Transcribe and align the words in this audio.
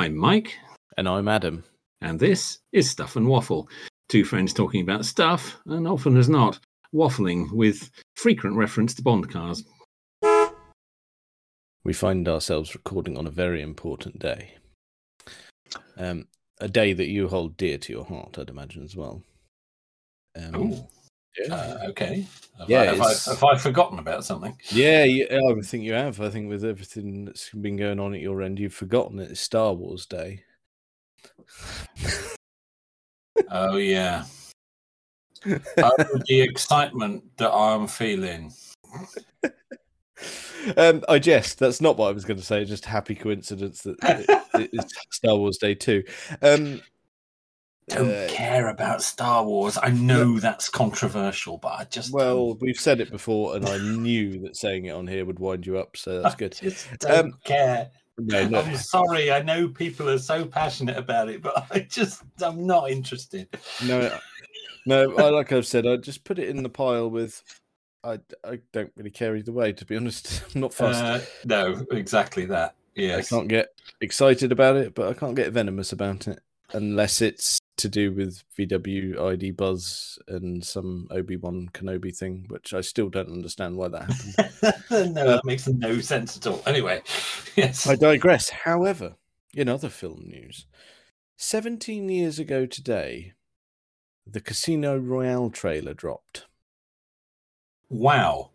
I'm 0.00 0.16
Mike, 0.16 0.56
And 0.96 1.06
I'm 1.06 1.28
Adam. 1.28 1.62
and 2.00 2.18
this 2.18 2.58
is 2.72 2.88
Stuff 2.88 3.16
and 3.16 3.28
Waffle. 3.28 3.68
Two 4.08 4.24
friends 4.24 4.54
talking 4.54 4.80
about 4.80 5.04
stuff, 5.04 5.58
and 5.66 5.86
often 5.86 6.16
as 6.16 6.26
not, 6.26 6.58
waffling 6.94 7.52
with 7.52 7.90
frequent 8.16 8.56
reference 8.56 8.94
to 8.94 9.02
Bond 9.02 9.30
cars. 9.30 9.62
We 11.84 11.92
find 11.92 12.26
ourselves 12.26 12.74
recording 12.74 13.18
on 13.18 13.26
a 13.26 13.30
very 13.30 13.60
important 13.60 14.18
day. 14.18 14.54
Um, 15.98 16.28
a 16.62 16.68
day 16.68 16.94
that 16.94 17.08
you 17.08 17.28
hold 17.28 17.58
dear 17.58 17.76
to 17.76 17.92
your 17.92 18.06
heart, 18.06 18.38
I'd 18.38 18.48
imagine, 18.48 18.82
as 18.82 18.96
well. 18.96 19.22
Um, 20.34 20.54
Oh, 20.54 20.88
yeah. 21.46 21.54
uh, 21.54 21.78
okay. 21.90 22.26
Have, 22.58 22.68
Yeah, 22.70 22.80
I, 22.80 22.84
have, 22.86 23.00
I, 23.00 23.14
have 23.30 23.44
I 23.44 23.56
forgotten 23.56 23.98
about 23.98 24.24
something? 24.24 24.56
yeah, 24.70 25.04
you, 25.04 25.26
I 25.30 25.60
think 25.62 25.84
you 25.84 25.92
have. 25.94 26.20
I 26.20 26.28
think 26.30 26.48
with 26.48 26.64
everything 26.64 27.24
that's 27.24 27.50
been 27.50 27.76
going 27.76 27.98
on 28.00 28.14
at 28.14 28.20
your 28.20 28.42
end, 28.42 28.58
you've 28.58 28.74
forgotten 28.74 29.18
it's 29.18 29.40
Star 29.40 29.72
Wars 29.72 30.06
Day. 30.06 30.44
Oh, 33.50 33.76
yeah. 33.76 34.24
oh, 35.46 36.20
the 36.26 36.40
excitement 36.42 37.24
that 37.38 37.50
I'm 37.52 37.86
feeling. 37.86 38.52
um, 40.76 41.02
I 41.08 41.18
jest. 41.18 41.58
That's 41.58 41.80
not 41.80 41.96
what 41.96 42.08
I 42.08 42.12
was 42.12 42.24
going 42.26 42.38
to 42.38 42.44
say. 42.44 42.64
Just 42.64 42.84
happy 42.84 43.14
coincidence 43.14 43.82
that 43.82 43.96
it- 44.54 44.70
it's 44.72 44.94
Star 45.10 45.36
Wars 45.36 45.56
Day 45.56 45.74
too. 45.74 46.02
Um, 46.42 46.82
Don't 47.90 48.10
uh, 48.10 48.28
care 48.28 48.68
about 48.68 49.02
Star 49.02 49.44
Wars. 49.44 49.76
I 49.82 49.90
know 49.90 50.38
that's 50.38 50.68
controversial, 50.68 51.58
but 51.58 51.72
I 51.72 51.84
just 51.84 52.12
well, 52.12 52.54
we've 52.60 52.78
said 52.78 53.00
it 53.00 53.10
before, 53.10 53.56
and 53.56 53.66
I 53.66 53.78
knew 53.78 54.40
that 54.42 54.56
saying 54.56 54.84
it 54.84 54.90
on 54.90 55.06
here 55.08 55.24
would 55.24 55.40
wind 55.40 55.66
you 55.66 55.76
up. 55.76 55.96
So 55.96 56.22
that's 56.22 56.34
I 56.34 56.38
good. 56.38 56.52
just 56.52 56.86
don't 57.00 57.26
Um, 57.26 57.38
care. 57.44 57.90
No, 58.16 58.46
no. 58.46 58.60
I'm 58.62 58.76
sorry. 58.76 59.32
I 59.32 59.42
know 59.42 59.68
people 59.68 60.08
are 60.08 60.18
so 60.18 60.44
passionate 60.44 60.96
about 60.96 61.28
it, 61.28 61.42
but 61.42 61.66
I 61.70 61.80
just 61.80 62.22
I'm 62.40 62.64
not 62.64 62.90
interested. 62.90 63.48
No, 63.84 64.16
no. 64.86 65.16
I, 65.16 65.30
like 65.30 65.52
I've 65.52 65.66
said, 65.66 65.86
I 65.86 65.96
just 65.96 66.22
put 66.24 66.38
it 66.38 66.48
in 66.48 66.62
the 66.62 66.68
pile 66.68 67.10
with. 67.10 67.42
I, 68.02 68.18
I 68.44 68.60
don't 68.72 68.92
really 68.96 69.10
care 69.10 69.36
either 69.36 69.52
way, 69.52 69.72
to 69.72 69.84
be 69.84 69.96
honest. 69.96 70.42
I'm 70.54 70.60
not 70.60 70.72
fussed. 70.72 71.02
Uh, 71.02 71.20
no, 71.44 71.84
exactly 71.90 72.46
that. 72.46 72.76
Yeah, 72.94 73.16
I 73.16 73.22
can't 73.22 73.48
get 73.48 73.68
excited 74.00 74.52
about 74.52 74.76
it, 74.76 74.94
but 74.94 75.08
I 75.08 75.14
can't 75.14 75.36
get 75.36 75.52
venomous 75.52 75.92
about 75.92 76.28
it 76.28 76.40
unless 76.72 77.20
it's 77.20 77.58
to 77.76 77.88
do 77.88 78.12
with 78.12 78.42
VW 78.58 79.18
ID 79.18 79.52
Buzz 79.52 80.18
and 80.28 80.64
some 80.64 81.08
Obi 81.10 81.36
Wan 81.36 81.70
Kenobi 81.72 82.14
thing, 82.14 82.44
which 82.48 82.74
I 82.74 82.82
still 82.82 83.08
don't 83.08 83.30
understand 83.30 83.76
why 83.76 83.88
that 83.88 84.10
happened. 84.10 85.14
no, 85.14 85.24
that 85.24 85.38
uh, 85.38 85.40
makes 85.44 85.66
no 85.66 85.98
sense 86.00 86.36
at 86.36 86.46
all. 86.46 86.62
Anyway, 86.66 87.02
yes. 87.56 87.86
I 87.86 87.96
digress. 87.96 88.50
However, 88.50 89.16
in 89.54 89.68
other 89.68 89.88
film 89.88 90.24
news, 90.26 90.66
17 91.36 92.08
years 92.08 92.38
ago 92.38 92.66
today, 92.66 93.32
the 94.26 94.40
Casino 94.40 94.98
Royale 94.98 95.50
trailer 95.50 95.94
dropped. 95.94 96.46
Wow. 97.88 98.50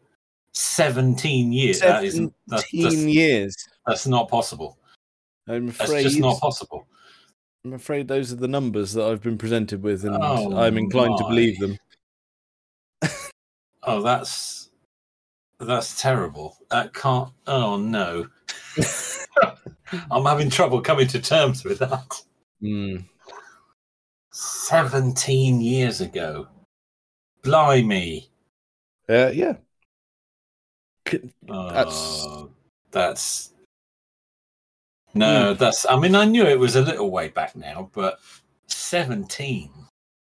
17 0.54 1.52
years. 1.52 1.80
That 1.80 2.04
isn't, 2.04 2.34
that's, 2.48 2.70
17 2.72 2.84
that's, 2.84 2.96
years. 3.06 3.68
that's 3.88 4.08
not 4.08 4.30
possible. 4.30 4.78
I'm 5.48 5.70
afraid. 5.70 5.90
That's 5.90 6.04
just 6.04 6.20
not 6.20 6.40
possible. 6.40 6.88
I'm 7.66 7.74
afraid 7.74 8.08
those 8.08 8.32
are 8.32 8.36
the 8.36 8.48
numbers 8.48 8.94
that 8.94 9.06
I've 9.06 9.24
been 9.24 9.40
presented 9.40 9.82
with, 9.82 10.06
and 10.06 10.16
Oh, 10.22 10.56
I'm 10.56 10.78
inclined 10.78 11.18
to 11.18 11.24
believe 11.24 11.60
them. 11.60 11.80
Oh, 13.82 14.04
that's 14.04 14.70
that's 15.60 16.00
terrible. 16.00 16.58
That 16.70 16.94
can't. 16.94 17.30
Oh 17.48 17.78
no. 17.78 18.28
I'm 20.12 20.26
having 20.26 20.52
trouble 20.52 20.80
coming 20.80 21.08
to 21.08 21.20
terms 21.20 21.64
with 21.64 21.80
that. 21.80 22.22
Mm. 22.62 23.06
17 24.32 25.60
years 25.60 26.02
ago. 26.02 26.48
Blimey. 27.42 28.30
Uh, 29.10 29.32
yeah. 29.34 29.54
C- 31.08 31.32
Oh, 31.50 32.50
that's 32.92 33.54
no, 35.16 35.54
that's. 35.54 35.86
I 35.90 35.98
mean, 35.98 36.16
I 36.16 36.26
knew 36.26 36.46
it 36.46 36.60
was 36.60 36.76
a 36.76 36.82
little 36.82 37.10
way 37.10 37.30
back 37.30 37.56
now, 37.56 37.90
but 37.94 38.20
seventeen. 38.68 39.72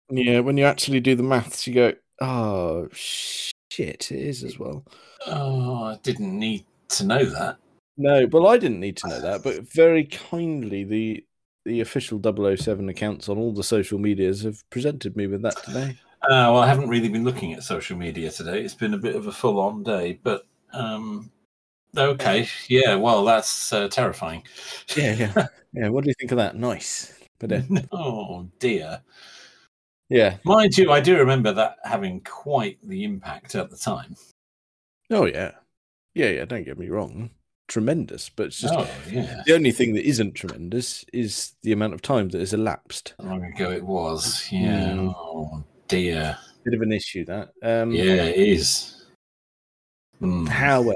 Yeah, 0.10 0.40
when 0.42 0.58
you 0.58 0.66
actually 0.66 1.00
do 1.00 1.16
the 1.16 1.24
maths, 1.24 1.66
you 1.66 1.74
go, 1.74 1.94
oh, 2.22 2.88
shit, 2.92 4.12
it 4.12 4.12
is 4.12 4.44
as 4.44 4.60
well. 4.60 4.86
Oh, 5.28 5.86
I 5.86 6.00
didn't 6.04 6.38
need 6.38 6.66
to 6.90 7.06
know 7.06 7.26
that. 7.26 7.58
No, 7.98 8.28
well, 8.32 8.48
I 8.48 8.58
didn't 8.58 8.80
need 8.80 8.98
to 8.98 9.08
know 9.08 9.22
that, 9.22 9.44
but 9.44 9.72
very 9.74 10.06
kindly, 10.06 10.84
the 10.84 11.26
the 11.66 11.80
official 11.80 12.20
007 12.22 12.90
accounts 12.90 13.30
on 13.30 13.38
all 13.38 13.54
the 13.54 13.64
social 13.64 13.98
medias 13.98 14.44
have 14.44 14.62
presented 14.70 15.16
me 15.16 15.28
with 15.28 15.42
that 15.44 15.56
today. 15.64 15.98
Uh, 16.24 16.52
well, 16.52 16.58
I 16.58 16.68
haven't 16.68 16.90
really 16.90 17.08
been 17.08 17.24
looking 17.24 17.54
at 17.54 17.64
social 17.64 17.98
media 17.98 18.32
today. 18.32 18.62
It's 18.62 18.74
been 18.74 18.94
a 18.94 18.98
bit 18.98 19.16
of 19.16 19.28
a 19.28 19.32
full-on 19.32 19.84
day, 19.84 20.20
but 20.24 20.46
um, 20.74 21.32
okay, 21.98 22.48
yeah. 22.68 22.96
Well, 22.96 23.24
that's 23.24 23.72
uh, 23.74 23.88
terrifying. 23.88 24.44
Yeah, 24.96 25.14
yeah. 25.14 25.48
yeah, 25.74 25.90
what 25.90 26.04
do 26.04 26.10
you 26.10 26.16
think 26.20 26.32
of 26.32 26.38
that? 26.38 26.56
Nice. 26.56 27.14
But 27.40 27.52
uh, 27.52 27.62
oh 27.92 28.48
dear. 28.60 29.02
yeah. 30.10 30.38
Mind 30.46 30.78
you, 30.78 30.92
I 30.92 31.00
do 31.00 31.18
remember 31.18 31.52
that 31.54 31.78
having 31.84 32.22
quite 32.22 32.78
the 32.84 33.04
impact 33.04 33.56
at 33.56 33.70
the 33.70 33.78
time. 33.78 34.16
Oh, 35.10 35.26
yeah. 35.26 35.52
Yeah, 36.16 36.30
yeah, 36.30 36.46
don't 36.46 36.64
get 36.64 36.78
me 36.78 36.90
wrong. 36.90 37.32
Tremendous, 37.68 38.30
but 38.30 38.48
it's 38.48 38.60
just 38.60 38.74
oh 38.74 38.88
yeah. 39.10 39.42
the 39.46 39.56
only 39.56 39.72
thing 39.72 39.94
that 39.94 40.08
isn't 40.08 40.34
tremendous 40.34 41.06
is 41.14 41.54
the 41.64 41.72
amount 41.72 41.94
of 41.94 42.02
time 42.02 42.30
that 42.30 42.40
has 42.40 42.54
elapsed. 42.54 43.14
How 43.20 43.30
long 43.30 43.44
ago 43.44 43.72
it 43.72 43.84
was? 43.84 44.48
Yeah. 44.52 44.90
Mm. 44.90 45.14
Oh 45.16 45.64
dear. 45.88 46.38
Bit 46.66 46.74
of 46.76 46.82
an 46.82 46.92
issue 46.92 47.26
that. 47.26 47.54
Um, 47.64 47.92
Yeah, 47.92 48.26
it 48.26 48.38
is. 48.38 49.06
Hmm. 50.20 50.46
However, 50.46 50.94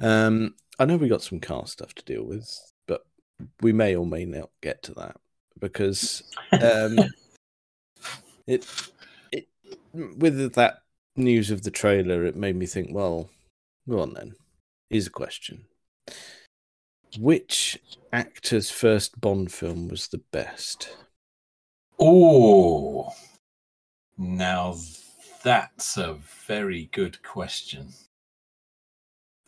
um, 0.00 0.54
I 0.78 0.84
know 0.84 0.96
we 0.96 1.08
got 1.08 1.22
some 1.22 1.40
car 1.40 1.66
stuff 1.66 1.94
to 1.94 2.04
deal 2.04 2.24
with, 2.24 2.48
but 2.86 3.04
we 3.60 3.72
may 3.72 3.96
or 3.96 4.06
may 4.06 4.24
not 4.24 4.50
get 4.60 4.82
to 4.84 4.94
that 4.94 5.16
because 5.58 6.22
um, 6.52 6.98
it 8.46 8.66
it 9.32 9.48
with 9.92 10.54
that 10.54 10.82
news 11.16 11.50
of 11.50 11.62
the 11.62 11.70
trailer, 11.70 12.24
it 12.24 12.36
made 12.36 12.56
me 12.56 12.66
think. 12.66 12.90
Well, 12.92 13.28
go 13.88 14.00
on 14.00 14.14
then. 14.14 14.34
Here's 14.88 15.08
a 15.08 15.10
question: 15.10 15.64
Which 17.18 17.78
actor's 18.12 18.70
first 18.70 19.20
Bond 19.20 19.52
film 19.52 19.88
was 19.88 20.08
the 20.08 20.22
best? 20.30 20.96
Oh, 21.98 23.12
now 24.16 24.76
that's 25.42 25.96
a 25.96 26.14
very 26.46 26.88
good 26.92 27.22
question. 27.24 27.92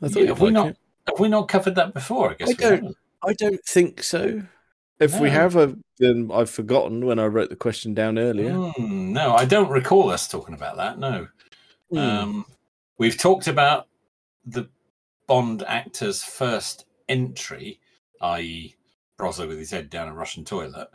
Have 0.00 0.40
we 0.40 0.46
like 0.46 0.52
not 0.52 0.66
it. 0.68 0.78
have 1.08 1.20
we 1.20 1.28
not 1.28 1.48
covered 1.48 1.74
that 1.76 1.94
before? 1.94 2.30
I 2.30 2.34
guess 2.34 2.50
I 2.50 2.52
don't-. 2.54 2.96
I 3.22 3.32
don't 3.34 3.64
think 3.64 4.02
so. 4.02 4.42
If 4.98 5.18
we 5.18 5.30
have, 5.30 5.56
I've, 5.56 5.76
then 5.98 6.30
I've 6.32 6.50
forgotten 6.50 7.06
when 7.06 7.18
I 7.18 7.24
wrote 7.24 7.48
the 7.48 7.56
question 7.56 7.94
down 7.94 8.18
earlier. 8.18 8.52
Hmm, 8.52 9.12
no, 9.14 9.34
I 9.34 9.46
don't 9.46 9.70
recall 9.70 10.10
us 10.10 10.28
talking 10.28 10.54
about 10.54 10.76
that. 10.76 10.98
No. 10.98 11.28
Hmm. 11.90 11.98
Um, 11.98 12.46
we've 12.98 13.16
talked 13.16 13.46
about 13.46 13.88
the 14.44 14.68
Bond 15.26 15.62
actor's 15.66 16.22
first 16.22 16.84
entry, 17.08 17.80
i.e., 18.20 18.74
Brosser 19.18 19.46
with 19.48 19.58
his 19.58 19.70
head 19.70 19.88
down 19.90 20.08
a 20.08 20.14
Russian 20.14 20.44
toilet. 20.44 20.88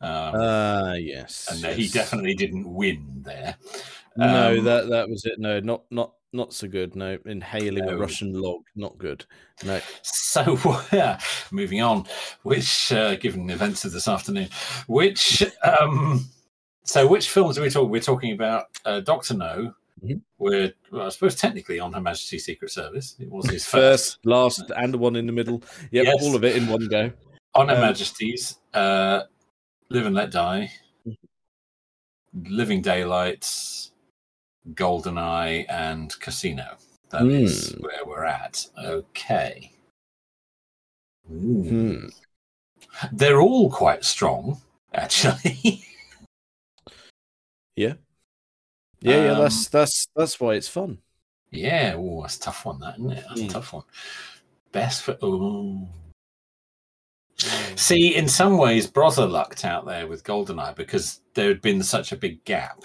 Um, 0.00 0.34
Ah, 0.34 0.92
yes. 0.94 1.48
and 1.50 1.60
that 1.62 1.76
he 1.76 1.88
definitely 1.88 2.34
didn't 2.34 2.72
win 2.72 3.22
there. 3.24 3.56
No, 4.16 4.58
um, 4.58 4.64
that 4.64 4.88
that 4.88 5.08
was 5.08 5.24
it. 5.24 5.38
No, 5.38 5.60
not 5.60 5.82
not 5.90 6.12
not 6.32 6.52
so 6.52 6.66
good. 6.68 6.96
No, 6.96 7.18
inhaling 7.26 7.88
a 7.88 7.96
Russian 7.96 8.32
log, 8.32 8.62
not 8.74 8.96
good. 8.98 9.24
No. 9.64 9.80
So, 10.02 10.58
yeah, 10.92 11.20
moving 11.50 11.82
on. 11.82 12.06
Which, 12.42 12.90
uh, 12.92 13.16
given 13.16 13.46
the 13.46 13.52
events 13.54 13.84
of 13.84 13.92
this 13.92 14.08
afternoon, 14.08 14.48
which, 14.86 15.42
um, 15.62 16.24
so 16.84 17.06
which 17.06 17.28
films 17.28 17.58
are 17.58 17.62
we 17.62 17.68
talking? 17.70 17.90
We're 17.90 18.00
talking 18.00 18.32
about 18.32 18.66
uh, 18.86 19.00
Doctor 19.00 19.34
No. 19.34 19.74
Mhm. 20.02 20.20
We're, 20.38 20.72
well, 20.90 21.06
I 21.06 21.08
suppose, 21.10 21.34
technically 21.36 21.78
on 21.78 21.92
Her 21.92 22.00
Majesty's 22.00 22.44
Secret 22.46 22.70
Service. 22.70 23.14
It 23.20 23.30
was 23.30 23.48
his 23.50 23.64
first. 23.68 24.14
First, 24.14 24.26
last, 24.26 24.72
and 24.76 24.92
the 24.92 24.98
one 24.98 25.16
in 25.16 25.26
the 25.26 25.32
middle. 25.32 25.62
Yep, 25.92 26.04
Yes. 26.06 26.22
all 26.22 26.34
of 26.34 26.44
it 26.44 26.56
in 26.56 26.66
one 26.66 26.88
go. 26.88 27.12
on 27.54 27.68
Her 27.68 27.74
um, 27.76 27.80
Majesty's, 27.82 28.56
uh, 28.74 29.22
Live 29.90 30.06
and 30.06 30.14
Let 30.16 30.30
Die, 30.32 30.72
Mhm. 31.06 31.16
Living 32.48 32.80
Daylights, 32.82 33.91
Goldeneye, 34.70 35.66
and 35.68 36.18
Casino. 36.20 36.76
That 37.10 37.26
is 37.26 37.72
Hmm. 37.72 37.82
where 37.82 38.04
we're 38.06 38.24
at. 38.24 38.66
Okay. 38.78 39.72
Hmm. 41.28 42.06
They're 43.12 43.40
all 43.40 43.70
quite 43.70 44.04
strong, 44.04 44.60
actually. 44.94 45.84
Yeah. 47.74 47.94
Yeah, 49.00 49.24
yeah. 49.24 49.30
Um, 49.32 49.38
That's 49.40 49.68
that's 49.68 50.06
that's 50.14 50.38
why 50.38 50.54
it's 50.56 50.68
fun. 50.68 50.98
yeah, 51.50 51.94
oh, 51.96 52.20
that's 52.20 52.36
a 52.36 52.40
tough 52.40 52.66
one, 52.66 52.78
that 52.80 52.98
isn't 52.98 53.12
it? 53.12 53.24
That's 53.28 53.40
Mm. 53.40 53.48
a 53.48 53.52
tough 53.52 53.72
one. 53.72 53.84
Best 54.72 55.02
for 55.04 55.16
oh, 55.22 55.88
See, 57.74 58.14
in 58.14 58.28
some 58.28 58.58
ways, 58.58 58.86
Brother 58.86 59.26
lucked 59.26 59.64
out 59.64 59.86
there 59.86 60.06
with 60.06 60.22
Goldeneye 60.22 60.76
because 60.76 61.20
there 61.32 61.48
had 61.48 61.62
been 61.62 61.82
such 61.82 62.12
a 62.12 62.16
big 62.16 62.44
gap. 62.44 62.84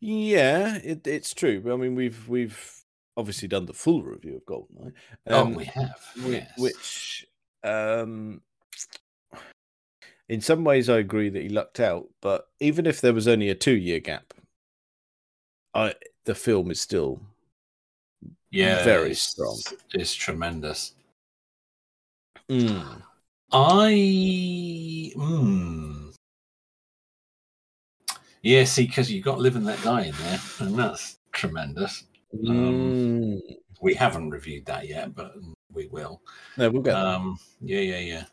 Yeah, 0.00 0.76
it, 0.76 1.06
it's 1.06 1.34
true. 1.34 1.60
But 1.60 1.72
I 1.72 1.76
mean, 1.76 1.94
we've 1.94 2.28
we've 2.28 2.82
obviously 3.16 3.48
done 3.48 3.66
the 3.66 3.74
full 3.74 4.02
review 4.02 4.36
of 4.36 4.44
Goldeneye. 4.46 4.92
oh, 5.28 5.40
um, 5.42 5.54
we 5.54 5.64
have. 5.66 6.00
yes. 6.16 6.50
which 6.56 7.26
um 7.64 8.40
in 10.28 10.40
some 10.40 10.64
ways 10.64 10.88
I 10.88 10.98
agree 10.98 11.28
that 11.28 11.42
he 11.42 11.48
lucked 11.48 11.80
out, 11.80 12.08
but 12.22 12.48
even 12.60 12.86
if 12.86 13.00
there 13.00 13.12
was 13.12 13.26
only 13.28 13.48
a 13.50 13.54
two 13.54 13.76
year 13.76 14.00
gap, 14.00 14.32
I 15.74 15.94
the 16.24 16.34
film 16.34 16.70
is 16.70 16.80
still 16.80 17.20
yeah, 18.50 18.84
very 18.84 19.10
it's- 19.10 19.22
strong. 19.22 19.58
It's 19.92 20.14
tremendous. 20.14 20.94
Mm. 22.48 23.02
I. 23.52 25.12
Mm. 25.16 25.99
Yeah, 28.42 28.64
see, 28.64 28.86
because 28.86 29.10
you've 29.12 29.24
got 29.24 29.38
Live 29.38 29.56
and 29.56 29.66
Let 29.66 29.82
Die 29.82 30.02
in 30.02 30.14
there, 30.14 30.38
and 30.60 30.78
that's 30.78 31.18
tremendous. 31.32 32.04
Mm. 32.34 33.40
We 33.82 33.94
haven't 33.94 34.30
reviewed 34.30 34.66
that 34.66 34.88
yet, 34.88 35.14
but 35.14 35.34
we 35.72 35.88
will. 35.88 36.22
No, 36.56 36.70
we'll 36.70 36.82
get. 36.82 36.94
Um, 36.94 37.38
yeah, 37.60 37.80
yeah, 37.80 37.98
yeah. 37.98 38.24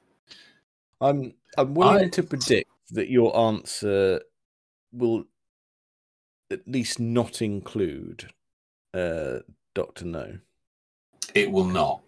I'm 1.02 1.34
I'm 1.58 1.74
willing 1.74 2.06
I- 2.06 2.10
to 2.10 2.24
predict 2.24 2.70
that 2.92 3.10
your 3.10 3.38
answer 3.38 4.22
will 4.94 5.26
at 6.50 6.66
least 6.68 7.00
not 7.00 7.42
include 7.42 8.30
uh 8.94 9.40
Doctor 9.76 10.06
No. 10.06 10.38
It 11.36 11.52
will 11.52 11.66
not. 11.66 12.02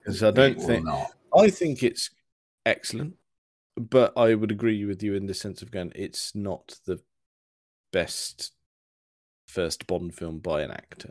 Because 0.00 0.22
I 0.22 0.30
don't 0.32 0.52
it 0.52 0.58
will 0.58 0.66
think 0.66 0.84
not. 0.84 1.06
I 1.36 1.48
think 1.48 1.82
it's 1.82 2.10
excellent, 2.66 3.14
but 3.76 4.12
I 4.16 4.34
would 4.34 4.50
agree 4.50 4.84
with 4.84 5.02
you 5.02 5.14
in 5.14 5.26
the 5.26 5.34
sense 5.34 5.62
of 5.62 5.70
going, 5.70 5.92
it's 5.94 6.34
not 6.34 6.78
the 6.86 7.00
best 7.94 8.52
first 9.46 9.86
Bond 9.86 10.12
film 10.12 10.40
by 10.40 10.62
an 10.62 10.72
actor. 10.72 11.10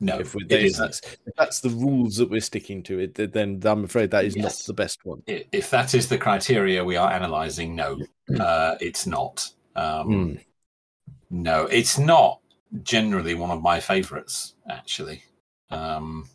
No, 0.00 0.18
if, 0.18 0.34
we, 0.34 0.42
it 0.44 0.52
if 0.52 0.64
isn't. 0.64 0.84
that's 0.84 1.00
if 1.00 1.34
that's 1.38 1.60
the 1.60 1.70
rules 1.70 2.16
that 2.16 2.28
we're 2.28 2.40
sticking 2.40 2.82
to, 2.84 2.98
it 2.98 3.32
then 3.32 3.62
I'm 3.64 3.84
afraid 3.84 4.10
that 4.10 4.24
is 4.24 4.36
not 4.36 4.52
the 4.66 4.74
best 4.74 5.04
one. 5.04 5.22
If 5.26 5.70
that 5.70 5.94
is 5.94 6.08
the 6.08 6.18
criteria 6.18 6.84
we 6.84 6.96
are 6.96 7.12
analysing, 7.12 7.76
no, 7.76 8.00
uh, 8.40 8.74
it's 8.80 9.06
not. 9.06 9.48
Um, 9.76 10.08
Mm. 10.08 10.40
No, 11.28 11.66
it's 11.66 11.98
not 11.98 12.40
generally 12.82 13.34
one 13.34 13.50
of 13.50 13.60
my 13.60 13.80
favourites, 13.80 14.54
actually. 14.70 15.22
Um, 15.70 16.28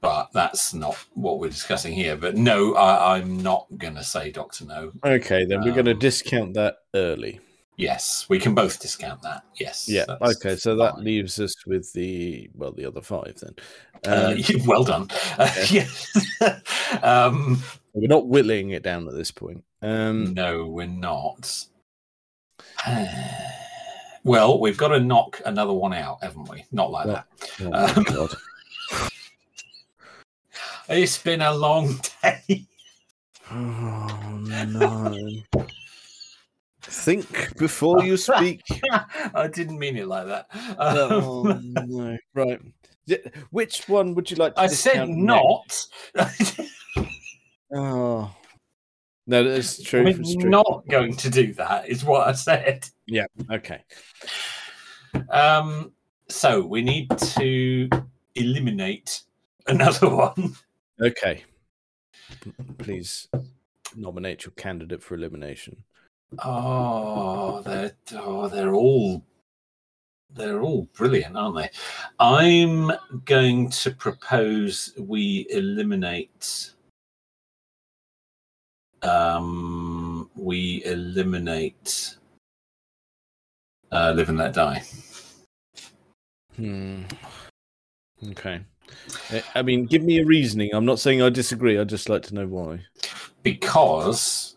but 0.00 0.30
that's 0.32 0.74
not 0.74 0.96
what 1.14 1.38
we're 1.38 1.50
discussing 1.50 1.94
here. 1.94 2.16
But 2.16 2.34
no, 2.36 2.74
I, 2.74 3.16
I'm 3.16 3.40
not 3.40 3.66
going 3.78 3.94
to 3.94 4.02
say 4.02 4.30
Doctor 4.30 4.64
No. 4.64 4.92
Okay, 5.04 5.44
then 5.44 5.62
we're 5.62 5.72
going 5.74 5.84
to 5.86 5.92
Um, 5.92 5.98
discount 5.98 6.54
that 6.54 6.78
early. 6.94 7.40
Yes, 7.78 8.26
we 8.30 8.38
can 8.38 8.54
both 8.54 8.80
discount 8.80 9.20
that. 9.22 9.44
Yes. 9.56 9.86
Yeah. 9.88 10.06
Okay, 10.22 10.56
so 10.56 10.76
that 10.76 10.94
fine. 10.94 11.04
leaves 11.04 11.38
us 11.38 11.54
with 11.66 11.92
the 11.92 12.48
well, 12.54 12.72
the 12.72 12.86
other 12.86 13.02
five 13.02 13.34
then. 13.40 13.54
Uh, 14.06 14.34
Um, 14.34 14.42
well 14.66 14.82
done. 14.84 15.08
Uh, 15.38 15.52
yes. 15.70 16.06
um, 17.02 17.62
we're 17.92 18.08
not 18.08 18.28
whittling 18.28 18.70
it 18.70 18.82
down 18.82 19.06
at 19.08 19.14
this 19.14 19.30
point. 19.30 19.62
Um, 19.82 20.32
no, 20.32 20.66
we're 20.66 20.86
not. 20.86 21.66
well, 24.24 24.58
we've 24.58 24.76
got 24.78 24.88
to 24.88 25.00
knock 25.00 25.40
another 25.44 25.72
one 25.74 25.92
out, 25.92 26.22
haven't 26.22 26.48
we? 26.48 26.64
Not 26.72 26.90
like 26.90 27.06
Well, 27.06 27.24
that. 27.60 27.94
oh 27.94 27.94
Um, 27.98 28.04
God. 28.04 28.34
It's 30.88 31.18
been 31.18 31.42
a 31.42 31.52
long 31.52 32.00
day. 32.22 32.64
Oh 33.50 34.40
no. 34.46 35.42
Think 36.88 37.56
before 37.58 38.04
you 38.04 38.16
speak. 38.16 38.62
I 39.34 39.48
didn't 39.48 39.78
mean 39.78 39.96
it 39.96 40.06
like 40.06 40.26
that. 40.26 40.46
oh 40.78 41.50
Um, 41.50 41.74
no. 41.86 42.16
Right. 42.34 42.60
Which 43.50 43.88
one 43.88 44.14
would 44.14 44.30
you 44.30 44.36
like 44.36 44.54
to 44.54 44.60
I 44.62 44.66
said 44.68 45.08
not. 45.08 45.86
Oh. 47.74 48.32
No, 49.26 49.42
that's 49.42 49.82
true. 49.82 50.04
We're 50.04 50.12
true. 50.12 50.48
not 50.48 50.84
going 50.88 51.16
to 51.16 51.28
do 51.28 51.52
that, 51.54 51.88
is 51.88 52.04
what 52.04 52.28
I 52.28 52.32
said. 52.32 52.88
Yeah. 53.06 53.26
Okay. 53.50 53.82
Um, 55.30 55.92
so 56.28 56.64
we 56.64 56.82
need 56.82 57.10
to 57.18 57.88
eliminate 58.36 59.22
another 59.66 60.08
one. 60.14 60.54
Okay. 61.02 61.42
Please 62.78 63.28
nominate 63.96 64.44
your 64.44 64.52
candidate 64.52 65.02
for 65.02 65.14
elimination. 65.16 65.82
Oh, 66.44 67.62
they're 67.62 67.92
oh, 68.14 68.48
they're 68.48 68.74
all 68.74 69.22
they're 70.34 70.60
all 70.60 70.88
brilliant, 70.92 71.36
aren't 71.36 71.56
they? 71.56 71.70
I'm 72.18 72.90
going 73.24 73.70
to 73.70 73.90
propose 73.90 74.92
we 74.98 75.46
eliminate 75.50 76.72
um 79.02 80.28
we 80.34 80.82
eliminate 80.84 82.16
uh 83.92 84.12
live 84.14 84.28
and 84.28 84.38
let 84.38 84.54
die. 84.54 84.82
Hmm. 86.56 87.02
Okay. 88.30 88.60
I 89.54 89.62
mean, 89.62 89.86
give 89.86 90.02
me 90.02 90.20
a 90.20 90.24
reasoning. 90.24 90.70
I'm 90.72 90.86
not 90.86 90.98
saying 90.98 91.22
I 91.22 91.28
disagree. 91.28 91.78
I'd 91.78 91.88
just 91.88 92.08
like 92.08 92.22
to 92.24 92.34
know 92.34 92.46
why. 92.46 92.80
Because 93.42 94.55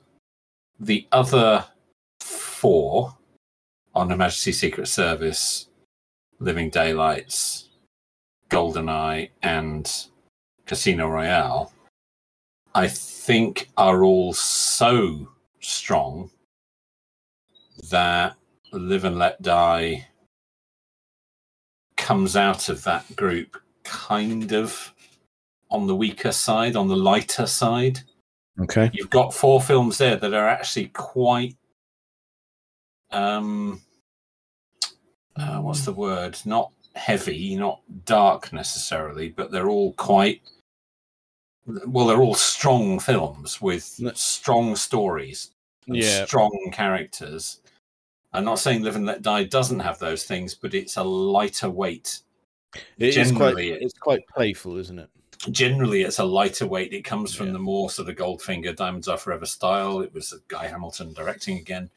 the 0.79 1.07
other 1.11 1.65
four 2.19 3.17
on 3.93 4.09
Her 4.09 4.17
Majesty's 4.17 4.59
Secret 4.59 4.87
Service, 4.87 5.67
Living 6.39 6.69
Daylights, 6.69 7.69
Goldeneye, 8.49 9.29
and 9.43 9.91
Casino 10.65 11.07
Royale, 11.07 11.71
I 12.73 12.87
think 12.87 13.69
are 13.77 14.03
all 14.03 14.33
so 14.33 15.29
strong 15.59 16.29
that 17.89 18.35
Live 18.71 19.05
and 19.05 19.17
Let 19.17 19.41
Die 19.41 20.07
comes 21.97 22.35
out 22.35 22.69
of 22.69 22.83
that 22.83 23.15
group 23.15 23.57
kind 23.83 24.53
of 24.53 24.93
on 25.71 25.87
the 25.87 25.95
weaker 25.95 26.31
side, 26.31 26.75
on 26.75 26.87
the 26.87 26.95
lighter 26.95 27.45
side 27.45 27.99
Okay. 28.61 28.89
you've 28.93 29.09
got 29.09 29.33
four 29.33 29.61
films 29.61 29.97
there 29.97 30.15
that 30.17 30.33
are 30.33 30.47
actually 30.47 30.87
quite 30.87 31.55
um 33.11 33.81
uh, 35.37 35.59
what's 35.59 35.85
the 35.85 35.93
word 35.93 36.37
not 36.45 36.71
heavy 36.95 37.55
not 37.55 37.81
dark 38.05 38.51
necessarily 38.51 39.29
but 39.29 39.51
they're 39.51 39.69
all 39.69 39.93
quite 39.93 40.41
well 41.85 42.07
they're 42.07 42.21
all 42.21 42.33
strong 42.35 42.99
films 42.99 43.61
with 43.61 43.83
strong 44.15 44.75
stories 44.75 45.51
and 45.87 45.97
Yeah. 45.97 46.25
strong 46.25 46.51
characters 46.73 47.61
i'm 48.33 48.43
not 48.43 48.59
saying 48.59 48.83
live 48.83 48.95
and 48.95 49.05
let 49.05 49.21
die 49.21 49.43
doesn't 49.43 49.79
have 49.79 49.99
those 49.99 50.25
things 50.25 50.53
but 50.53 50.73
it's 50.73 50.97
a 50.97 51.03
lighter 51.03 51.69
weight 51.69 52.19
It 52.99 53.17
is 53.17 53.31
quite. 53.31 53.57
It's 53.57 53.97
quite 53.97 54.27
playful, 54.27 54.77
isn't 54.77 54.99
it? 54.99 55.09
Generally 55.51 56.01
it's 56.01 56.19
a 56.19 56.23
lighter 56.23 56.67
weight. 56.67 56.93
It 56.93 57.03
comes 57.03 57.33
from 57.33 57.47
Yeah. 57.47 57.53
the 57.53 57.59
more 57.59 57.89
sort 57.89 58.09
of 58.09 58.15
Goldfinger 58.15 58.75
Diamonds 58.75 59.07
Are 59.07 59.17
Forever 59.17 59.45
style. 59.45 60.01
It 60.01 60.13
was 60.13 60.33
Guy 60.47 60.67
Hamilton 60.67 61.13
directing 61.13 61.57
again, 61.57 61.89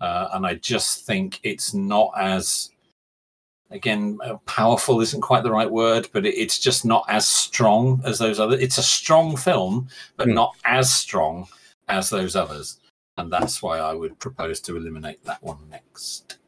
uh, 0.00 0.28
and 0.32 0.46
I 0.46 0.54
just 0.54 1.04
think 1.06 1.40
it's 1.42 1.74
not 1.74 2.12
as 2.16 2.70
again 3.70 4.18
uh, 4.24 4.36
powerful 4.46 5.00
isn't 5.02 5.20
quite 5.20 5.42
the 5.42 5.50
right 5.50 5.70
word, 5.70 6.08
but 6.12 6.24
it, 6.24 6.34
it's 6.34 6.58
just 6.58 6.84
not 6.86 7.04
as 7.08 7.28
strong 7.28 8.00
as 8.04 8.18
those 8.18 8.40
other. 8.40 8.58
It's 8.58 8.78
a 8.78 8.82
strong 8.82 9.36
film, 9.36 9.88
but 10.16 10.28
Hmm. 10.28 10.34
not 10.34 10.56
as 10.64 10.92
strong 10.94 11.46
as 11.88 12.08
those 12.10 12.34
others, 12.36 12.78
and 13.18 13.30
that's 13.32 13.62
why 13.62 13.78
I 13.78 13.92
would 13.92 14.18
propose 14.18 14.60
to 14.62 14.76
eliminate 14.76 15.22
that 15.24 15.42
one 15.42 15.68
next. 15.70 16.38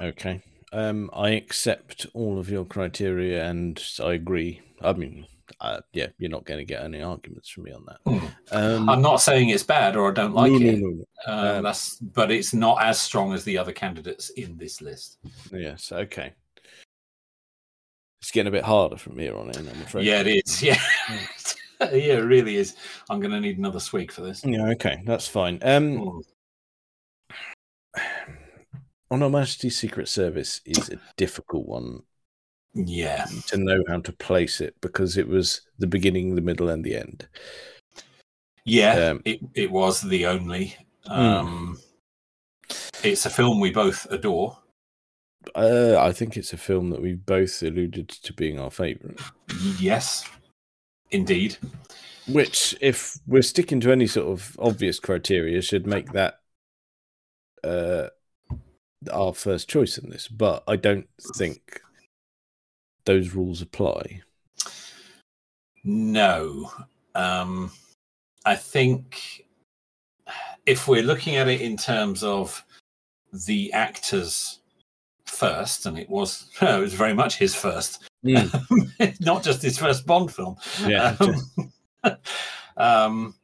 Okay. 0.00 0.42
Um, 0.72 1.08
I 1.14 1.30
accept 1.30 2.06
all 2.14 2.38
of 2.38 2.50
your 2.50 2.64
criteria, 2.64 3.44
and 3.44 3.82
I 4.00 4.12
agree. 4.12 4.60
I 4.82 4.92
mean, 4.92 5.26
uh, 5.60 5.80
yeah, 5.92 6.06
you're 6.18 6.30
not 6.30 6.44
going 6.44 6.58
to 6.58 6.64
get 6.64 6.84
any 6.84 7.02
arguments 7.02 7.48
from 7.48 7.64
me 7.64 7.72
on 7.72 7.84
that. 7.86 7.98
Hmm. 8.06 8.26
Um, 8.52 8.88
I'm 8.88 9.02
not 9.02 9.16
saying 9.16 9.48
it's 9.48 9.62
bad 9.64 9.96
or 9.96 10.10
I 10.10 10.14
don't 10.14 10.34
like 10.34 10.52
no, 10.52 10.58
no, 10.58 10.66
it. 10.68 10.78
no, 10.78 10.88
no. 10.88 11.04
Uh, 11.26 11.56
Um, 11.56 11.62
that's 11.64 11.96
but 11.96 12.30
it's 12.30 12.54
not 12.54 12.82
as 12.82 13.00
strong 13.00 13.32
as 13.32 13.44
the 13.44 13.58
other 13.58 13.72
candidates 13.72 14.30
in 14.30 14.56
this 14.56 14.80
list. 14.80 15.18
Yes. 15.52 15.90
Okay. 15.90 16.32
It's 18.20 18.30
getting 18.30 18.48
a 18.48 18.52
bit 18.52 18.64
harder 18.64 18.96
from 18.96 19.18
here 19.18 19.36
on 19.36 19.50
in. 19.50 19.68
I'm 19.68 19.82
afraid. 19.82 20.04
Yeah, 20.06 20.20
it 20.20 20.44
is. 20.46 20.62
Yeah, 21.80 21.90
yeah, 21.92 22.14
it 22.18 22.24
really 22.24 22.56
is. 22.56 22.74
I'm 23.08 23.20
going 23.20 23.30
to 23.30 23.40
need 23.40 23.56
another 23.58 23.78
swig 23.78 24.10
for 24.10 24.22
this. 24.22 24.44
Yeah. 24.44 24.66
Okay. 24.70 25.00
That's 25.06 25.28
fine. 25.28 25.60
Um, 25.62 25.98
Mm. 25.98 26.22
on 29.10 29.20
Her 29.20 29.30
Majesty's 29.30 29.78
Secret 29.78 30.08
Service 30.08 30.60
is 30.64 30.90
a 30.90 30.98
difficult 31.16 31.66
one 31.66 32.02
Yeah, 32.86 33.26
to 33.48 33.56
know 33.56 33.82
how 33.88 34.00
to 34.00 34.12
place 34.12 34.60
it 34.60 34.76
because 34.80 35.16
it 35.16 35.26
was 35.26 35.62
the 35.78 35.86
beginning, 35.86 36.34
the 36.34 36.40
middle, 36.40 36.68
and 36.68 36.84
the 36.84 36.96
end. 36.96 37.26
yeah, 38.64 39.10
Um, 39.10 39.22
it 39.24 39.40
it 39.54 39.70
was 39.70 40.00
the 40.00 40.26
only. 40.26 40.76
Hmm. 41.06 41.12
Um, 41.12 41.78
It's 43.02 43.26
a 43.26 43.30
film 43.30 43.60
we 43.60 43.70
both 43.72 44.06
adore. 44.10 44.58
Uh, 45.54 45.96
I 45.98 46.12
think 46.12 46.36
it's 46.36 46.52
a 46.52 46.58
film 46.58 46.90
that 46.90 47.00
we 47.00 47.14
both 47.14 47.62
alluded 47.62 48.08
to 48.08 48.32
being 48.32 48.58
our 48.58 48.70
favourite. 48.70 49.18
Yes, 49.78 50.28
indeed. 51.10 51.56
Which, 52.28 52.76
if 52.80 53.16
we're 53.26 53.42
sticking 53.42 53.80
to 53.80 53.90
any 53.92 54.06
sort 54.06 54.28
of 54.28 54.56
obvious 54.58 55.00
criteria, 55.00 55.62
should 55.62 55.86
make 55.86 56.12
that 56.12 56.40
uh, 57.64 58.08
our 59.10 59.32
first 59.32 59.68
choice 59.68 59.96
in 59.96 60.10
this. 60.10 60.28
But 60.28 60.62
I 60.68 60.76
don't 60.76 61.08
think 61.36 61.80
those 63.08 63.34
rules 63.34 63.62
apply. 63.62 64.20
No. 65.82 66.70
Um, 67.14 67.72
I 68.44 68.54
think 68.54 69.46
if 70.66 70.86
we're 70.86 71.02
looking 71.02 71.36
at 71.36 71.48
it 71.48 71.62
in 71.62 71.78
terms 71.78 72.22
of 72.22 72.62
the 73.46 73.72
actors 73.72 74.60
first, 75.24 75.86
and 75.86 75.98
it 75.98 76.10
was 76.10 76.50
it 76.60 76.80
was 76.80 76.92
very 76.92 77.14
much 77.14 77.38
his 77.38 77.54
first, 77.54 78.04
not 78.22 79.42
just 79.42 79.62
his 79.62 79.78
first 79.78 80.04
Bond 80.04 80.30
film. 80.30 80.56
Yeah. 80.86 81.16
Um, 81.18 81.72
um, 82.76 83.34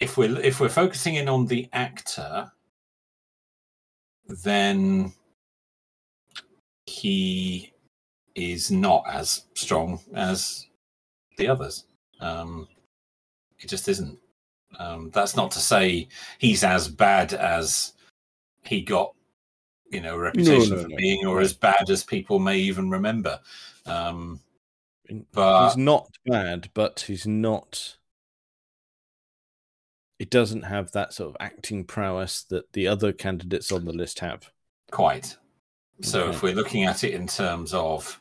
if 0.00 0.16
we're 0.16 0.40
if 0.40 0.58
we're 0.58 0.70
focusing 0.70 1.16
in 1.16 1.28
on 1.28 1.46
the 1.46 1.68
actor, 1.74 2.50
then 4.42 5.12
he 6.86 7.69
is 8.40 8.70
not 8.70 9.04
as 9.08 9.44
strong 9.54 10.00
as 10.14 10.66
the 11.36 11.48
others. 11.48 11.84
Um, 12.20 12.68
it 13.58 13.68
just 13.68 13.88
isn't. 13.88 14.18
Um, 14.78 15.10
that's 15.12 15.36
not 15.36 15.50
to 15.52 15.58
say 15.58 16.08
he's 16.38 16.64
as 16.64 16.88
bad 16.88 17.32
as 17.32 17.92
he 18.64 18.80
got, 18.82 19.14
you 19.90 20.00
know, 20.00 20.14
a 20.14 20.18
reputation 20.18 20.76
no, 20.76 20.82
for 20.82 20.88
no. 20.88 20.96
being, 20.96 21.26
or 21.26 21.40
as 21.40 21.52
bad 21.52 21.90
as 21.90 22.04
people 22.04 22.38
may 22.38 22.58
even 22.58 22.88
remember. 22.88 23.40
Um, 23.86 24.40
he's 25.08 25.76
not 25.76 26.08
bad, 26.24 26.70
but 26.74 27.00
he's 27.00 27.26
not. 27.26 27.96
It 30.18 30.30
doesn't 30.30 30.62
have 30.62 30.92
that 30.92 31.14
sort 31.14 31.30
of 31.30 31.36
acting 31.40 31.84
prowess 31.84 32.42
that 32.44 32.72
the 32.74 32.86
other 32.86 33.12
candidates 33.12 33.72
on 33.72 33.86
the 33.86 33.92
list 33.92 34.20
have. 34.20 34.50
quite. 34.90 35.36
So 36.02 36.24
Okay. 36.24 36.30
if 36.30 36.42
we're 36.42 36.54
looking 36.54 36.84
at 36.84 37.04
it 37.04 37.12
in 37.12 37.26
terms 37.26 37.74
of 37.74 38.19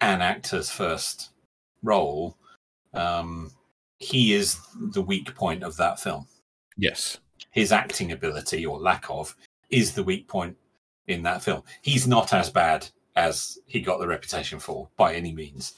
an 0.00 0.20
actor's 0.22 0.70
first 0.70 1.30
role, 1.82 2.36
um, 2.94 3.50
he 3.98 4.32
is 4.34 4.58
the 4.92 5.02
weak 5.02 5.34
point 5.34 5.62
of 5.62 5.76
that 5.76 6.00
film. 6.00 6.26
Yes. 6.76 7.18
his 7.50 7.72
acting 7.72 8.12
ability 8.12 8.64
or 8.64 8.78
lack 8.78 9.04
of 9.10 9.36
is 9.70 9.92
the 9.94 10.02
weak 10.04 10.26
point 10.28 10.56
in 11.08 11.22
that 11.24 11.42
film. 11.42 11.62
He's 11.82 12.06
not 12.08 12.32
as 12.32 12.48
bad 12.48 12.88
as 13.16 13.58
he 13.66 13.80
got 13.80 13.98
the 14.00 14.06
reputation 14.08 14.58
for 14.58 14.88
by 14.96 15.14
any 15.14 15.32
means. 15.34 15.74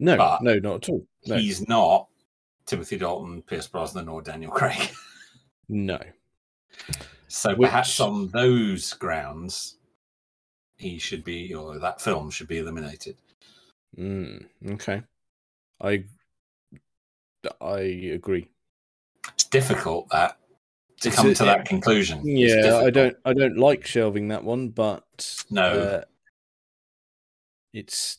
No, 0.00 0.16
But 0.16 0.42
no, 0.42 0.58
not 0.58 0.76
at 0.76 0.88
all. 0.88 1.06
No. 1.26 1.36
He's 1.36 1.68
not 1.68 2.08
Timothy 2.66 2.96
Dalton, 2.96 3.42
Pierce 3.42 3.66
Brosnan, 3.68 4.08
or 4.08 4.22
Daniel 4.22 4.50
Craig. 4.50 4.90
no. 5.68 5.98
So 7.28 7.54
Which- 7.54 7.68
perhaps 7.68 8.00
on 8.00 8.28
those 8.28 8.92
grounds, 8.94 9.76
he 10.78 10.98
should 10.98 11.22
be, 11.22 11.54
or 11.54 11.78
that 11.78 12.00
film 12.00 12.30
should 12.30 12.48
be 12.48 12.58
eliminated. 12.58 13.16
Mm, 13.98 14.46
okay. 14.72 15.02
I 15.80 16.04
I 17.60 17.80
agree. 17.80 18.50
It's 19.34 19.44
difficult 19.44 20.08
that 20.10 20.38
to 21.00 21.10
come 21.10 21.32
to 21.34 21.44
that 21.44 21.64
conclusion. 21.66 22.20
Yeah, 22.24 22.76
I 22.76 22.90
don't 22.90 23.16
I 23.24 23.32
don't 23.32 23.56
like 23.56 23.86
shelving 23.86 24.28
that 24.28 24.44
one, 24.44 24.68
but 24.68 25.44
No. 25.50 25.62
uh, 25.62 26.04
it's 27.72 28.18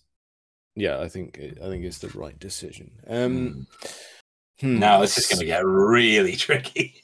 yeah, 0.76 1.00
I 1.00 1.10
think 1.10 1.40
I 1.40 1.68
think 1.68 1.86
it's 1.86 2.00
the 2.00 2.10
right 2.10 2.38
decision. 2.40 2.92
Um, 3.08 3.68
hmm, 4.60 4.80
now 4.80 5.00
this 5.02 5.18
is 5.18 5.28
going 5.28 5.40
to 5.40 5.46
get 5.46 5.66
really 5.66 6.36
tricky. 6.38 7.04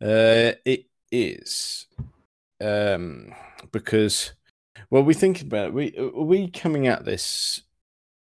Uh, 0.00 0.54
it 0.64 0.86
is, 1.10 1.86
um, 2.60 3.34
because 3.72 4.32
well, 4.90 5.02
we 5.02 5.14
think 5.14 5.42
about 5.42 5.68
it. 5.68 5.74
We 5.74 5.96
are 5.98 6.22
we 6.24 6.48
coming 6.50 6.86
at 6.86 7.04
this 7.04 7.62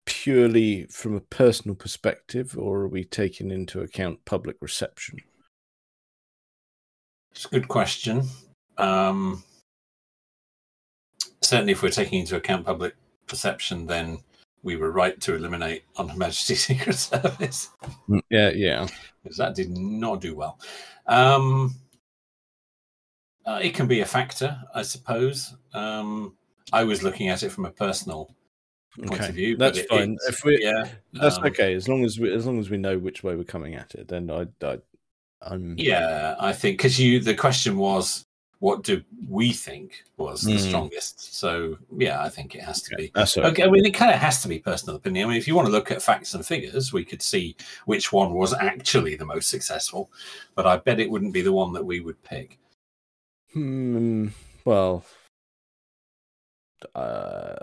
purely 0.07 0.87
from 0.87 1.15
a 1.15 1.21
personal 1.21 1.75
perspective, 1.75 2.57
or 2.59 2.83
are 2.83 2.89
we 2.89 3.05
taking 3.05 3.51
into 3.51 3.81
account 3.81 4.25
public 4.25 4.57
reception? 4.61 5.19
It's 7.33 7.45
a 7.45 7.49
good 7.49 7.69
question. 7.69 8.23
Um, 8.79 9.43
certainly, 11.43 11.73
if 11.73 11.83
we're 11.83 11.91
taking 11.91 12.21
into 12.21 12.37
account 12.37 12.65
public 12.65 12.95
perception, 13.27 13.87
then 13.87 14.19
we 14.63 14.77
were 14.77 14.91
right 14.91 15.21
to 15.21 15.35
eliminate 15.35 15.85
On 15.97 16.09
Her 16.09 16.17
Majesty's 16.17 16.65
Secret 16.67 16.97
Service 16.97 17.71
Yeah, 18.31 18.51
yeah. 18.51 18.87
because 19.23 19.37
that 19.37 19.55
did 19.55 19.77
not 19.77 20.21
do 20.21 20.35
well. 20.35 20.59
Um, 21.07 21.75
uh, 23.45 23.61
it 23.63 23.75
can 23.75 23.87
be 23.87 24.01
a 24.01 24.07
factor, 24.07 24.59
I 24.75 24.83
suppose. 24.83 25.55
Um, 25.73 26.37
I 26.73 26.85
was 26.85 27.03
looking 27.03 27.29
at 27.29 27.43
it 27.43 27.51
from 27.51 27.67
a 27.67 27.71
personal 27.71 28.35
point 28.99 29.21
Okay, 29.21 29.29
of 29.29 29.35
view. 29.35 29.57
that's 29.57 29.79
it- 29.79 29.89
fine. 29.89 30.17
If 30.29 30.45
we, 30.45 30.63
yeah, 30.63 30.89
that's 31.13 31.39
um, 31.39 31.45
okay 31.47 31.75
as 31.75 31.89
long 31.89 32.05
as 32.05 32.19
we 32.19 32.33
as 32.33 32.47
long 32.47 32.59
as 32.59 32.71
we 32.71 32.77
know 32.77 32.99
which 32.99 33.23
way 33.23 33.35
we're 33.37 33.45
coming 33.45 33.75
at 33.75 33.95
it. 33.95 34.09
Then 34.09 34.31
I, 34.31 34.47
I 34.65 34.79
I'm 35.43 35.77
Yeah, 35.79 36.35
I 36.41 36.53
think 36.53 36.79
because 36.79 36.99
you 36.99 37.21
the 37.21 37.35
question 37.35 37.77
was 37.77 38.27
what 38.59 38.83
do 38.83 39.03
we 39.29 39.53
think 39.53 40.03
was 40.17 40.41
the 40.41 40.53
Mm. 40.53 40.59
strongest? 40.69 41.35
So 41.35 41.77
yeah, 41.99 42.23
I 42.23 42.31
think 42.31 42.55
it 42.55 42.63
has 42.63 42.81
to 42.83 42.97
be. 42.97 43.13
that's 43.15 43.37
okay. 43.37 43.47
Okay, 43.49 43.65
I 43.65 43.69
mean, 43.71 43.85
it 43.85 43.91
kind 43.93 44.11
of 44.11 44.19
has 44.19 44.41
to 44.43 44.49
be 44.49 44.59
personal 44.59 44.97
opinion. 44.97 45.27
I 45.27 45.29
mean, 45.29 45.37
if 45.39 45.47
you 45.47 45.55
want 45.55 45.67
to 45.67 45.73
look 45.73 45.91
at 45.91 46.01
facts 46.01 46.33
and 46.33 46.45
figures, 46.45 46.91
we 46.91 47.05
could 47.05 47.21
see 47.21 47.55
which 47.85 48.13
one 48.15 48.33
was 48.33 48.55
actually 48.55 49.15
the 49.15 49.27
most 49.27 49.51
successful, 49.51 50.11
but 50.55 50.67
I 50.67 50.79
bet 50.79 51.01
it 51.01 51.11
wouldn't 51.11 51.35
be 51.35 51.43
the 51.43 51.53
one 51.53 51.75
that 51.75 51.85
we 51.85 52.01
would 52.01 52.21
pick. 52.25 52.59
Hmm. 53.53 54.29
Well, 54.65 55.05
uh, 56.95 57.57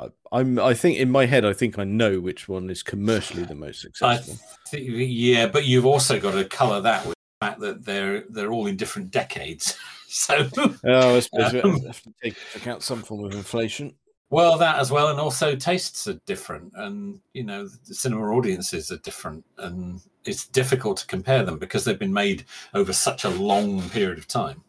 I, 0.00 0.08
I'm. 0.32 0.58
I 0.58 0.74
think 0.74 0.98
in 0.98 1.10
my 1.10 1.26
head, 1.26 1.44
I 1.44 1.52
think 1.52 1.78
I 1.78 1.84
know 1.84 2.20
which 2.20 2.48
one 2.48 2.70
is 2.70 2.82
commercially 2.82 3.44
the 3.44 3.54
most 3.54 3.84
I 4.02 4.16
successful. 4.16 4.38
yeah, 4.78 5.46
but 5.48 5.64
you've 5.66 5.86
also 5.86 6.20
got 6.20 6.32
to 6.32 6.44
colour 6.44 6.80
that 6.82 7.04
with 7.06 7.14
the 7.40 7.46
fact 7.46 7.60
that 7.60 7.84
they're 7.84 8.22
they're 8.28 8.52
all 8.52 8.66
in 8.66 8.76
different 8.76 9.10
decades. 9.10 9.76
So 10.10 10.48
oh, 10.86 11.16
I 11.16 11.20
suppose 11.20 11.52
we 11.52 11.60
Um, 11.60 11.82
have 11.84 12.00
to 12.02 12.10
take 12.24 12.32
into 12.34 12.56
account 12.56 12.82
some 12.82 13.02
form 13.02 13.26
of 13.26 13.34
inflation. 13.34 13.94
well, 14.30 14.56
that 14.56 14.78
as 14.78 14.90
well, 14.90 15.08
and 15.10 15.20
also 15.20 15.54
tastes 15.54 16.08
are 16.08 16.18
different, 16.24 16.72
and 16.76 17.20
you 17.34 17.44
know, 17.44 17.68
the 17.68 17.92
cinema 17.94 18.22
audiences 18.34 18.90
are 18.90 18.96
different, 19.00 19.44
and 19.58 20.00
it's 20.24 20.48
difficult 20.48 20.96
to 20.98 21.06
compare 21.08 21.44
them 21.44 21.58
because 21.58 21.84
they've 21.84 21.98
been 21.98 22.10
made 22.10 22.46
over 22.72 22.94
such 22.94 23.24
a 23.24 23.28
long 23.28 23.82
period 23.90 24.16
of 24.16 24.26
time. 24.26 24.64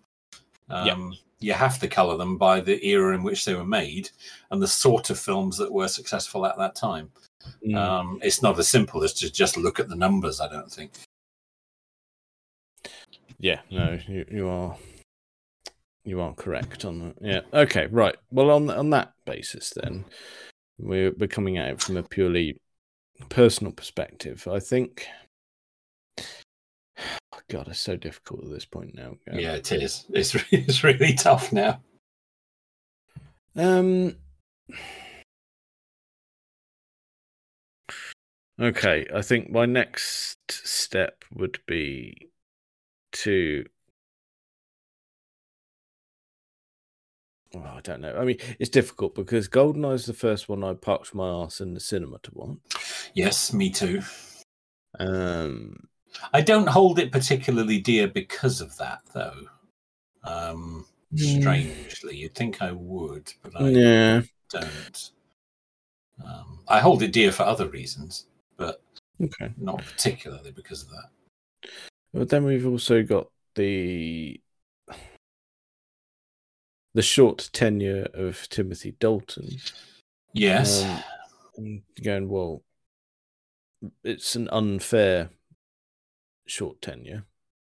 Yeah. 0.69 1.09
You 1.41 1.53
have 1.53 1.79
to 1.79 1.87
colour 1.87 2.17
them 2.17 2.37
by 2.37 2.59
the 2.59 2.85
era 2.85 3.15
in 3.15 3.23
which 3.23 3.45
they 3.45 3.55
were 3.55 3.65
made 3.65 4.09
and 4.51 4.61
the 4.61 4.67
sort 4.67 5.09
of 5.09 5.19
films 5.19 5.57
that 5.57 5.71
were 5.71 5.87
successful 5.87 6.45
at 6.45 6.57
that 6.57 6.75
time. 6.75 7.09
Mm. 7.65 7.75
Um, 7.75 8.19
it's 8.21 8.41
not 8.41 8.59
as 8.59 8.67
simple 8.67 9.03
as 9.03 9.13
to 9.15 9.31
just 9.31 9.55
look 9.57 9.79
at 9.79 9.87
the 9.87 9.95
numbers. 9.95 10.41
I 10.41 10.49
don't 10.49 10.71
think. 10.71 10.91
yeah, 13.39 13.61
no, 13.71 13.97
you, 14.07 14.25
you 14.29 14.49
are. 14.49 14.75
You 16.03 16.21
are 16.21 16.33
correct 16.33 16.85
on 16.85 16.99
that. 16.99 17.15
Yeah. 17.21 17.41
Okay. 17.53 17.87
Right. 17.87 18.15
Well, 18.31 18.51
on 18.51 18.69
on 18.69 18.89
that 18.91 19.13
basis, 19.25 19.71
then 19.71 20.05
we're 20.79 21.11
we're 21.11 21.27
coming 21.27 21.57
at 21.57 21.69
it 21.69 21.81
from 21.81 21.97
a 21.97 22.03
purely 22.03 22.57
personal 23.29 23.71
perspective. 23.71 24.47
I 24.51 24.59
think. 24.59 25.07
God, 27.47 27.67
it's 27.67 27.79
so 27.79 27.95
difficult 27.95 28.43
at 28.43 28.49
this 28.49 28.65
point 28.65 28.95
now. 28.95 29.15
Yeah, 29.31 29.53
it 29.53 29.71
is. 29.71 30.05
It's 30.13 30.35
it's 30.51 30.83
really 30.83 31.13
tough 31.13 31.51
now. 31.53 31.81
Um. 33.55 34.15
Okay, 38.59 39.07
I 39.15 39.21
think 39.21 39.49
my 39.49 39.65
next 39.65 40.37
step 40.51 41.23
would 41.33 41.59
be 41.65 42.29
to. 43.13 43.65
Oh, 47.55 47.61
I 47.61 47.81
don't 47.81 48.01
know. 48.01 48.15
I 48.15 48.25
mean, 48.25 48.37
it's 48.59 48.69
difficult 48.69 49.15
because 49.15 49.47
Goldeneye's 49.47 50.05
the 50.05 50.13
first 50.13 50.49
one 50.49 50.63
I 50.63 50.73
parked 50.73 51.15
my 51.15 51.27
ass 51.27 51.61
in 51.61 51.73
the 51.73 51.79
cinema 51.79 52.19
to 52.23 52.31
watch. 52.33 52.57
Yes, 53.15 53.53
me 53.53 53.71
too. 53.71 54.01
Um, 54.99 55.88
I 56.33 56.41
don't 56.41 56.67
hold 56.67 56.99
it 56.99 57.11
particularly 57.11 57.79
dear 57.79 58.07
because 58.07 58.61
of 58.61 58.75
that, 58.77 59.01
though. 59.13 59.47
Um, 60.23 60.85
Mm. 61.11 61.39
strangely, 61.39 62.17
you'd 62.17 62.35
think 62.35 62.61
I 62.61 62.71
would, 62.71 63.33
but 63.41 63.55
I 63.55 63.69
yeah, 63.69 64.21
don't. 64.51 65.11
Um, 66.23 66.59
I 66.67 66.79
hold 66.79 67.01
it 67.01 67.11
dear 67.11 67.31
for 67.31 67.43
other 67.43 67.67
reasons, 67.67 68.27
but 68.57 68.83
Okay. 69.19 69.51
not 69.57 69.83
particularly 69.83 70.51
because 70.51 70.83
of 70.83 70.89
that. 70.89 71.09
But 72.13 72.29
then 72.29 72.43
we've 72.43 72.67
also 72.67 73.01
got 73.01 73.31
the 73.55 74.39
the 76.93 77.01
short 77.01 77.49
tenure 77.53 78.07
of 78.13 78.47
Timothy 78.49 78.91
Dalton. 78.99 79.49
Yes. 80.33 80.83
Um, 80.83 81.03
and 81.57 81.81
going 82.03 82.29
well. 82.29 82.61
It's 84.03 84.35
an 84.35 84.47
unfair 84.51 85.29
short 86.49 86.81
tenure. 86.81 87.25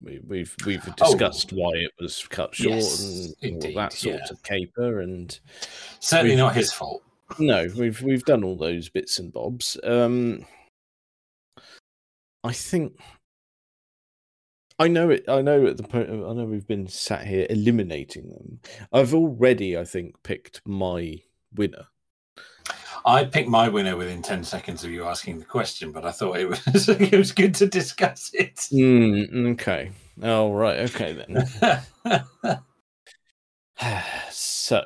We, 0.01 0.20
we've 0.25 0.56
we've 0.66 0.96
discussed 0.96 1.54
why 1.54 1.72
it 1.75 1.92
was 2.00 2.25
cut 2.28 2.56
short 2.56 2.74
Oh. 2.74 2.78
Yes, 2.78 3.04
and 3.04 3.28
all 3.28 3.36
indeed, 3.60 3.78
that 3.78 3.94
sort 3.94 4.16
yeah. 4.16 4.32
of 4.32 4.42
caper. 4.44 5.01
And 5.01 5.40
Certainly 6.00 6.38
not 6.38 6.56
his 6.56 6.74
fault. 6.74 7.04
no, 7.40 7.68
we've 7.75 8.01
we've 8.01 8.25
done 8.25 8.44
all 8.44 8.56
those 8.56 8.90
bits 8.90 9.20
and 9.20 9.32
bobs. 9.32 9.78
Um, 9.84 10.46
I 12.44 12.51
think 12.54 13.00
I 14.80 14.88
know 14.88 15.12
it. 15.12 15.25
I 15.28 15.44
know 15.44 15.68
at 15.68 15.78
the 15.78 15.84
point. 15.84 16.10
I 16.10 16.34
know 16.34 16.46
we've 16.46 16.66
been 16.66 16.88
sat 16.88 17.28
here 17.28 17.46
eliminating 17.51 18.30
them. 18.30 18.60
I've 18.92 19.13
already, 19.13 19.78
I 19.78 19.84
think, 19.84 20.24
picked 20.24 20.62
my 20.66 21.18
winner. 21.54 21.86
I 23.05 23.25
picked 23.25 23.50
my 23.50 23.67
winner 23.67 23.96
within 23.98 24.22
10 24.22 24.43
seconds 24.43 24.84
of 24.84 24.91
you 24.91 25.05
asking 25.05 25.39
the 25.39 25.46
question, 25.46 25.91
but 25.91 26.05
I 26.05 26.12
thought 26.12 26.38
it 26.38 26.48
was 26.48 26.62
it 26.89 27.17
was 27.17 27.31
good 27.31 27.55
to 27.55 27.67
discuss 27.67 28.31
it. 28.34 28.55
Mm, 28.72 29.53
okay. 29.53 29.91
Oh 30.22 30.51
right. 30.51 30.79
Okay 30.89 31.13
then. 31.13 31.48
so 34.31 34.86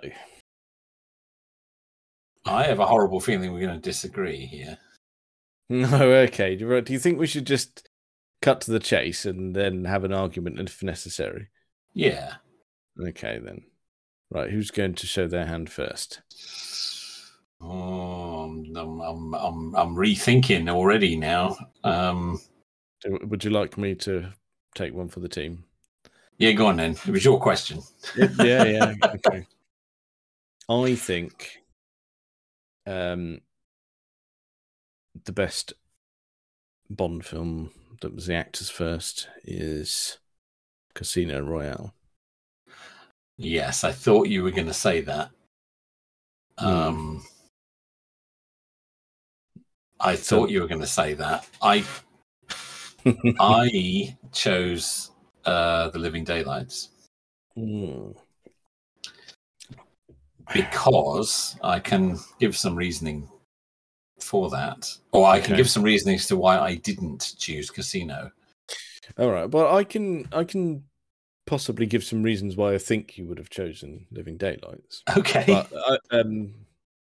I 2.45 2.63
have 2.63 2.79
a 2.79 2.86
horrible 2.86 3.19
feeling 3.19 3.53
we're 3.53 3.60
going 3.60 3.74
to 3.74 3.79
disagree 3.79 4.45
here. 4.45 4.77
no. 5.69 6.12
Okay. 6.12 6.55
Do 6.55 6.84
you 6.93 7.00
think 7.00 7.19
we 7.19 7.27
should 7.27 7.48
just 7.48 7.89
cut 8.41 8.62
to 8.62 8.72
the 8.72 8.79
chase 8.79 9.25
and 9.25 9.55
then 9.55 9.86
have 9.86 10.03
an 10.03 10.13
argument 10.13 10.60
if 10.60 10.84
necessary? 10.84 11.48
Yeah. 11.93 12.36
Okay 13.01 13.39
then. 13.43 13.63
Right. 14.29 14.51
Who's 14.51 14.72
going 14.72 14.93
to 14.95 15.07
show 15.07 15.27
their 15.27 15.45
hand 15.45 15.69
first? 15.69 16.22
Oh, 17.67 18.43
I'm, 18.43 19.01
I'm, 19.01 19.34
I'm, 19.34 19.75
I'm 19.75 19.95
rethinking 19.95 20.69
already 20.69 21.15
now. 21.15 21.57
Um, 21.84 22.39
Would 23.05 23.43
you 23.43 23.50
like 23.50 23.77
me 23.77 23.95
to 23.95 24.34
take 24.75 24.93
one 24.93 25.07
for 25.07 25.19
the 25.19 25.29
team? 25.29 25.63
yeah, 26.38 26.51
go 26.51 26.67
on 26.67 26.77
then. 26.77 26.91
It 26.91 27.07
was 27.07 27.25
your 27.25 27.39
question. 27.39 27.81
yeah, 28.15 28.63
yeah. 28.65 28.93
Okay. 29.05 29.48
I 30.67 30.95
think 30.95 31.62
um 32.88 33.41
the 35.24 35.31
best 35.31 35.74
Bond 36.89 37.25
film 37.25 37.72
that 38.01 38.13
was 38.13 38.27
the 38.27 38.36
actors 38.36 38.69
first 38.69 39.27
is 39.43 40.19
Casino 40.93 41.41
Royale. 41.41 41.93
Yes, 43.38 43.84
I 43.84 43.91
thought 43.91 44.27
you 44.27 44.43
were 44.43 44.51
going 44.51 44.67
to 44.67 44.74
say 44.74 45.01
that. 45.01 45.31
Hmm. 46.60 46.67
Um, 46.67 47.25
I 50.00 50.16
thought 50.16 50.50
you 50.50 50.62
were 50.62 50.68
going 50.68 50.82
to 50.82 50.88
say 50.88 51.14
that. 51.16 51.48
I 51.62 51.84
I 53.40 54.18
chose 54.32 55.12
uh, 55.46 55.90
the 55.90 56.00
Living 56.00 56.24
Daylights 56.24 56.90
Mm. 57.58 58.14
because 60.54 61.56
I 61.64 61.80
can 61.80 62.18
give 62.40 62.58
some 62.58 62.75
reasoning 62.75 63.30
for 64.19 64.50
that, 64.50 64.89
or 65.13 65.26
I 65.28 65.39
can 65.39 65.54
Okay. 65.54 65.58
give 65.58 65.69
some 65.69 65.84
reasoning 65.84 66.15
as 66.15 66.28
to 66.28 66.38
why 66.38 66.60
I 66.60 66.76
didn't 66.76 67.36
choose 67.38 67.69
Casino. 67.69 68.32
All 69.17 69.30
right. 69.32 69.50
Well, 69.50 69.74
I 69.76 69.84
can 69.84 70.28
I 70.34 70.43
can 70.43 70.84
possibly 71.48 71.86
give 71.86 72.04
some 72.04 72.24
reasons 72.24 72.58
why 72.58 72.74
I 72.74 72.78
think 72.78 73.17
you 73.17 73.26
would 73.28 73.38
have 73.38 73.50
chosen 73.50 74.08
Living 74.12 74.36
Daylights. 74.38 75.04
Okay. 75.17 75.46
But 75.48 75.72
I, 76.12 76.17
um 76.17 76.54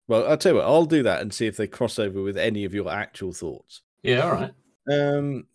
well, 0.09 0.27
I'll 0.27 0.37
tell 0.37 0.53
you 0.53 0.59
what, 0.59 0.64
I'll 0.66 0.85
do 0.87 1.03
that 1.05 1.21
and 1.21 1.33
see 1.33 1.47
if 1.47 1.57
they 1.57 1.66
cross 1.66 1.99
over 1.99 2.23
with 2.23 2.37
any 2.37 2.64
of 2.64 2.75
your 2.75 2.90
actual 2.90 3.33
thoughts. 3.33 3.83
yeah. 4.03 4.21
All 4.23 4.33
right. 4.33 4.53
Um, 4.90 5.47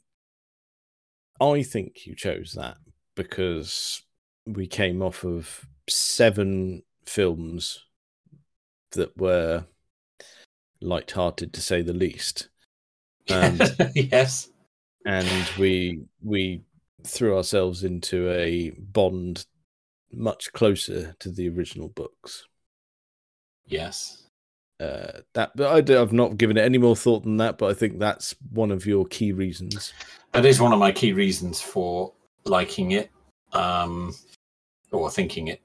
I 1.41 1.63
think 1.63 2.05
you 2.05 2.15
chose 2.15 2.53
that 2.53 2.77
because 3.15 4.01
we 4.45 4.67
came 4.67 5.01
off 5.01 5.25
of 5.25 5.65
seven 5.89 6.83
films 7.05 7.83
that 8.91 9.17
were 9.17 9.65
light-hearted 10.81 11.51
to 11.53 11.61
say 11.61 11.81
the 11.81 11.93
least, 11.93 12.49
Um, 13.29 13.59
yes. 13.95 14.49
and 15.05 15.27
we 15.57 16.03
we 16.21 16.61
threw 17.05 17.35
ourselves 17.35 17.83
into 17.83 18.29
a 18.31 18.69
Bond 18.71 19.45
much 20.11 20.53
closer 20.53 21.15
to 21.19 21.31
the 21.31 21.49
original 21.49 21.89
books. 21.89 22.47
Yes. 23.65 24.22
Uh, 24.83 25.21
that, 25.33 25.55
but 25.55 25.67
I 25.67 26.01
I've 26.01 26.13
not 26.13 26.37
given 26.37 26.57
it 26.57 26.65
any 26.65 26.77
more 26.77 26.95
thought 26.95 27.23
than 27.23 27.37
that. 27.37 27.57
But 27.57 27.71
I 27.71 27.73
think 27.73 27.99
that's 27.99 28.35
one 28.51 28.71
of 28.71 28.85
your 28.85 29.05
key 29.05 29.31
reasons. 29.31 29.93
That 30.33 30.45
is 30.45 30.59
one 30.59 30.73
of 30.73 30.79
my 30.79 30.91
key 30.91 31.13
reasons 31.13 31.61
for 31.61 32.11
liking 32.45 32.91
it, 32.91 33.09
um, 33.53 34.13
or 34.91 35.09
thinking 35.09 35.47
it 35.47 35.61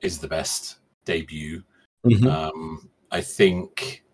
is 0.00 0.18
the 0.18 0.28
best 0.28 0.76
debut. 1.04 1.62
Um, 2.26 2.88
I 3.10 3.20
think, 3.20 4.04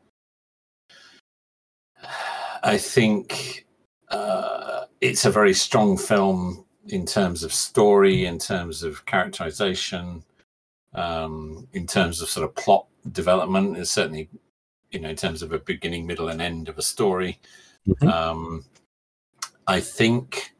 I 2.63 2.77
think 2.77 3.67
uh, 4.09 4.87
it's 5.01 5.25
a 5.25 5.31
very 5.31 5.55
strong 5.55 5.97
film 5.97 6.65
in 6.89 7.07
terms 7.07 7.45
of 7.45 7.53
story, 7.53 8.27
in 8.27 8.39
terms 8.39 8.83
of 8.83 9.05
characterization, 9.07 10.25
um, 10.95 11.69
in 11.75 11.87
terms 11.87 12.23
of 12.23 12.29
sort 12.29 12.49
of 12.49 12.55
plot 12.57 12.87
development. 13.13 13.77
It's 13.77 13.93
certainly, 13.93 14.29
you 14.91 15.01
know, 15.01 15.09
in 15.11 15.17
terms 15.17 15.43
of 15.43 15.53
a 15.53 15.59
beginning, 15.59 16.07
middle, 16.07 16.29
and 16.29 16.41
end 16.41 16.69
of 16.69 16.79
a 16.79 16.83
story. 16.83 17.39
Mhm. 17.87 18.11
Um, 18.11 18.65
I 19.67 19.81
think 19.81 20.53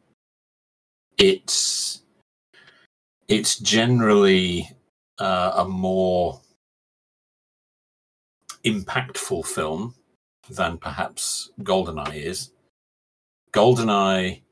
it's 1.19 2.03
it's 3.29 3.59
generally 3.59 4.71
uh, 5.19 5.53
a 5.57 5.65
more 5.69 6.41
impactful 8.65 9.47
film 9.47 9.95
than 10.51 10.79
perhaps 10.79 11.51
Goldeneye 11.63 12.15
is. 12.15 12.51
Goldeneye 13.53 14.43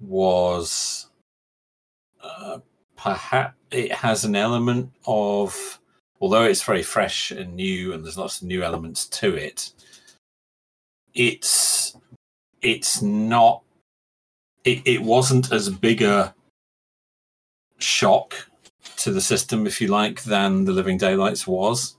was 0.00 1.08
uh, 2.22 2.58
perhaps 2.96 3.54
it 3.70 3.92
has 3.92 4.24
an 4.24 4.36
element 4.36 4.90
of 5.06 5.80
although 6.20 6.44
it's 6.44 6.62
very 6.62 6.82
fresh 6.82 7.30
and 7.30 7.54
new 7.54 7.92
and 7.92 8.04
there's 8.04 8.18
lots 8.18 8.40
of 8.40 8.48
new 8.48 8.62
elements 8.62 9.06
to 9.06 9.34
it 9.34 9.72
it's 11.14 11.96
it's 12.62 13.02
not 13.02 13.62
it, 14.64 14.86
it 14.86 15.02
wasn't 15.02 15.52
as 15.52 15.68
big 15.68 16.02
a 16.02 16.34
shock 17.78 18.34
to 18.96 19.12
the 19.12 19.20
system 19.20 19.66
if 19.66 19.80
you 19.80 19.88
like 19.88 20.22
than 20.24 20.64
the 20.64 20.72
living 20.72 20.98
daylights 20.98 21.46
was. 21.46 21.96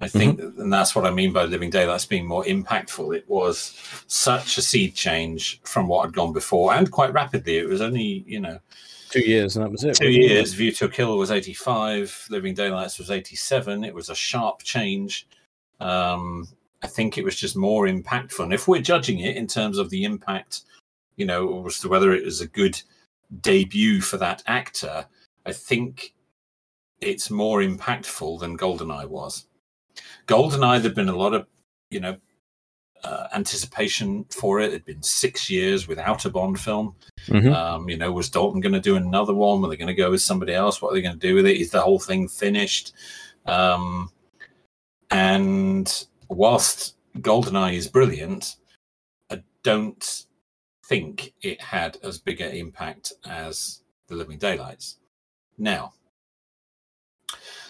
I 0.00 0.06
mm-hmm. 0.06 0.18
think 0.18 0.40
and 0.40 0.72
that's 0.72 0.94
what 0.96 1.04
i 1.04 1.10
mean 1.10 1.32
by 1.32 1.44
living 1.44 1.68
daylights 1.68 2.06
being 2.06 2.26
more 2.26 2.44
impactful. 2.44 3.14
It 3.14 3.28
was 3.28 3.78
such 4.06 4.56
a 4.56 4.62
seed 4.62 4.94
change 4.94 5.60
from 5.64 5.88
what 5.88 6.06
had 6.06 6.14
gone 6.14 6.32
before 6.32 6.72
and 6.72 6.90
quite 6.90 7.12
rapidly. 7.12 7.58
It 7.58 7.68
was 7.68 7.80
only 7.80 8.24
you 8.26 8.40
know 8.40 8.58
Two 9.10 9.20
years, 9.20 9.56
and 9.56 9.64
that 9.64 9.70
was 9.72 9.84
it. 9.84 9.96
two 9.96 10.06
it? 10.06 10.12
years. 10.12 10.54
View 10.54 10.70
to 10.72 10.84
a 10.84 10.88
Kill 10.88 11.18
was 11.18 11.30
85. 11.30 12.28
Living 12.30 12.54
Daylights 12.54 12.98
was 12.98 13.10
87. 13.10 13.84
It 13.84 13.94
was 13.94 14.08
a 14.08 14.14
sharp 14.14 14.62
change. 14.62 15.26
Um, 15.80 16.46
I 16.82 16.86
think 16.86 17.18
it 17.18 17.24
was 17.24 17.36
just 17.36 17.56
more 17.56 17.86
impactful. 17.86 18.44
And 18.44 18.54
if 18.54 18.68
we're 18.68 18.80
judging 18.80 19.20
it 19.20 19.36
in 19.36 19.46
terms 19.46 19.78
of 19.78 19.90
the 19.90 20.04
impact, 20.04 20.62
you 21.16 21.26
know, 21.26 21.66
as 21.66 21.80
to 21.80 21.88
whether 21.88 22.12
it 22.12 22.24
was 22.24 22.40
a 22.40 22.46
good 22.46 22.80
debut 23.40 24.00
for 24.00 24.16
that 24.18 24.42
actor, 24.46 25.06
I 25.44 25.52
think 25.52 26.14
it's 27.00 27.30
more 27.30 27.60
impactful 27.60 28.40
than 28.40 28.58
Goldeneye 28.58 29.08
was. 29.08 29.46
Goldeneye, 30.26 30.80
there'd 30.80 30.94
been 30.94 31.08
a 31.08 31.16
lot 31.16 31.34
of, 31.34 31.46
you 31.90 32.00
know, 32.00 32.16
uh, 33.04 33.28
anticipation 33.34 34.24
for 34.30 34.60
it. 34.60 34.68
It'd 34.68 34.84
been 34.84 35.02
six 35.02 35.48
years 35.50 35.88
without 35.88 36.24
a 36.24 36.30
Bond 36.30 36.60
film. 36.60 36.94
Mhm. 37.26 37.54
Um, 37.54 37.88
you 37.88 37.96
know, 37.96 38.12
was 38.12 38.28
Dalton 38.28 38.60
going 38.60 38.72
to 38.72 38.80
do 38.80 38.96
another 38.96 39.34
one? 39.34 39.60
Were 39.60 39.68
they 39.68 39.76
going 39.76 39.88
to 39.88 39.94
go 39.94 40.10
with 40.10 40.22
somebody 40.22 40.54
else? 40.54 40.80
What 40.80 40.90
are 40.90 40.94
they 40.94 41.02
going 41.02 41.18
to 41.18 41.26
do 41.26 41.34
with 41.34 41.46
it? 41.46 41.56
Is 41.56 41.70
the 41.70 41.80
whole 41.80 41.98
thing 41.98 42.28
finished? 42.28 42.92
Um, 43.46 44.10
and 45.10 46.06
whilst 46.28 46.96
Goldeneye 47.18 47.74
is 47.74 47.88
brilliant, 47.88 48.56
I 49.30 49.42
don't 49.62 50.24
think 50.86 51.32
it 51.42 51.60
had 51.60 51.98
as 52.02 52.18
big 52.18 52.40
an 52.40 52.52
impact 52.52 53.12
as 53.24 53.82
The 54.08 54.16
Living 54.16 54.38
Daylights. 54.38 54.98
Now, 55.58 55.92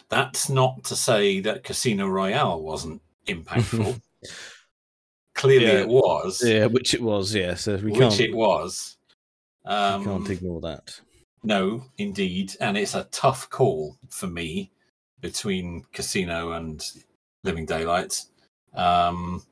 that's 0.09 0.49
not 0.49 0.85
to 0.85 0.97
say 0.97 1.41
that 1.41 1.65
Casino 1.65 2.09
Royale 2.09 2.61
wasn't 2.61 3.01
impactful. 3.27 4.01
clearly 5.41 5.67
Yeah. 5.67 5.81
it 5.81 5.89
was, 5.89 6.43
Yeah, 6.45 6.67
which 6.67 6.93
it 6.93 7.01
was. 7.01 7.35
Yeah, 7.35 7.55
so 7.55 7.77
we 7.77 7.93
which 7.93 8.01
can't 8.01 8.21
it 8.21 8.35
was. 8.35 8.99
Um, 9.65 10.05
can't 10.05 10.29
ignore 10.29 10.61
that. 10.61 11.01
No, 11.43 11.85
indeed, 11.97 12.55
and 12.61 12.77
it's 12.77 12.95
a 12.95 13.05
tough 13.05 13.49
call 13.49 13.97
for 14.11 14.27
me 14.27 14.71
between 15.21 15.83
Casino 15.93 16.53
and 16.53 16.85
Living 17.45 17.65
Daylights. 17.65 18.29
Um, 18.75 19.43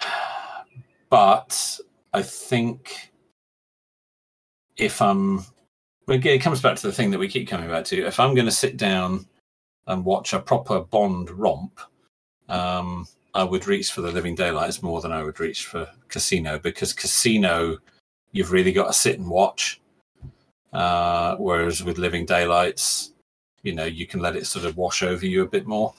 but 1.10 1.80
I 2.12 2.22
think 2.22 3.10
if 4.76 5.02
I'm, 5.02 5.44
again, 6.06 6.34
it 6.36 6.42
comes 6.42 6.60
back 6.60 6.76
to 6.76 6.86
the 6.86 6.92
thing 6.92 7.10
that 7.10 7.18
we 7.18 7.26
keep 7.28 7.48
coming 7.48 7.68
back 7.68 7.84
to. 7.86 8.06
If 8.06 8.20
I'm 8.20 8.34
going 8.34 8.46
to 8.46 8.52
sit 8.52 8.76
down 8.76 9.26
and 9.88 10.04
watch 10.04 10.32
a 10.32 10.38
proper 10.38 10.80
Bond 10.80 11.30
romp, 11.30 11.80
um, 12.48 13.06
I 13.34 13.44
would 13.44 13.66
reach 13.66 13.92
for 13.92 14.00
the 14.00 14.12
Living 14.12 14.34
Daylights 14.34 14.82
more 14.82 15.00
than 15.00 15.12
I 15.12 15.22
would 15.22 15.38
reach 15.40 15.66
for 15.66 15.88
Casino 16.08 16.58
because 16.58 16.92
Casino 16.92 17.78
you've 18.32 18.52
really 18.52 18.72
got 18.72 18.86
to 18.86 18.92
sit 18.92 19.18
and 19.18 19.28
watch. 19.28 19.80
Uh, 20.72 21.36
whereas 21.36 21.82
with 21.82 21.98
Living 21.98 22.26
Daylights, 22.26 23.12
you 23.62 23.74
know, 23.74 23.84
you 23.84 24.06
can 24.06 24.20
let 24.20 24.36
it 24.36 24.46
sort 24.46 24.64
of 24.64 24.76
wash 24.76 25.02
over 25.02 25.26
you 25.26 25.42
a 25.42 25.48
bit 25.48 25.66
more. 25.66 25.94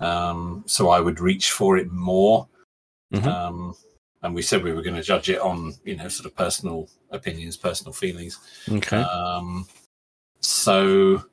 Um, 0.00 0.64
so 0.66 0.90
I 0.90 1.00
would 1.00 1.20
reach 1.20 1.52
for 1.52 1.76
it 1.76 1.90
more. 1.90 2.48
Mhm. 3.12 3.26
Um, 3.26 3.74
and 4.22 4.34
we 4.34 4.42
said 4.42 4.62
we 4.62 4.72
were 4.72 4.82
going 4.82 4.96
to 4.96 5.02
judge 5.02 5.28
it 5.28 5.40
on, 5.40 5.74
you 5.84 5.96
know, 5.96 6.08
sort 6.08 6.26
of 6.26 6.36
personal 6.36 6.88
opinions, 7.10 7.56
personal 7.56 7.92
feelings. 7.92 8.38
Okay. 8.70 8.98
Um, 8.98 9.66
so, 10.40 11.24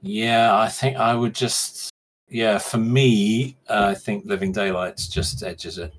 yeah, 0.00 0.56
I 0.56 0.68
think 0.68 0.96
I 0.96 1.14
would 1.14 1.34
just, 1.34 1.90
yeah, 2.28 2.58
for 2.58 2.78
me, 2.78 3.56
uh, 3.68 3.86
I 3.90 3.94
think 3.94 4.24
Living 4.26 4.52
Daylights 4.52 5.08
just 5.08 5.42
edges 5.42 5.78
it. 5.78 5.92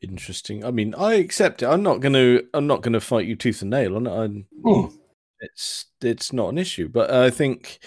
Interesting. 0.00 0.64
I 0.64 0.70
mean, 0.70 0.94
I 0.94 1.14
accept 1.14 1.62
it. 1.62 1.66
I'm 1.66 1.82
not 1.82 2.00
going 2.00 2.12
to. 2.12 2.46
I'm 2.54 2.66
not 2.66 2.82
going 2.82 2.92
to 2.92 3.00
fight 3.00 3.26
you 3.26 3.36
tooth 3.36 3.62
and 3.62 3.70
nail 3.70 3.96
on 3.96 4.06
it. 4.06 4.10
I'm, 4.12 4.46
Hmm. 4.62 4.94
it's 5.40 5.86
it's 6.02 6.32
not 6.32 6.48
an 6.50 6.58
issue. 6.58 6.88
But 6.88 7.10
I 7.10 7.30
think 7.30 7.78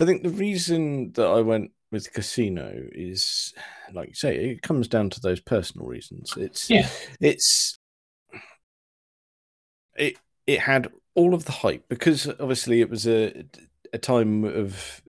I 0.00 0.04
think 0.04 0.22
the 0.22 0.30
reason 0.30 1.12
that 1.12 1.26
I 1.26 1.40
went 1.40 1.70
with 1.90 2.12
Casino 2.12 2.72
is, 2.92 3.54
like 3.92 4.08
you 4.08 4.14
say, 4.14 4.36
it 4.50 4.62
comes 4.62 4.88
down 4.88 5.10
to 5.10 5.20
those 5.20 5.40
personal 5.40 5.86
reasons. 5.86 6.34
It's 6.36 6.68
Yeah. 6.68 6.88
it's 7.20 7.78
it 9.96 10.16
it 10.46 10.60
had 10.60 10.90
all 11.14 11.34
of 11.34 11.44
the 11.44 11.52
hype 11.52 11.88
because 11.88 12.28
obviously 12.28 12.80
it 12.80 12.90
was 12.90 13.06
a 13.06 13.44
a 13.92 13.98
time 13.98 14.44
of 14.44 15.00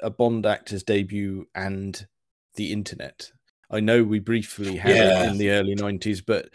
a- 0.00 0.10
Bond 0.10 0.46
actor's 0.46 0.82
debut 0.82 1.48
and 1.54 2.06
the 2.54 2.72
internet. 2.72 3.30
I 3.70 3.80
know 3.80 4.04
we 4.04 4.18
briefly 4.18 4.76
had 4.76 4.96
Yeah. 4.96 5.24
it 5.24 5.30
in 5.32 5.38
the 5.38 5.50
early 5.50 5.74
nineties, 5.74 6.20
but 6.20 6.50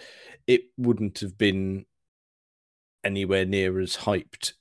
it 0.46 0.66
wouldn't 0.78 1.20
have 1.20 1.38
been 1.38 1.86
anywhere 3.04 3.46
near 3.46 3.80
as 3.80 3.98
hyped, 3.98 4.54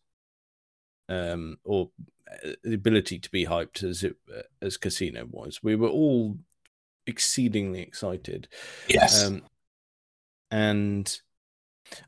um, 1.08 1.58
or 1.64 1.90
uh, 2.30 2.52
the 2.64 2.74
ability 2.74 3.18
to 3.18 3.30
be 3.30 3.44
hyped 3.46 3.82
as 3.82 4.02
it 4.02 4.16
uh, 4.34 4.42
as 4.62 4.76
Casino 4.76 5.26
was. 5.30 5.62
We 5.62 5.76
were 5.76 5.88
all 5.88 6.38
exceedingly 7.06 7.80
excited, 7.82 8.48
Yes. 8.88 9.24
um, 9.24 9.42
and 10.50 11.20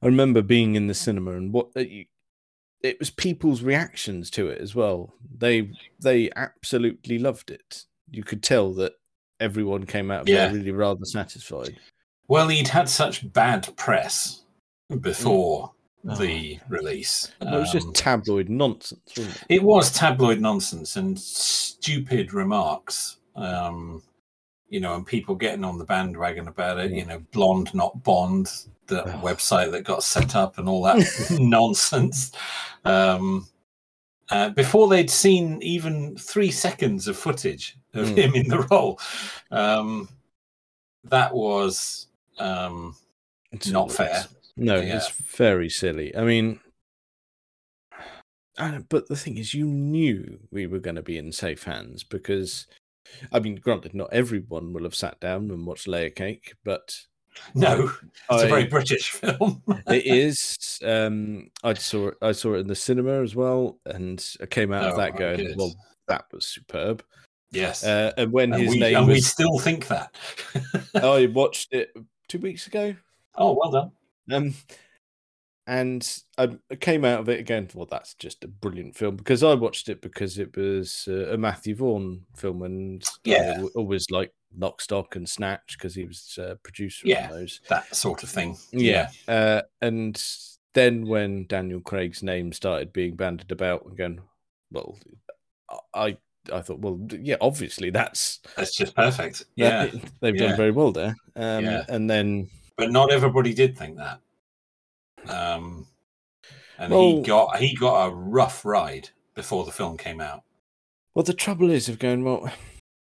I 0.03 0.07
remember 0.07 0.43
being 0.43 0.75
in 0.75 0.87
the 0.89 0.95
cinema 0.95 1.33
and 1.37 1.53
what 1.53 1.69
uh, 1.77 1.81
you, 1.81 2.07
it 2.83 2.99
was 2.99 3.11
people's 3.11 3.63
reactions 3.63 4.31
to 4.31 4.49
it 4.49 4.61
as 4.61 4.75
well. 4.75 5.13
They 5.37 5.71
they 6.01 6.31
absolutely 6.37 7.19
loved 7.19 7.51
it. 7.51 7.85
You 8.11 8.23
could 8.23 8.43
tell 8.43 8.73
that 8.75 8.93
everyone 9.41 9.85
came 9.87 10.11
out 10.11 10.23
of 10.23 10.29
Yeah. 10.29 10.47
there 10.49 10.55
really 10.57 10.71
rather 10.73 11.05
satisfied. 11.05 11.77
Well, 12.29 12.49
he'd 12.49 12.69
had 12.69 12.89
such 12.89 13.31
bad 13.33 13.69
press 13.77 14.43
before 15.01 15.73
Oh. 16.09 16.17
the 16.17 16.59
release. 16.69 17.33
it 17.41 17.47
was 17.51 17.73
just 17.73 17.87
Um, 17.89 17.93
tabloid 17.93 18.49
nonsense, 18.49 19.01
wasn't 19.17 19.37
it? 19.37 19.43
it 19.49 19.63
was 19.63 19.91
tabloid 19.93 20.41
nonsense 20.41 20.97
and 20.97 21.19
stupid 21.19 22.33
remarks. 22.33 23.17
Um, 23.35 24.03
you 24.69 24.81
know, 24.81 24.95
and 24.95 25.07
people 25.07 25.35
getting 25.35 25.65
on 25.65 25.79
the 25.79 25.85
bandwagon 25.85 26.49
about 26.49 26.79
it. 26.79 26.91
You 26.93 27.05
know, 27.07 27.21
blonde, 27.33 27.73
not 27.75 28.03
Bond, 28.05 28.51
the 28.87 29.05
Oh. 29.05 29.19
website 29.23 29.71
that 29.73 29.85
got 29.85 30.03
set 30.03 30.35
up 30.37 30.59
and 30.59 30.69
all 30.69 30.83
that 30.83 30.97
nonsense. 31.41 32.33
Um, 32.85 33.47
uh, 34.31 34.51
before 34.51 34.89
they'd 34.89 35.11
seen 35.11 35.61
even 35.63 36.17
three 36.17 36.51
seconds 36.51 37.09
of 37.09 37.17
footage 37.17 37.79
of 37.95 38.07
Mm. 38.09 38.19
him 38.19 38.35
in 38.35 38.49
the 38.49 38.61
role, 38.71 39.01
um, 39.51 40.09
that 41.05 41.33
was 41.35 42.07
um, 42.39 42.95
It's 43.51 43.69
not 43.69 43.91
fair. 43.91 44.27
No, 44.57 44.77
Yeah. 44.81 44.97
it's 44.97 45.11
very 45.11 45.71
silly. 45.71 46.15
I 46.15 46.25
mean, 46.25 46.61
I 48.59 48.79
but 48.89 49.09
the 49.09 49.17
thing 49.17 49.39
is, 49.39 49.55
you 49.55 49.67
knew 49.67 50.41
we 50.51 50.67
were 50.67 50.81
going 50.81 50.97
to 50.97 51.03
be 51.03 51.17
in 51.17 51.33
safe 51.33 51.65
hands 51.65 52.03
because, 52.05 52.67
I 53.33 53.41
mean, 53.41 53.57
granted, 53.57 53.95
not 53.95 54.13
everyone 54.13 54.73
will 54.73 54.85
have 54.85 54.95
sat 54.95 55.19
down 55.21 55.51
and 55.51 55.67
watched 55.67 55.89
Layer 55.89 56.11
Cake, 56.11 56.55
but 56.65 56.97
no. 57.55 57.91
It's 58.31 58.43
a 58.43 58.47
I- 58.47 58.49
very 58.49 58.65
British 58.67 59.11
film. 59.13 59.63
it 59.87 60.07
is. 60.07 60.79
Um, 60.85 61.51
I 61.63 61.75
saw 61.75 62.09
it. 62.09 62.15
I 62.23 62.33
saw 62.33 62.55
it 62.55 62.59
in 62.61 62.67
the 62.69 62.75
cinema 62.75 63.23
as 63.23 63.35
well, 63.37 63.79
and 63.87 64.25
I 64.41 64.47
came 64.47 64.73
out 64.73 64.85
of 64.85 64.95
Oh, 64.95 64.97
that 64.99 65.13
my 65.15 65.19
going, 65.19 65.37
goodness. 65.37 65.57
"Well, 65.57 65.75
that 66.09 66.25
was 66.33 66.47
superb." 66.47 67.03
yes. 67.51 67.85
Uh, 67.85 68.13
and 68.17 68.31
when 68.33 68.53
and 68.53 68.63
his 68.63 68.73
we, 68.73 68.81
name 68.81 68.97
and 68.97 69.07
we 69.09 69.21
still 69.21 69.59
think 69.59 69.87
that. 69.89 70.15
I 70.95 71.27
watched 71.33 71.73
it 71.73 71.93
two 72.29 72.39
weeks 72.41 72.67
ago. 72.67 72.95
oh, 73.37 73.53
well 73.61 73.71
done. 73.71 73.93
Um, 74.31 74.55
and 75.69 76.23
I 76.39 76.57
came 76.81 77.05
out 77.05 77.21
of 77.21 77.29
it 77.29 77.39
again. 77.39 77.69
Well, 77.75 77.87
that's 77.91 78.15
just 78.15 78.43
a 78.43 78.49
brilliant 78.49 78.97
film 78.97 79.17
because 79.17 79.43
I 79.45 79.53
watched 79.55 79.89
it 79.91 80.01
because 80.01 80.39
it 80.39 80.57
was 80.57 81.07
uh, 81.07 81.29
a 81.29 81.37
Matthew 81.37 81.77
Vaughn 81.77 82.23
film, 82.35 82.63
and 82.63 83.05
Yeah. 83.25 83.57
al- 83.59 83.71
always 83.77 84.11
like 84.11 84.33
Lock, 84.57 84.81
Stock, 84.81 85.15
and 85.15 85.29
Snatch 85.29 85.77
because 85.77 85.95
he 85.95 86.07
was 86.07 86.39
uh, 86.43 86.55
producer 86.63 87.07
Yeah. 87.07 87.27
on 87.27 87.33
those. 87.41 87.61
That 87.69 87.95
sort 87.95 88.23
of 88.23 88.31
thing. 88.31 88.57
Yeah. 88.73 89.11
Uh, 89.29 89.61
and 89.83 90.21
then 90.73 91.07
when 91.07 91.47
Daniel 91.47 91.81
Craig's 91.81 92.23
name 92.23 92.53
started 92.55 92.93
being 92.93 93.15
bandied 93.15 93.53
about 93.53 93.87
again, 93.93 94.23
well, 94.73 94.99
I 95.95 96.17
I 96.51 96.63
thought, 96.63 96.79
well, 96.79 96.99
yeah, 97.11 97.37
obviously 97.43 97.91
that's 97.91 98.41
That's 98.57 98.75
just 98.75 98.95
perfect. 98.97 99.45
Yeah. 99.55 99.91
they've 100.21 100.35
yeah. 100.35 100.47
done 100.49 100.57
very 100.57 100.71
well 100.71 100.93
there. 100.93 101.15
Um, 101.37 101.65
Yeah. 101.65 101.85
and 101.91 102.09
then 102.09 102.49
But 102.79 102.91
not 102.91 103.13
everybody 103.13 103.53
did 103.53 103.77
think 103.77 103.99
that. 103.99 104.21
Um, 105.27 105.87
and 106.79 106.93
Well- 106.93 107.17
he 107.17 107.23
got 107.23 107.59
he 107.59 107.75
got 107.75 108.07
a 108.07 108.11
rough 108.15 108.65
ride 108.65 109.11
before 109.35 109.65
the 109.65 109.73
film 109.73 109.97
came 109.97 110.21
out. 110.21 110.43
Well, 111.15 111.25
the 111.25 111.35
trouble 111.35 111.71
is 111.71 111.89
of 111.89 111.99
going 111.99 112.25
well, 112.25 112.51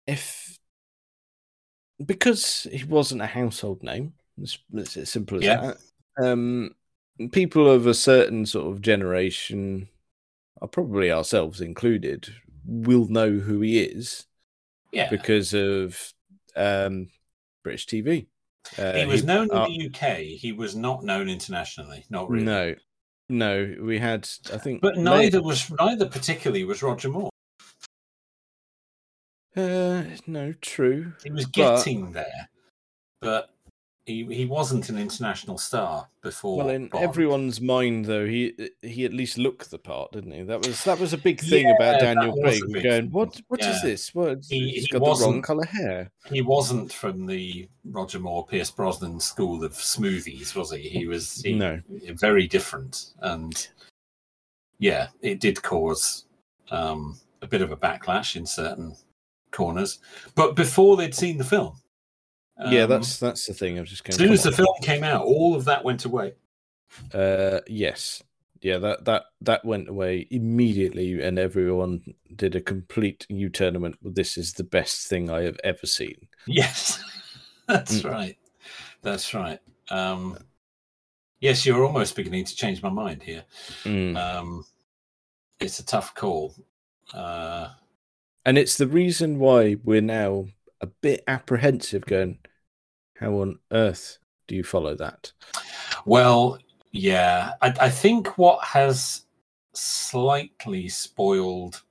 if 0.07 0.59
because 2.05 2.67
he 2.73 2.85
wasn't 2.85 3.23
a 3.23 3.27
household 3.27 3.83
name, 3.83 4.15
it's, 4.41 4.59
it's 4.73 4.97
as 4.97 5.11
simple 5.11 5.39
as 5.39 5.45
Yeah. 5.45 5.73
that. 6.17 6.25
Um, 6.25 6.75
people 7.33 7.69
of 7.71 7.87
a 7.87 7.95
certain 7.95 8.47
sort 8.47 8.73
of 8.73 8.81
generation, 8.83 9.89
are 10.61 10.69
probably 10.69 11.11
ourselves 11.11 11.61
included, 11.61 12.29
will 12.65 13.07
know 13.09 13.31
who 13.39 13.61
he 13.61 13.81
is 13.81 14.27
Yeah. 14.93 15.11
because 15.11 15.55
of 15.55 16.13
um, 16.57 17.09
British 17.63 17.87
TV. 17.87 18.27
Uh, 18.77 18.93
he 18.95 19.07
was 19.07 19.25
known 19.25 19.45
in 19.51 19.57
uh, 19.57 19.67
the 19.67 19.87
UK. 19.93 20.19
He 20.19 20.53
was 20.53 20.75
not 20.77 21.05
known 21.05 21.29
internationally. 21.29 22.05
Not 22.11 22.29
really. 22.29 22.45
No, 22.45 22.75
no, 23.29 23.75
we 23.81 23.99
had. 23.99 24.29
I 24.53 24.59
think, 24.59 24.81
But 24.81 24.97
May- 24.97 25.03
neither 25.03 25.43
was 25.43 25.71
neither 25.79 26.07
particularly 26.09 26.65
was 26.65 26.83
Roger 26.83 27.09
Moore. 27.09 27.31
Uh, 29.57 30.05
no, 30.27 30.53
true. 30.61 31.13
He 31.25 31.31
was 31.31 31.47
But- 31.47 31.53
getting 31.53 32.13
there, 32.13 32.49
but 33.21 33.51
he 34.09 34.25
he 34.35 34.47
wasn't 34.47 34.89
an 34.89 34.99
international 34.99 35.59
star 35.59 36.09
before. 36.23 36.57
Well, 36.59 36.71
in 36.71 36.89
Bond. 36.89 37.05
everyone's 37.05 37.61
mind, 37.61 38.07
though, 38.07 38.27
he 38.27 38.55
he 38.83 39.05
at 39.05 39.13
least 39.13 39.37
looked 39.37 39.71
the 39.71 39.79
part, 39.79 40.13
didn't 40.13 40.33
he? 40.33 40.43
That 40.43 40.67
was 40.67 40.83
that 40.85 40.99
was 40.99 41.13
a 41.13 41.19
big 41.19 41.39
thing 41.41 41.67
Yeah, 41.69 41.75
about 41.77 42.01
Daniel 42.01 42.35
Craig. 42.43 42.83
going, 42.83 43.11
what 43.11 43.39
what 43.49 43.61
is 43.61 43.67
Yeah. 43.67 43.81
this? 43.83 44.15
What 44.15 44.39
He- 44.49 44.71
he's 44.71 44.85
he 44.87 44.99
got 44.99 45.19
the 45.19 45.25
wrong 45.25 45.43
color 45.43 45.67
hair. 45.67 46.11
he 46.31 46.41
wasn't 46.41 46.91
from 46.93 47.27
the 47.27 47.69
Roger 47.85 48.19
Moore, 48.19 48.47
Pierce 48.47 48.71
Brosnan 48.71 49.21
school 49.21 49.63
of 49.63 49.73
smoothies, 49.75 50.55
was 50.57 50.73
he? 50.73 50.89
He 50.89 51.07
was 51.07 51.43
he, 51.43 51.53
No. 51.53 51.81
very 52.15 52.47
different, 52.49 53.13
and 53.21 53.69
yeah, 54.79 55.09
it 55.21 55.39
did 55.41 55.63
cause 55.63 56.25
um, 56.71 57.19
a 57.43 57.47
bit 57.47 57.63
of 57.63 57.73
a 57.73 57.77
backlash 57.77 58.37
in 58.37 58.47
certain 58.47 58.95
corners. 59.51 59.99
But 60.35 60.55
before 60.57 60.97
they'd 60.97 61.15
seen 61.15 61.39
the 61.39 61.45
film, 61.45 61.77
yeah, 62.67 62.83
um, 62.83 62.91
that's 62.91 63.19
that's 63.19 63.47
the 63.47 63.55
thing. 63.55 63.79
I 63.79 63.81
was 63.81 63.91
just 63.91 64.05
going. 64.05 64.13
as 64.15 64.19
soon 64.19 64.33
as 64.33 64.43
the 64.43 64.53
film 64.53 64.75
came 64.83 65.05
out, 65.05 65.25
all 65.25 65.55
of 65.55 65.65
that 65.67 65.85
went 65.85 66.05
away. 66.05 66.35
Uh, 67.13 67.61
yes, 67.67 68.23
yeah, 68.61 68.79
that 68.79 69.05
that 69.05 69.25
that 69.43 69.65
went 69.65 69.89
away 69.89 70.27
immediately, 70.31 71.21
and 71.23 71.39
everyone 71.39 72.03
did 72.35 72.55
a 72.57 72.61
complete 72.61 73.27
U 73.29 73.51
went, 73.81 73.97
"This 74.03 74.37
is 74.39 74.55
the 74.55 74.65
best 74.65 75.07
thing 75.09 75.31
I 75.31 75.43
have 75.43 75.61
ever 75.63 75.87
seen." 75.87 76.29
Yes, 76.47 77.03
that's 77.69 78.01
Mm. 78.03 78.11
right. 78.11 78.39
That's 79.03 79.33
right. 79.35 79.61
Um, 79.91 80.39
yes, 81.41 81.65
you're 81.65 81.85
almost 81.85 82.17
beginning 82.17 82.45
to 82.47 82.57
change 82.57 82.83
my 82.83 82.91
mind 82.91 83.23
here. 83.23 83.45
Mm. 83.85 84.17
Um, 84.17 84.65
it's 85.61 85.79
a 85.79 85.85
tough 85.87 86.15
call. 86.15 86.55
Uh, 87.15 87.69
And 88.45 88.59
it's 88.59 88.77
the 88.77 88.87
reason 88.89 89.39
why 89.39 89.77
we're 89.85 90.01
now 90.01 90.47
a 90.81 90.87
bit 90.87 91.23
apprehensive, 91.27 92.07
going, 92.07 92.39
"How 93.21 93.33
on 93.41 93.59
earth 93.73 94.19
do 94.47 94.55
you 94.55 94.65
follow 94.65 94.95
that?" 94.97 95.33
well, 96.05 96.59
yeah, 96.93 97.53
I, 97.61 97.75
I 97.81 97.91
think 97.91 98.39
what 98.39 98.65
has 98.65 99.27
slightly 99.75 100.89
spoiled 100.89 101.83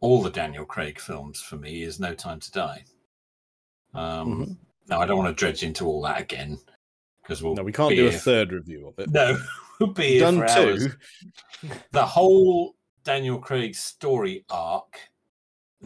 all 0.00 0.22
the 0.22 0.30
Daniel 0.30 0.64
Craig 0.64 0.98
films 1.00 1.40
for 1.40 1.56
me 1.56 1.82
is 1.82 2.00
No 2.00 2.14
Time 2.14 2.40
to 2.40 2.50
Die. 2.52 2.84
Um, 3.94 4.46
Mhm. 4.46 4.56
Now, 4.88 5.00
I 5.00 5.06
don't 5.06 5.18
want 5.18 5.28
to 5.36 5.38
dredge 5.38 5.62
into 5.64 5.84
all 5.86 6.00
that 6.02 6.20
again 6.20 6.58
because 7.22 7.42
we'll 7.42 7.54
No, 7.54 7.62
we 7.64 7.72
can't 7.72 7.94
do 7.94 8.06
a 8.06 8.12
third 8.12 8.52
review 8.52 8.86
of 8.88 8.98
it. 8.98 9.10
No, 9.12 9.38
we'll 9.80 9.90
be 9.92 10.10
here 10.10 10.20
Done 10.20 10.38
for 10.38 10.48
hours. 10.48 10.88
the 11.90 12.06
whole 12.06 12.76
Daniel 13.04 13.38
Craig 13.38 13.74
story 13.74 14.44
arc, 14.48 14.98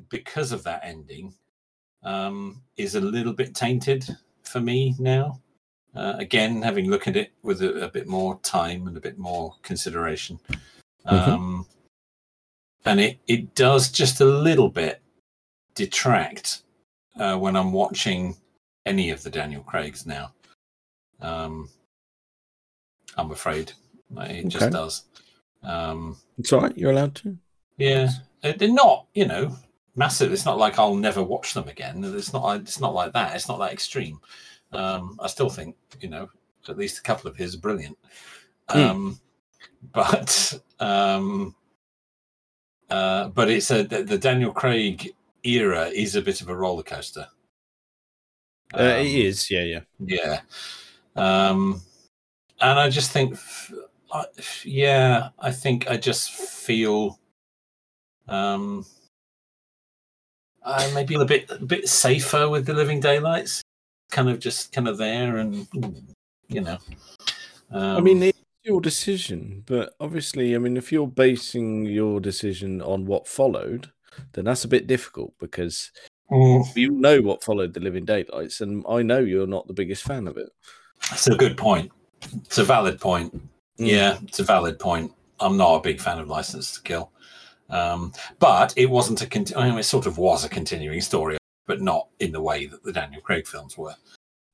because 0.09 0.53
of 0.53 0.63
that 0.65 0.81
ending, 0.85 1.35
um, 2.03 2.63
is 2.77 2.95
a 2.95 3.01
little 3.01 3.33
bit 3.33 3.55
tainted 3.55 4.07
for 4.51 4.61
me 4.61 4.95
now. 4.99 5.41
Uh, 5.95 6.15
again, 6.19 6.63
having 6.63 6.89
looked 6.89 7.09
at 7.09 7.17
it 7.17 7.33
with 7.43 7.63
a, 7.63 7.87
a 7.87 7.89
bit 7.89 8.07
more 8.07 8.39
time 8.41 8.87
and 8.87 8.97
a 8.97 9.01
bit 9.01 9.19
more 9.19 9.55
consideration, 9.63 10.39
um, 11.07 11.67
and 12.85 13.01
it 13.01 13.19
it 13.27 13.55
does 13.57 13.91
just 13.91 14.21
a 14.21 14.25
little 14.25 14.69
bit 14.69 15.03
detract 15.75 16.63
uh, 17.19 17.37
when 17.37 17.57
I'm 17.57 17.73
watching 17.73 18.37
any 18.87 19.11
of 19.11 19.23
the 19.25 19.31
Daniel 19.31 19.63
Craigs 19.63 20.07
now. 20.07 20.33
Um, 21.21 21.69
I'm 23.17 23.33
afraid 23.33 23.73
it 24.17 24.49
just 24.49 24.71
does. 24.71 25.05
Um, 25.63 26.17
It's 26.39 26.53
all 26.53 26.61
right. 26.63 26.77
You're 26.79 26.93
allowed 26.93 27.15
to. 27.17 27.37
yeah, 27.79 28.11
Uh, 28.43 28.53
they're 28.57 28.73
not, 28.73 29.07
you 29.15 29.27
know, 29.27 29.57
massive. 29.97 30.33
It's 30.33 30.45
not 30.45 30.59
like 30.59 30.79
I'll 30.79 30.95
never 30.95 31.23
watch 31.23 31.55
them 31.55 31.69
again. 31.69 32.03
It's 32.05 32.33
not. 32.33 32.61
It's 32.61 32.81
not 32.81 32.95
like 32.95 33.13
that. 33.13 33.35
It's 33.35 33.49
not 33.49 33.59
that 33.61 33.73
extreme. 33.73 34.21
Um, 34.73 35.19
I 35.21 35.27
still 35.27 35.49
think, 35.51 35.77
you 36.01 36.09
know, 36.09 36.29
at 36.69 36.79
least 36.79 36.99
a 36.99 37.03
couple 37.03 37.29
of 37.31 37.37
his 37.37 37.55
are 37.57 37.59
brilliant. 37.61 37.99
Hmm. 38.69 38.79
Um, 38.79 39.21
but 39.93 40.61
um, 40.79 41.55
uh, 42.89 43.29
but 43.29 43.51
it's 43.51 43.71
a 43.71 43.83
the, 43.85 44.03
the 44.03 44.19
Daniel 44.19 44.53
Craig 44.53 45.15
era 45.43 45.87
is 45.87 46.17
a 46.17 46.23
bit 46.23 46.41
of 46.41 46.49
a 46.49 46.57
roller 46.57 46.83
coaster. 46.83 47.27
Uh, 48.75 48.79
Um, 48.79 49.07
it 49.07 49.07
is. 49.15 49.51
Yeah, 49.51 49.65
yeah. 49.65 49.81
yeah. 49.99 50.41
Um, 51.17 51.83
and 52.61 52.79
I 52.79 52.89
just 52.91 53.11
think, 53.11 53.33
f- 53.35 53.73
I- 54.13 54.27
f- 54.39 54.65
yeah, 54.67 55.31
I 55.39 55.51
think 55.51 55.91
I 55.91 55.97
just 55.97 56.31
feel, 56.31 57.19
um, 58.29 58.87
uh, 60.63 60.91
maybe 60.95 61.15
a 61.15 61.25
bit, 61.25 61.51
a 61.51 61.65
bit 61.65 61.89
safer 61.89 62.49
with 62.49 62.67
the 62.67 62.75
Living 62.75 63.01
Daylights, 63.01 63.63
kind 64.11 64.29
of 64.29 64.39
just 64.39 64.73
kind 64.73 64.89
of 64.89 64.99
there, 64.99 65.39
and 65.39 65.67
you 66.49 66.61
know. 66.61 66.79
Um, 67.71 67.97
I 67.97 68.01
mean, 68.01 68.23
it's 68.23 68.39
your 68.65 68.81
decision, 68.81 69.63
but 69.67 69.95
obviously, 70.01 70.55
I 70.55 70.59
mean, 70.59 70.77
if 70.77 70.93
you're 70.93 71.07
basing 71.07 71.87
your 71.87 72.21
decision 72.21 72.83
on 72.83 73.07
what 73.07 73.29
followed, 73.29 73.91
then 74.33 74.45
that's 74.45 74.65
a 74.65 74.69
bit 74.69 74.87
difficult 74.87 75.33
because 75.39 75.91
mm, 76.31 76.65
you 76.77 76.91
know 76.91 77.21
what 77.21 77.45
followed 77.45 77.75
the 77.75 77.81
Living 77.81 78.05
Daylights, 78.05 78.61
and 78.61 78.85
I 78.89 79.03
know 79.03 79.21
you're 79.21 79.47
not 79.47 79.67
the 79.67 79.73
biggest 79.73 80.03
fan 80.03 80.27
of 80.27 80.37
it. 80.37 80.51
it's 81.13 81.27
a 81.27 81.37
good 81.37 81.57
point. 81.57 81.91
It's 82.45 82.59
a 82.59 82.65
valid 82.65 83.01
point. 83.01 83.35
Mm. 83.79 83.89
Yeah, 83.89 84.19
it's 84.25 84.41
a 84.41 84.45
valid 84.45 84.79
point. 84.79 85.13
I'm 85.39 85.57
not 85.57 85.77
a 85.77 85.81
big 85.81 86.01
fan 86.01 86.19
of 86.19 86.29
License 86.29 86.75
to 86.75 86.83
Kill, 86.83 87.11
um, 87.71 88.13
but 88.39 88.75
it 88.77 88.91
wasn't 88.91 89.23
a. 89.23 89.27
Conti- 89.27 89.55
I 89.55 89.69
mean, 89.69 89.79
it 89.79 89.85
sort 89.85 90.07
of 90.07 90.19
was 90.19 90.45
a 90.45 90.49
continuing 90.49 91.01
story, 91.01 91.39
but 91.67 91.81
not 91.81 92.09
in 92.19 92.33
the 92.33 92.43
way 92.43 92.67
that 92.67 92.83
the 92.83 92.93
Daniel 92.93 93.23
Craig 93.23 93.47
films 93.47 93.77
were. 93.79 93.95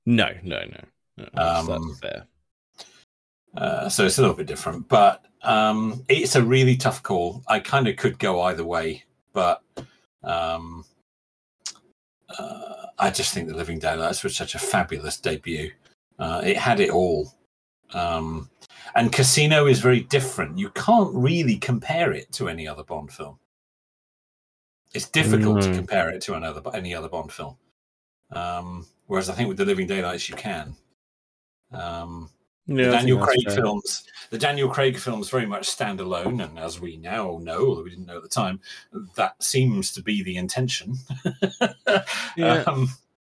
No, 0.04 0.30
no, 0.42 0.60
no. 0.60 0.80
no 1.16 1.28
that's, 1.34 1.68
Um, 1.68 1.88
that's 1.88 2.00
fair. 2.00 2.26
Uh, 3.56 3.88
so 3.88 4.04
it's 4.04 4.18
a 4.18 4.20
little 4.20 4.36
bit 4.36 4.46
different, 4.46 4.86
but 4.88 5.24
um, 5.42 6.04
it's 6.08 6.36
a 6.36 6.42
really 6.42 6.76
tough 6.76 7.02
call. 7.02 7.42
I 7.48 7.60
kind 7.60 7.88
of 7.88 7.96
could 7.96 8.18
go 8.18 8.42
either 8.42 8.64
way, 8.64 9.04
but 9.32 9.62
um, 10.22 10.84
uh, 12.38 12.86
I 12.98 13.10
just 13.10 13.32
think 13.32 13.48
The 13.48 13.56
Living 13.56 13.78
Daylights 13.78 14.22
was 14.22 14.36
such 14.36 14.54
a 14.54 14.58
fabulous 14.58 15.18
debut. 15.18 15.72
Uh, 16.18 16.42
it 16.44 16.56
had 16.56 16.80
it 16.80 16.90
all. 16.90 17.32
Um, 17.94 18.50
and 18.94 19.12
Casino 19.12 19.66
is 19.66 19.80
very 19.80 20.00
different. 20.00 20.58
You 20.58 20.70
can't 20.70 21.14
really 21.14 21.56
compare 21.56 22.12
it 22.12 22.32
to 22.32 22.48
any 22.48 22.66
other 22.66 22.82
Bond 22.84 23.12
film. 23.12 23.38
It's 24.94 25.08
difficult 25.08 25.62
to 25.62 25.72
compare 25.74 26.08
it 26.10 26.22
to 26.22 26.34
another 26.34 26.62
any 26.74 26.94
other 26.94 27.08
Bond 27.08 27.30
film. 27.32 27.56
Um, 28.30 28.86
whereas 29.06 29.28
I 29.28 29.34
think 29.34 29.48
with 29.48 29.58
The 29.58 29.64
Living 29.64 29.86
Daylights, 29.86 30.28
you 30.28 30.36
can. 30.36 30.74
Um, 31.72 32.30
Yeah, 32.66 32.86
the 32.86 32.90
Daniel 32.92 33.18
Craig 33.24 33.44
fair. 33.44 33.54
films, 33.56 34.04
the 34.30 34.38
Daniel 34.38 34.68
Craig 34.68 34.96
films 34.98 35.28
very 35.30 35.46
much 35.46 35.66
stand 35.66 36.00
alone, 36.00 36.40
and 36.40 36.58
as 36.58 36.80
we 36.80 36.96
now 36.96 37.38
know, 37.42 37.66
although 37.68 37.82
we 37.84 37.90
didn't 37.90 38.06
know 38.06 38.16
at 38.16 38.22
the 38.24 38.28
time, 38.28 38.60
that 39.14 39.40
seems 39.42 39.92
to 39.92 40.02
be 40.02 40.22
the 40.22 40.36
intention. 40.36 40.96
Yeah. 42.36 42.64
um, 42.66 42.88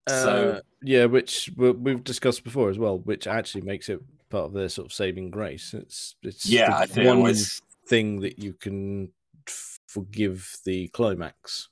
so 0.08 0.52
Uh, 0.52 0.60
yeah, 0.82 1.06
which 1.06 1.50
we've 1.56 2.04
discussed 2.04 2.44
before 2.44 2.70
as 2.70 2.78
well, 2.80 3.00
which 3.00 3.26
actually 3.28 3.62
makes 3.62 3.88
it 3.90 4.02
part 4.32 4.46
of 4.46 4.54
their 4.54 4.70
sort 4.70 4.88
of 4.88 4.94
saving 4.94 5.30
grace. 5.30 5.74
It's 5.74 6.16
it's 6.24 6.46
yeah, 6.48 6.70
the 6.70 6.76
I 6.78 6.86
think 6.88 7.08
one 7.08 7.18
always, 7.18 7.62
thing 7.88 8.22
that 8.22 8.40
you 8.40 8.54
can 8.54 9.10
forgive 9.88 10.58
the 10.66 10.88
climax. 10.90 11.70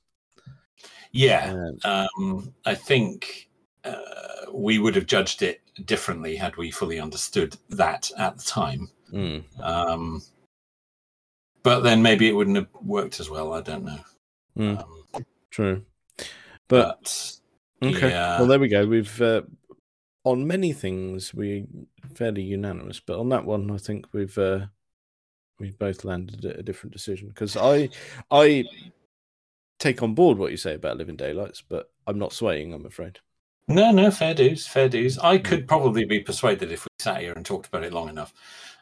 yeah. 1.12 1.54
Uh, 1.84 2.06
Um, 2.18 2.54
I 2.64 2.74
think 2.74 3.48
uh, 3.84 4.46
we 4.52 4.78
would 4.78 4.94
have 4.94 5.06
judged 5.06 5.42
it 5.42 5.62
differently 5.86 6.36
had 6.36 6.56
we 6.56 6.70
fully 6.70 7.00
understood 7.00 7.56
that 7.70 8.10
at 8.18 8.36
the 8.36 8.44
time. 8.44 8.90
mm. 9.12 9.42
Um, 9.60 10.22
but 11.62 11.80
then 11.80 12.02
maybe 12.02 12.28
it 12.28 12.32
wouldn't 12.32 12.56
have 12.56 12.68
worked 12.82 13.20
as 13.20 13.30
well. 13.30 13.52
I 13.52 13.60
don't 13.62 13.84
know. 13.84 14.00
Mm. 14.58 14.78
Um, 15.14 15.24
True, 15.50 15.84
but 16.68 17.38
but 17.80 17.94
okay. 17.94 18.10
yeah. 18.10 18.38
Well, 18.38 18.46
there 18.46 18.58
we 18.60 18.68
go. 18.68 18.86
We've 18.86 19.20
uh, 19.22 19.42
on 20.24 20.46
many 20.46 20.72
things 20.72 21.32
we're 21.32 21.64
fairly 22.14 22.42
unanimous, 22.42 23.00
but 23.00 23.18
on 23.18 23.28
that 23.30 23.44
one, 23.44 23.70
I 23.70 23.78
think 23.78 24.06
we've 24.12 24.36
uh, 24.36 24.66
we 25.58 25.70
both 25.70 26.04
landed 26.04 26.44
at 26.44 26.58
a 26.58 26.62
different 26.62 26.92
decision 26.92 27.28
because 27.28 27.56
I 27.56 27.88
I 28.30 28.64
take 29.78 30.02
on 30.02 30.14
board 30.14 30.38
what 30.38 30.50
you 30.50 30.56
say 30.56 30.74
about 30.74 30.98
Living 30.98 31.16
Daylights, 31.16 31.62
but 31.62 31.90
I'm 32.06 32.18
not 32.18 32.32
swaying. 32.32 32.72
I'm 32.72 32.86
afraid. 32.86 33.18
No, 33.66 33.90
no, 33.92 34.10
fair 34.10 34.34
dues, 34.34 34.66
fair 34.66 34.88
dues. 34.88 35.18
I 35.18 35.38
Mm. 35.38 35.44
could 35.44 35.68
probably 35.68 36.04
be 36.04 36.20
persuaded 36.20 36.72
if 36.72 36.84
we 36.84 36.88
sat 36.98 37.20
here 37.20 37.32
and 37.32 37.46
talked 37.46 37.68
about 37.68 37.84
it 37.84 37.92
long 37.92 38.08
enough. 38.08 38.34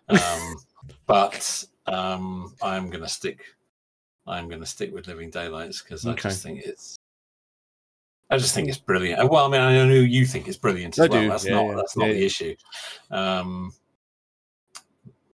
Um, 0.09 0.57
but 1.07 1.65
um, 1.87 2.55
I'm 2.63 2.91
going 2.91 3.03
to 3.03 3.09
stick. 3.09 3.45
I'm 4.27 4.49
going 4.49 4.61
to 4.61 4.67
stick 4.67 4.93
with 4.93 5.07
Living 5.07 5.31
Daylights 5.31 5.83
because 5.83 6.07
I 6.07 6.15
just 6.15 6.43
think 6.43 6.63
it's. 6.65 6.98
I 8.31 8.37
just 8.37 8.55
think 8.55 8.69
it's 8.69 8.79
brilliant. 8.79 9.31
Well, 9.31 9.47
I 9.47 9.49
mean, 9.49 9.61
I 9.61 9.73
know 9.87 9.95
you 9.95 10.27
think 10.27 10.49
it's 10.49 10.57
brilliant 10.57 10.99
as 10.99 11.07
I 11.07 11.09
well. 11.13 11.23
do, 11.23 11.29
That's 11.29 11.47
yeah, 11.47 11.55
not. 11.55 11.67
yeah, 11.67 11.75
That's 11.77 11.97
not 11.97 12.07
yeah, 12.09 12.13
the 12.13 12.19
yeah. 12.19 12.27
issue. 12.27 12.57
Um, 13.11 13.73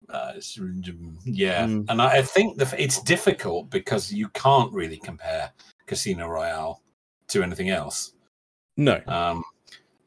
uh, 0.08 0.32
yeah, 1.24 1.66
Mm. 1.66 1.86
and 1.88 2.02
I, 2.02 2.18
I 2.18 2.22
think 2.22 2.58
the, 2.58 2.74
it's 2.76 3.00
difficult 3.02 3.70
because 3.70 4.12
you 4.12 4.28
can't 4.30 4.72
really 4.72 4.96
compare 4.96 5.52
Casino 5.86 6.26
Royale 6.26 6.82
to 7.28 7.42
anything 7.44 7.70
else. 7.70 8.14
No. 8.76 9.00
Um, 9.06 9.44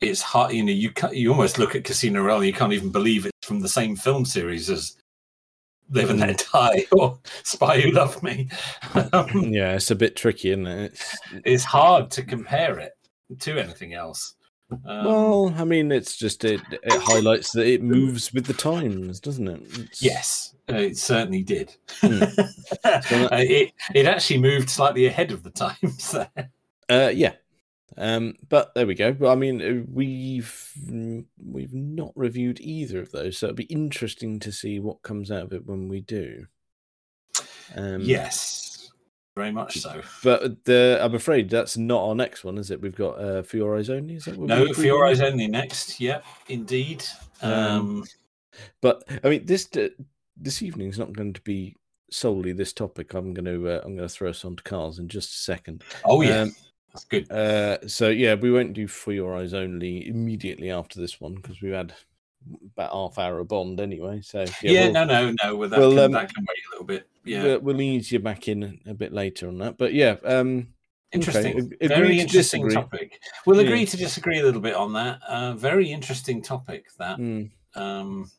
it's 0.02 0.22
hard, 0.22 0.52
you 0.54 0.64
know. 0.64 0.74
You 0.74 0.90
can 0.92 1.14
you 1.14 1.32
almost 1.32 1.58
look 1.58 1.76
at 1.76 1.86
Casino 1.86 2.22
Royale, 2.22 2.40
and 2.40 2.48
you 2.48 2.54
can't 2.54 2.74
even 2.74 2.92
believe 2.92 3.26
it's 3.26 3.48
from 3.48 3.62
the 3.62 3.70
same 3.70 3.96
film 3.96 4.26
series 4.26 4.70
as 4.70 4.98
Live 5.90 6.10
and 6.10 6.20
Let 6.20 6.46
Die 6.52 6.86
or 6.92 7.20
Spy 7.44 7.82
Who 7.82 7.92
Loved 7.92 8.24
Me. 8.24 8.50
Um, 9.14 9.28
Yeah, 9.54 9.76
it's 9.76 9.92
a 9.92 9.96
bit 9.96 10.16
tricky, 10.16 10.50
isn't 10.52 10.66
it? 10.68 10.92
It's, 10.94 11.18
it's 11.46 11.64
hard 11.64 12.10
to 12.12 12.24
compare 12.24 12.80
it 12.80 12.94
to 13.40 13.58
anything 13.60 13.94
else. 13.94 14.36
Um, 14.72 15.06
well, 15.06 15.54
I 15.58 15.66
mean, 15.66 15.92
it's 15.92 16.18
just 16.18 16.44
it, 16.46 16.62
it 16.72 17.02
highlights 17.02 17.52
that 17.52 17.68
it 17.68 17.84
moves 17.84 18.34
with 18.34 18.46
the 18.46 18.54
times, 18.54 19.20
doesn't 19.20 19.48
it? 19.48 19.62
It's- 19.74 20.02
yes, 20.02 20.56
uh, 20.72 20.76
it 20.78 20.98
certainly 20.98 21.44
did. 21.44 21.76
Uh, 22.86 23.00
it 23.34 23.72
it 23.96 24.06
actually 24.06 24.40
moved 24.40 24.70
slightly 24.70 25.06
ahead 25.06 25.32
of 25.32 25.42
the 25.44 25.50
times 25.50 26.12
there. 26.36 26.50
Uh, 26.90 27.10
yeah, 27.14 27.34
Um, 27.98 28.36
but 28.50 28.74
there 28.74 28.88
we 28.88 28.96
go. 28.96 29.14
But 29.14 29.32
I 29.32 29.36
mean, 29.36 29.62
uh, 29.62 29.84
we've 29.92 30.72
mm, 30.88 31.26
we've 31.44 31.74
not 31.74 32.12
reviewed 32.16 32.60
either 32.60 33.02
of 33.02 33.12
those, 33.12 33.38
so 33.38 33.48
it'll 33.48 33.56
be 33.56 33.64
interesting 33.64 34.40
to 34.40 34.52
see 34.52 34.80
what 34.80 35.04
comes 35.04 35.32
out 35.32 35.44
of 35.44 35.54
it 35.54 35.66
when 35.66 35.88
we 35.88 36.02
do. 36.02 36.48
Um, 37.76 38.02
yes, 38.02 38.92
very 39.36 39.52
much 39.52 39.80
so. 39.80 40.02
but 40.24 40.64
the, 40.66 41.00
I'm 41.02 41.16
afraid 41.16 41.50
that's 41.50 41.78
not 41.78 42.04
our 42.04 42.16
next 42.16 42.44
one, 42.44 42.58
is 42.58 42.72
it? 42.72 42.82
We've 42.82 42.96
got 42.96 43.20
uh, 43.20 43.44
Eyes 43.54 43.90
Only. 43.90 44.16
Is 44.16 44.26
that 44.26 44.38
what 44.38 44.48
No, 44.48 44.66
your 44.66 45.06
eyes 45.08 45.22
only 45.22 45.48
next. 45.48 46.00
Yep, 46.00 46.26
indeed. 46.50 47.04
Um, 47.42 47.54
Um, 47.54 48.04
But 48.82 49.04
I 49.24 49.30
mean, 49.30 49.46
this 49.46 49.68
uh, 49.76 49.90
this 50.38 50.62
evening 50.62 50.90
is 50.90 51.00
not 51.00 51.14
going 51.14 51.34
to 51.34 51.42
be 51.42 51.76
solely 52.12 52.54
this 52.54 52.74
topic. 52.74 53.14
I'm 53.14 53.34
going 53.34 53.46
to 53.46 53.70
uh, 53.70 53.82
I'm 53.84 53.96
going 53.96 54.08
to 54.08 54.14
throw 54.14 54.30
us 54.30 54.46
on 54.46 54.56
to 54.56 54.64
cars 54.64 55.00
in 55.00 55.08
just 55.10 55.32
a 55.32 55.38
second. 55.38 55.84
oh 56.06 56.22
yeah, 56.22 56.42
um, 56.42 56.56
that's 56.94 57.06
good. 57.06 57.32
Uh, 57.32 57.88
so 57.88 58.10
yeah, 58.10 58.36
we 58.36 58.52
won't 58.52 58.74
do 58.74 58.88
For 58.88 59.12
Your 59.12 59.36
Eyes 59.36 59.54
Only 59.54 60.08
immediately 60.08 60.70
after 60.70 61.00
this 61.00 61.20
one 61.20 61.36
because 61.36 61.62
we've 61.62 61.74
had 61.74 61.94
about 62.76 62.92
half 62.92 63.18
hour 63.18 63.40
of 63.40 63.48
Bond 63.48 63.80
anyway. 63.80 64.22
So 64.22 64.46
Yeah, 64.62 64.86
we'll, 64.86 64.94
no, 64.94 65.06
no, 65.06 65.36
no. 65.44 65.56
Well, 65.56 65.70
that, 65.70 65.80
well, 65.80 65.92
can, 65.92 66.00
um, 66.00 66.12
that 66.12 66.34
can 66.34 66.46
wait 66.48 66.58
a 66.68 66.72
little 66.72 66.86
bit. 66.86 67.08
Yeah, 67.24 67.44
we'll, 67.44 67.60
we'll 67.62 67.82
ease 67.82 68.12
you 68.12 68.20
back 68.20 68.48
in 68.48 68.80
a 68.86 68.94
bit 68.94 69.14
later 69.14 69.48
on 69.48 69.58
that. 69.60 69.78
But 69.78 69.94
yeah, 69.94 70.18
um, 70.26 70.68
interesting. 71.12 71.58
agree 71.58 71.88
very 71.88 72.20
interesting 72.20 72.64
disagree. 72.64 72.74
topic. 72.74 73.20
We'll 73.46 73.62
Yeah. 73.62 73.68
agree 73.68 73.86
to 73.86 73.98
disagree 73.98 74.40
a 74.40 74.44
little 74.44 74.62
bit 74.62 74.76
on 74.76 74.94
that. 74.94 75.22
Uh, 75.28 75.54
very 75.54 75.92
interesting 75.92 76.42
topic. 76.42 76.88
That. 76.98 77.18
mm, 77.18 77.50
Um, 77.76 78.30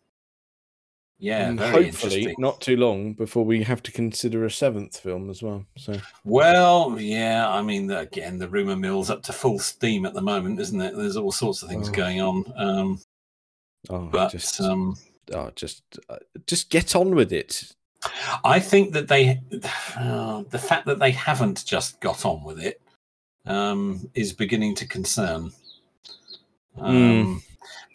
yeah, 1.19 1.49
and 1.49 1.59
hopefully 1.61 2.35
not 2.39 2.61
too 2.61 2.77
long 2.77 3.13
before 3.15 3.45
we 3.45 3.63
have 3.63 3.83
to 3.85 3.93
consider 3.93 4.45
a 4.45 4.51
seventh 4.51 4.99
film 4.99 5.31
as 5.31 5.43
well. 5.43 5.65
So 5.77 5.99
Well, 6.25 6.97
yeah, 6.99 7.49
I 7.49 7.63
mean, 7.63 7.91
again, 7.91 8.39
the 8.39 8.49
rumor 8.49 8.77
mill's 8.77 9.11
up 9.11 9.23
to 9.25 9.33
full 9.33 9.59
steam 9.59 10.05
at 10.07 10.15
the 10.15 10.21
moment, 10.23 10.61
isn't 10.61 10.81
it? 10.81 10.97
There's 10.97 11.17
all 11.17 11.33
sorts 11.33 11.63
of 11.63 11.69
things 11.69 11.89
Oh. 11.89 11.93
going 11.93 12.21
on. 12.21 12.45
Um, 12.57 13.01
oh, 13.91 14.09
but 14.11 14.31
just 14.33 14.61
um, 14.61 14.97
oh, 15.33 15.51
just 15.55 15.83
uh, 16.09 16.17
just 16.47 16.69
get 16.71 16.95
on 16.97 17.15
with 17.15 17.33
it. 17.33 17.73
I 18.45 18.61
think 18.61 18.93
that 18.93 19.09
they, 19.09 19.41
uh, 19.97 20.43
the 20.51 20.59
fact 20.59 20.85
that 20.87 20.99
they 20.99 21.11
haven't 21.13 21.65
just 21.65 22.01
got 22.01 22.27
on 22.27 22.45
with 22.45 22.61
it, 22.61 22.81
um, 23.47 24.11
is 24.15 24.33
beginning 24.33 24.75
to 24.77 24.87
concern. 24.87 25.53
Um, 26.77 27.43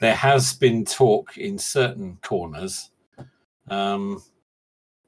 There 0.01 0.15
has 0.15 0.53
been 0.53 0.85
talk 0.85 1.37
in 1.37 1.59
certain 1.59 2.17
corners. 2.23 2.89
Um, 3.69 4.21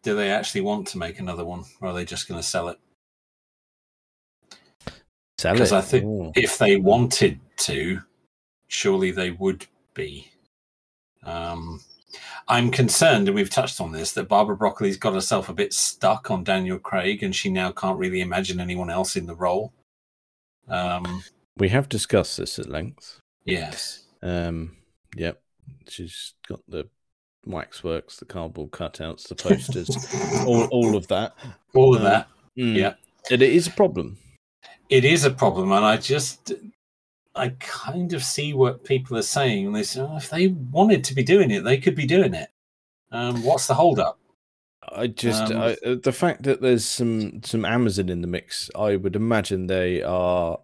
do 0.04 0.16
they 0.16 0.32
actually 0.32 0.62
want 0.62 0.88
to 0.90 0.98
make 0.98 1.20
another 1.20 1.46
one, 1.46 1.64
or 1.82 1.90
are 1.90 1.94
they 1.94 2.06
just 2.06 2.28
going 2.28 2.40
to 2.40 2.46
sell 2.48 2.70
it? 2.70 2.80
Sell 5.38 5.54
Because 5.54 5.72
it. 5.72 5.76
I 5.76 5.82
think 5.82 6.06
Oh. 6.06 6.32
if 6.36 6.58
they 6.58 6.78
wanted 6.78 7.40
to, 7.58 8.02
surely 8.68 9.12
they 9.12 9.32
would 9.32 9.66
be. 9.94 10.32
Um, 11.24 11.82
I'm 12.48 12.72
concerned, 12.72 13.28
and 13.28 13.36
we've 13.36 13.50
touched 13.50 13.80
on 13.80 13.92
this, 13.92 14.12
that 14.14 14.28
Barbara 14.28 14.58
Broccoli's 14.58 14.98
got 14.98 15.14
herself 15.14 15.50
a 15.50 15.54
bit 15.54 15.74
stuck 15.74 16.30
on 16.32 16.44
Daniel 16.44 16.80
Craig, 16.80 17.24
and 17.24 17.36
she 17.36 17.50
now 17.50 17.72
can't 17.72 17.98
really 18.00 18.22
imagine 18.22 18.60
anyone 18.60 18.90
else 18.90 19.16
in 19.16 19.26
the 19.28 19.36
role. 19.36 19.72
Um, 20.68 21.24
we 21.58 21.70
have 21.70 21.90
discussed 21.90 22.38
this 22.38 22.60
at 22.60 22.70
length. 22.70 23.20
yes. 23.46 24.04
Um, 24.24 24.78
yep, 25.16 25.42
she's 25.88 26.34
got 26.48 26.60
the 26.68 26.88
waxworks, 27.46 28.18
the 28.18 28.26
cardboard 28.26 28.72
cutouts, 28.72 29.28
the 29.28 29.36
posters, 29.36 29.90
all 30.48 30.66
all 30.66 30.96
of 30.96 31.08
that. 31.08 31.34
All 31.74 31.96
of 31.96 32.02
Um, 32.02 32.06
that. 32.08 32.28
Mm. 32.58 32.76
Yeah. 32.76 32.94
and 33.32 33.42
it 33.42 33.52
is 33.54 33.68
a 33.68 33.72
problem. 33.72 34.18
It 34.90 35.06
is 35.06 35.24
a 35.24 35.32
problem, 35.32 35.72
and 35.72 35.86
I 35.86 35.96
just, 35.98 36.52
I 37.34 37.50
kind 37.60 38.12
of 38.14 38.24
see 38.24 38.54
what 38.54 38.84
people 38.84 39.18
are 39.18 39.22
saying. 39.22 39.72
They 39.72 39.84
say, 39.84 40.02
oh, 40.02 40.18
if 40.18 40.30
they 40.30 40.48
wanted 40.50 41.04
to 41.06 41.16
be 41.16 41.24
doing 41.24 41.50
it, 41.50 41.64
they 41.64 41.78
could 41.78 41.96
be 41.96 42.06
doing 42.06 42.34
it. 42.34 42.50
Um, 43.12 43.42
what's 43.44 43.68
the 43.68 43.74
holdup? 43.74 44.18
I 44.92 45.08
just 45.08 45.52
Um, 45.52 45.58
I, 45.62 45.78
uh, 45.86 45.96
the 46.02 46.12
fact 46.12 46.44
that 46.44 46.60
there's 46.62 46.84
some 46.84 47.42
some 47.44 47.64
Amazon 47.64 48.10
in 48.10 48.20
the 48.22 48.28
mix. 48.28 48.70
I 48.76 48.98
would 48.98 49.16
imagine 49.16 49.68
they 49.68 50.02
are 50.04 50.60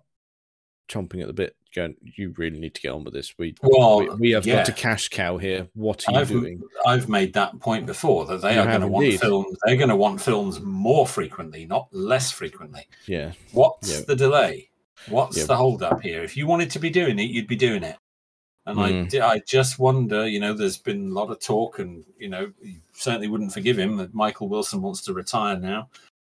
chomping 0.90 1.22
at 1.22 1.28
the 1.28 1.34
bit. 1.34 1.56
Going, 1.78 1.96
you 2.02 2.34
really 2.38 2.60
need 2.60 2.74
to 2.74 2.82
get 2.82 2.92
on 2.92 3.04
with 3.04 3.14
this. 3.14 3.34
We 3.38 3.54
Well, 3.62 4.00
we, 4.00 4.10
we 4.16 4.32
have 4.32 4.46
yeah. 4.48 4.56
got 4.58 4.70
a 4.70 4.72
cash 4.72 5.10
cow 5.10 5.38
here. 5.38 5.68
What 5.76 6.04
are 6.08 6.14
you 6.14 6.18
I've, 6.20 6.28
doing? 6.30 6.62
I've 6.88 7.08
made 7.08 7.34
that 7.34 7.60
point 7.60 7.86
before 7.86 8.26
that 8.26 8.42
they 8.42 8.56
You 8.56 8.62
are 8.62 8.66
going 8.66 8.82
to 8.82 8.88
want 8.88 9.14
films. 9.20 9.58
They're 9.64 9.76
going 9.78 9.90
to 9.90 9.96
want 9.96 10.20
films 10.20 10.60
more 10.60 11.06
frequently, 11.06 11.66
not 11.66 11.88
less 11.94 12.32
frequently. 12.32 12.88
Yeah, 13.06 13.34
What's 13.52 13.92
Yeah. 13.94 14.02
the 14.08 14.16
delay? 14.16 14.70
What's 15.08 15.38
Yeah. 15.38 15.46
the 15.46 15.56
hold 15.56 15.84
up 15.84 16.02
here? 16.02 16.24
If 16.24 16.36
you 16.36 16.48
wanted 16.48 16.72
to 16.72 16.80
be 16.80 16.90
doing 16.90 17.20
it, 17.20 17.30
you'd 17.30 17.48
be 17.48 17.56
doing 17.56 17.84
it. 17.84 17.98
And 18.66 18.80
I, 18.80 18.92
Mm. 18.92 19.10
di- 19.10 19.22
I 19.22 19.40
just 19.48 19.78
wonder. 19.80 20.28
You 20.28 20.40
know, 20.40 20.54
there's 20.54 20.78
been 20.78 21.12
a 21.12 21.14
lot 21.14 21.30
of 21.30 21.40
talk, 21.40 21.80
and 21.80 22.04
you 22.18 22.28
know, 22.28 22.52
you 22.62 22.82
certainly 22.94 23.28
wouldn't 23.28 23.54
forgive 23.54 23.78
him 23.80 23.96
that 23.98 24.14
Michael 24.14 24.50
Wilson 24.50 24.82
wants 24.82 25.02
to 25.04 25.14
retire 25.14 25.58
now. 25.58 25.90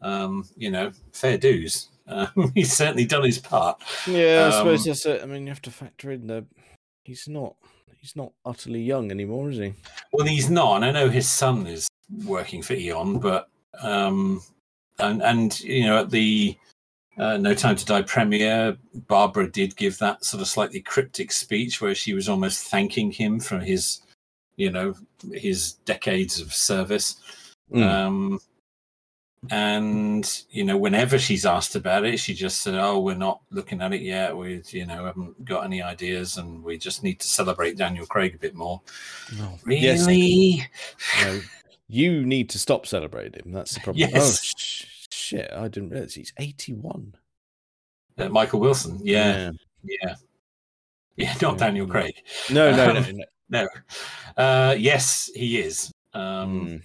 Um, 0.02 0.48
you 0.56 0.70
know, 0.70 0.92
fair 1.12 1.38
dues. 1.38 1.88
Um, 2.06 2.50
he's 2.54 2.72
certainly 2.72 3.04
done 3.04 3.24
his 3.24 3.38
part. 3.38 3.80
yeah. 4.06 4.50
I 4.52 4.56
suppose 4.58 4.86
Um, 4.86 4.90
that's 4.90 5.06
it. 5.06 5.22
I 5.22 5.26
mean, 5.26 5.42
you 5.42 5.48
have 5.48 5.62
to 5.62 5.70
factor 5.70 6.10
in 6.10 6.26
the 6.26 6.44
he's 7.04 7.28
not 7.28 7.54
he's 8.00 8.16
not 8.16 8.32
utterly 8.44 8.82
young 8.82 9.10
anymore, 9.10 9.50
is 9.50 9.58
he? 9.58 9.74
Well, 10.12 10.26
he's 10.26 10.50
not, 10.50 10.76
and 10.76 10.84
I 10.84 10.90
know 10.90 11.08
his 11.08 11.28
son 11.28 11.66
is 11.66 11.88
working 12.24 12.62
for 12.62 12.72
Eon, 12.74 13.18
but 13.18 13.48
um, 13.82 14.40
and 14.98 15.22
and 15.22 15.60
you 15.60 15.84
know 15.84 16.00
at 16.00 16.10
the 16.10 16.56
uh, 17.18 17.36
No 17.36 17.54
Time 17.54 17.76
to 17.76 17.84
Die 17.84 18.02
premiere, 18.02 18.76
Barbara 19.06 19.50
did 19.50 19.76
give 19.76 19.98
that 19.98 20.24
sort 20.24 20.40
of 20.40 20.48
slightly 20.48 20.80
cryptic 20.80 21.30
speech 21.32 21.80
where 21.80 21.94
she 21.94 22.14
was 22.14 22.28
almost 22.28 22.68
thanking 22.68 23.10
him 23.10 23.38
for 23.38 23.58
his, 23.58 24.00
you 24.56 24.70
know, 24.70 24.94
his 25.32 25.72
decades 25.84 26.40
of 26.40 26.52
service. 26.54 27.16
Mm. 27.72 27.86
Um, 27.86 28.40
and 29.48 30.42
you 30.50 30.64
know, 30.64 30.76
whenever 30.76 31.18
she's 31.18 31.46
asked 31.46 31.74
about 31.74 32.04
it, 32.04 32.18
she 32.18 32.34
just 32.34 32.60
said, 32.60 32.74
"Oh, 32.74 33.00
we're 33.00 33.14
not 33.14 33.40
looking 33.50 33.80
at 33.80 33.94
it 33.94 34.02
yet. 34.02 34.36
We, 34.36 34.62
you 34.68 34.84
know, 34.84 35.06
haven't 35.06 35.44
got 35.46 35.64
any 35.64 35.80
ideas, 35.82 36.36
and 36.36 36.62
we 36.62 36.76
just 36.76 37.02
need 37.02 37.20
to 37.20 37.26
celebrate 37.26 37.78
Daniel 37.78 38.04
Craig 38.06 38.34
a 38.34 38.38
bit 38.38 38.54
more." 38.54 38.82
Oh, 39.40 39.58
Really? 39.64 39.80
Yes, 39.80 40.06
no, 41.24 41.40
you 41.88 42.26
need 42.26 42.50
to 42.50 42.58
stop 42.58 42.86
celebrating. 42.86 43.52
That's 43.52 43.72
the 43.74 43.80
problem. 43.80 44.10
Oh 44.12 44.18
Yes. 44.18 44.42
sh- 44.44 44.84
shit! 45.10 45.50
I 45.52 45.68
didn't 45.68 45.88
realize 45.90 46.14
he's 46.14 46.34
eighty-one. 46.38 47.14
Uh, 48.18 48.28
Michael 48.28 48.60
Wilson. 48.60 49.00
Yeah, 49.02 49.52
yeah, 49.82 50.14
yeah. 51.16 51.32
Not 51.40 51.52
Yeah, 51.52 51.56
Daniel. 51.56 51.86
Craig. 51.86 52.14
No, 52.50 52.70
no, 52.76 52.92
no. 53.00 53.00
No. 53.10 53.24
No. 53.48 53.68
Uh, 54.36 54.74
yes, 54.78 55.30
he 55.34 55.58
is. 55.60 55.90
Um, 56.12 56.66
Mm. 56.66 56.82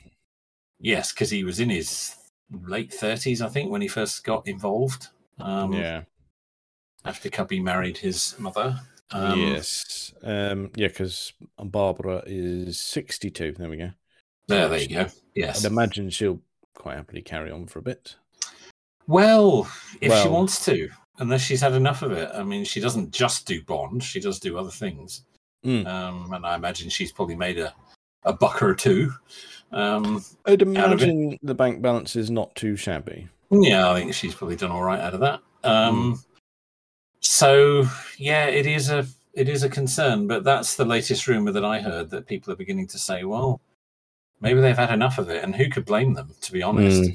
Yes, 0.80 1.12
because 1.14 1.30
he 1.30 1.44
was 1.44 1.60
in 1.60 1.70
his 1.70 2.16
late 2.52 2.94
thirties, 2.94 3.42
I 3.42 3.50
think, 3.50 3.72
when 3.72 3.82
he 3.82 3.88
first 3.88 4.24
got 4.24 4.48
involved. 4.48 5.08
Um, 5.40 5.74
yeah. 5.74 6.04
After 7.04 7.30
Cubby 7.30 7.60
married 7.60 7.98
his 7.98 8.36
mother. 8.40 8.80
Um, 9.12 9.40
yes. 9.40 10.14
Um, 10.24 10.72
yeah, 10.76 10.88
because 10.88 11.34
Barbara 11.58 12.24
is 12.26 12.80
sixty-two. 12.80 13.54
There 13.58 13.70
we 13.70 13.78
go. 13.78 13.92
There, 14.48 14.68
there 14.68 14.80
you 14.80 14.88
go. 14.88 15.08
Yes. 15.36 15.64
I'd 15.64 15.72
imagine 15.72 16.10
she'll 16.10 16.42
quite 16.76 16.98
happily 16.98 17.22
carry 17.22 17.52
on 17.52 17.68
for 17.68 17.80
a 17.80 17.84
bit. 17.84 18.16
Well, 19.08 19.70
if 20.02 20.14
she 20.22 20.28
wants 20.28 20.66
to, 20.66 20.90
unless 21.20 21.42
she's 21.42 21.62
had 21.62 21.74
enough 21.74 22.02
of 22.02 22.12
it. 22.12 22.32
I 22.34 22.44
mean, 22.44 22.64
she 22.64 22.80
doesn't 22.80 23.12
just 23.12 23.46
do 23.46 23.62
Bond; 23.64 24.04
she 24.04 24.20
does 24.20 24.40
do 24.40 24.58
other 24.58 24.72
things. 24.72 25.26
Mm. 25.64 25.86
Um, 25.86 26.34
and 26.34 26.46
I 26.46 26.56
imagine 26.56 26.90
she's 26.90 27.12
probably 27.12 27.36
made 27.36 27.60
a, 27.60 27.74
a 28.24 28.34
buck 28.34 28.62
or 28.64 28.74
two. 28.76 29.14
Um, 29.76 30.24
I'd 30.46 30.62
imagine 30.62 31.38
the 31.44 31.54
bank 31.54 31.82
balance 31.82 32.16
is 32.16 32.32
not 32.32 32.56
too 32.56 32.76
shabby. 32.76 33.28
yeah, 33.52 33.92
I 33.92 34.00
think 34.00 34.14
she's 34.14 34.34
probably 34.34 34.56
done 34.56 34.72
all 34.72 34.82
right 34.82 35.00
out 35.00 35.14
of 35.14 35.20
that. 35.20 35.42
Um, 35.64 36.24
So 37.20 37.86
yeah, 38.18 38.46
it 38.46 38.66
is 38.66 38.90
a 38.90 39.06
it 39.34 39.50
is 39.50 39.64
a 39.64 39.70
concern, 39.70 40.28
but 40.28 40.44
that's 40.46 40.76
the 40.76 40.86
latest 40.86 41.28
rumor 41.28 41.52
that 41.52 41.66
I 41.66 41.82
heard 41.82 42.10
that 42.12 42.26
people 42.26 42.54
are 42.54 42.56
beginning 42.56 42.88
to 42.88 42.98
say, 42.98 43.26
well, 43.26 43.60
maybe 44.40 44.62
they've 44.62 44.78
had 44.78 44.94
enough 44.94 45.18
of 45.18 45.30
it, 45.30 45.44
and 45.44 45.54
who 45.56 45.70
could 45.70 45.86
blame 45.86 46.14
them? 46.14 46.34
To 46.42 46.52
be 46.52 46.64
honest. 46.64 47.12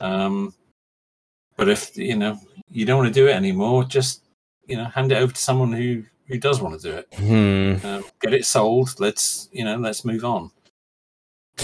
Um, 0.00 0.52
but 1.56 1.68
if 1.68 1.96
you 1.96 2.16
know 2.16 2.38
you 2.70 2.84
don't 2.84 2.98
want 2.98 3.14
to 3.14 3.20
do 3.20 3.28
it 3.28 3.34
anymore, 3.36 3.84
just 3.84 4.22
you 4.66 4.76
know 4.76 4.84
hand 4.84 5.12
it 5.12 5.16
over 5.16 5.32
to 5.32 5.40
someone 5.40 5.72
who 5.72 6.02
who 6.26 6.38
does 6.38 6.60
want 6.60 6.78
to 6.80 6.90
do 6.90 6.96
it. 6.98 7.14
Hmm. 7.14 7.86
Um, 7.86 8.04
get 8.20 8.34
it 8.34 8.44
sold. 8.44 9.00
Let's 9.00 9.48
you 9.52 9.64
know 9.64 9.76
let's 9.76 10.04
move 10.04 10.24
on. 10.24 10.50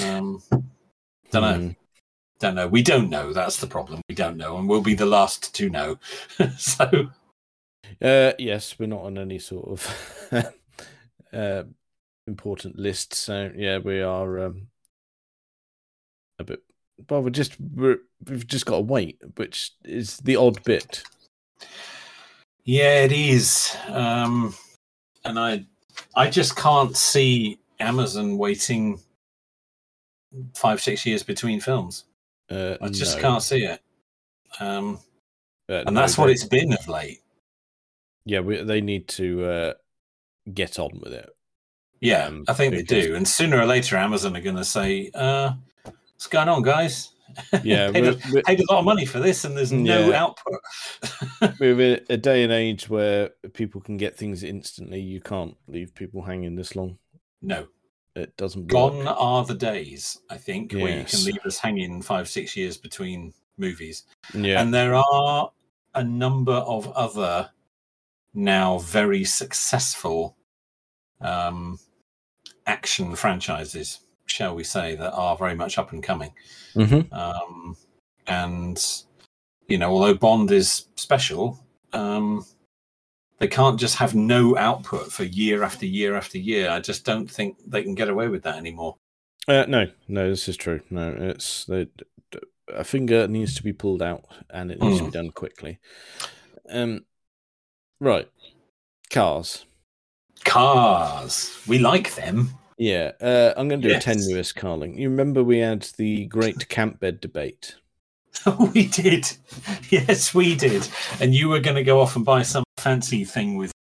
Um, 0.04 0.42
don't 1.30 1.42
know. 1.42 1.54
Hmm. 1.54 1.70
Don't 2.40 2.54
know. 2.54 2.68
We 2.68 2.82
don't 2.82 3.10
know. 3.10 3.32
That's 3.32 3.56
the 3.56 3.66
problem. 3.66 4.00
We 4.08 4.14
don't 4.14 4.36
know, 4.36 4.58
and 4.58 4.68
we'll 4.68 4.80
be 4.80 4.94
the 4.94 5.06
last 5.06 5.54
to 5.56 5.68
know. 5.68 5.98
so 6.56 7.10
Uh, 8.00 8.32
yes, 8.38 8.78
we're 8.78 8.86
not 8.86 9.02
on 9.02 9.18
any 9.18 9.38
sort 9.38 9.68
of 9.68 10.52
uh, 11.32 11.62
important 12.26 12.78
list, 12.78 13.14
so 13.14 13.50
yeah, 13.56 13.78
we 13.78 14.00
are 14.00 14.46
um, 14.46 14.68
a 16.38 16.44
bit. 16.44 16.62
Well, 17.08 17.22
we're 17.22 17.30
just 17.30 17.60
we're, 17.60 17.98
we've 18.28 18.46
just 18.46 18.66
got 18.66 18.76
to 18.76 18.82
wait, 18.82 19.20
which 19.36 19.72
is 19.84 20.18
the 20.18 20.36
odd 20.36 20.62
bit. 20.64 21.02
Yeah, 22.64 23.04
it 23.04 23.12
is. 23.12 23.76
Um, 23.88 24.54
and 25.24 25.38
I, 25.38 25.64
I 26.14 26.28
just 26.28 26.54
can't 26.56 26.96
see 26.96 27.58
Amazon 27.80 28.36
waiting 28.36 29.00
five, 30.54 30.80
six 30.80 31.04
years 31.06 31.22
between 31.22 31.60
films. 31.60 32.04
Uh, 32.50 32.76
I 32.80 32.88
just 32.88 33.16
no. 33.16 33.22
can't 33.22 33.42
see 33.42 33.64
it. 33.64 33.80
Um, 34.60 34.98
Uh, 35.68 35.82
and 35.86 35.94
no, 35.94 36.00
that's 36.00 36.16
what 36.16 36.30
it's 36.30 36.44
been 36.44 36.72
of 36.72 36.88
late. 36.88 37.20
Yeah, 38.24 38.40
we, 38.40 38.62
they 38.62 38.80
need 38.80 39.06
to 39.08 39.44
uh, 39.44 39.74
get 40.54 40.78
on 40.78 40.98
with 41.02 41.12
it. 41.12 41.28
Yeah, 42.00 42.26
Um, 42.26 42.44
I 42.48 42.52
think 42.54 42.74
they 42.74 42.82
do. 42.82 43.14
And 43.16 43.26
sooner 43.26 43.58
or 43.60 43.66
later, 43.66 43.96
Amazon 43.96 44.36
are 44.36 44.40
going 44.40 44.56
to 44.56 44.64
say, 44.64 45.10
uh, 45.14 45.52
"What's 45.84 46.26
going 46.28 46.48
on, 46.48 46.62
guys? 46.62 47.10
Yeah, 47.62 47.90
paid, 47.92 48.06
a, 48.06 48.42
paid 48.42 48.60
a 48.60 48.72
lot 48.72 48.78
of 48.78 48.84
money 48.86 49.04
for 49.04 49.18
this, 49.20 49.44
and 49.44 49.54
there's 49.56 49.72
no 49.72 50.08
Yeah. 50.10 50.22
output." 50.22 50.60
we're 51.60 51.80
in 51.80 52.00
a 52.08 52.16
day 52.16 52.42
and 52.44 52.52
age 52.52 52.88
where 52.88 53.30
people 53.52 53.80
can 53.80 53.96
get 53.98 54.16
things 54.16 54.42
instantly. 54.42 55.00
You 55.00 55.20
can't 55.20 55.56
leave 55.66 55.94
people 55.94 56.22
hanging 56.22 56.54
this 56.56 56.74
long. 56.76 56.98
no, 57.42 57.66
It 58.18 58.36
doesn't 58.36 58.62
work. 58.62 58.68
gone 58.68 59.06
are 59.06 59.44
the 59.44 59.54
days. 59.54 60.18
I 60.28 60.36
think 60.36 60.72
where 60.72 60.98
you 60.98 61.04
can 61.04 61.24
leave 61.24 61.44
us 61.44 61.58
hanging 61.58 62.02
five, 62.02 62.28
six 62.28 62.56
years 62.56 62.76
between 62.76 63.32
movies. 63.56 64.04
Yeah, 64.34 64.60
And 64.60 64.72
there 64.72 64.94
are 64.94 65.50
a 65.94 66.04
number 66.04 66.52
of 66.52 66.88
other 66.92 67.50
now 68.34 68.78
very 68.78 69.24
successful 69.24 70.36
um, 71.20 71.78
action 72.66 73.16
franchises, 73.16 74.00
shall 74.26 74.54
we 74.54 74.64
say, 74.64 74.94
that 74.96 75.12
are 75.12 75.36
very 75.36 75.54
much 75.54 75.78
up 75.78 75.92
and 75.92 76.02
coming. 76.02 76.32
Mhm. 76.74 77.12
Um, 77.12 77.76
and, 78.26 79.02
you 79.66 79.78
know, 79.78 79.90
although 79.90 80.14
Bond 80.14 80.50
is 80.50 80.86
special, 80.96 81.58
um, 81.92 82.44
they 83.38 83.48
can't 83.48 83.78
just 83.78 83.96
have 83.96 84.14
no 84.14 84.56
output 84.56 85.12
for 85.12 85.24
year 85.24 85.62
after 85.62 85.86
year 85.86 86.16
after 86.16 86.38
year. 86.38 86.70
I 86.70 86.80
just 86.80 87.04
don't 87.04 87.30
think 87.30 87.56
they 87.66 87.82
can 87.82 87.94
get 87.94 88.08
away 88.08 88.28
with 88.28 88.42
that 88.42 88.56
anymore. 88.56 88.96
Uh, 89.46 89.64
no, 89.68 89.86
no, 90.08 90.28
this 90.28 90.48
is 90.48 90.56
true. 90.56 90.80
No, 90.90 91.14
it's 91.18 91.64
the 91.64 91.88
a 92.74 92.84
finger 92.84 93.26
needs 93.26 93.54
to 93.54 93.62
be 93.62 93.72
pulled 93.72 94.02
out, 94.02 94.24
and 94.50 94.70
it 94.70 94.80
needs 94.80 94.98
to 94.98 95.06
be 95.06 95.10
done 95.10 95.30
quickly. 95.30 95.78
Um, 96.68 97.06
right, 98.00 98.28
cars. 99.10 99.64
Cars, 100.44 101.58
we 101.66 101.78
like 101.78 102.14
them. 102.14 102.50
Yeah, 102.76 103.12
uh, 103.20 103.54
I'm 103.56 103.68
going 103.68 103.80
to 103.80 103.88
do 103.88 103.92
Yes. 103.94 104.02
a 104.02 104.04
tenuous 104.14 104.52
carling. 104.52 104.98
You 104.98 105.08
remember 105.08 105.42
we 105.42 105.58
had 105.58 105.82
the 105.96 106.26
great 106.26 106.68
camp 106.68 107.00
bed 107.00 107.20
debate. 107.20 107.76
we 108.74 108.86
did. 108.86 109.26
Yes, 109.90 110.34
we 110.34 110.54
did. 110.54 110.86
And 111.20 111.34
you 111.34 111.48
were 111.48 111.60
going 111.60 111.76
to 111.76 111.82
go 111.82 112.00
off 112.00 112.14
and 112.16 112.24
buy 112.24 112.42
some 112.42 112.62
fancy 112.78 113.24
thing 113.24 113.56
with 113.56 113.72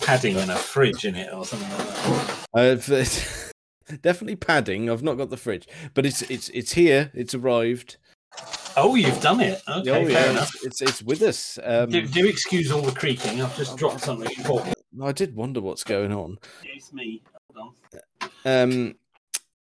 padding 0.00 0.36
and 0.36 0.50
a 0.50 0.56
fridge 0.56 1.04
in 1.04 1.14
it 1.14 1.32
or 1.32 1.44
something 1.44 1.68
like 1.70 1.88
that. 1.88 2.46
I've 2.54 2.86
definitely 4.02 4.36
padding. 4.36 4.90
I've 4.90 5.02
not 5.02 5.14
got 5.14 5.30
the 5.30 5.36
fridge, 5.36 5.66
but 5.94 6.06
it's 6.06 6.22
it's 6.22 6.48
it's 6.50 6.72
here. 6.72 7.10
It's 7.14 7.34
arrived. 7.34 7.96
Oh, 8.76 8.94
you've 8.94 9.20
done 9.20 9.40
it. 9.40 9.60
Okay, 9.68 9.90
oh 9.90 10.08
fair 10.08 10.30
enough. 10.30 10.54
it's, 10.62 10.80
it's 10.80 10.82
it's 10.82 11.02
with 11.02 11.22
us. 11.22 11.58
Um, 11.62 11.90
Do, 11.90 12.06
do 12.06 12.26
excuse 12.26 12.70
all 12.70 12.80
the 12.80 12.92
creaking. 12.92 13.42
I've 13.42 13.56
just 13.56 13.76
dropped 13.76 14.00
something 14.00 14.30
important. 14.36 14.74
I 15.02 15.12
did 15.12 15.34
wonder 15.34 15.60
what's 15.60 15.84
going 15.84 16.12
on. 16.12 16.38
It's 16.64 16.92
me. 16.92 17.22
Hold 17.54 17.74
on. 18.24 18.30
Um, 18.44 18.94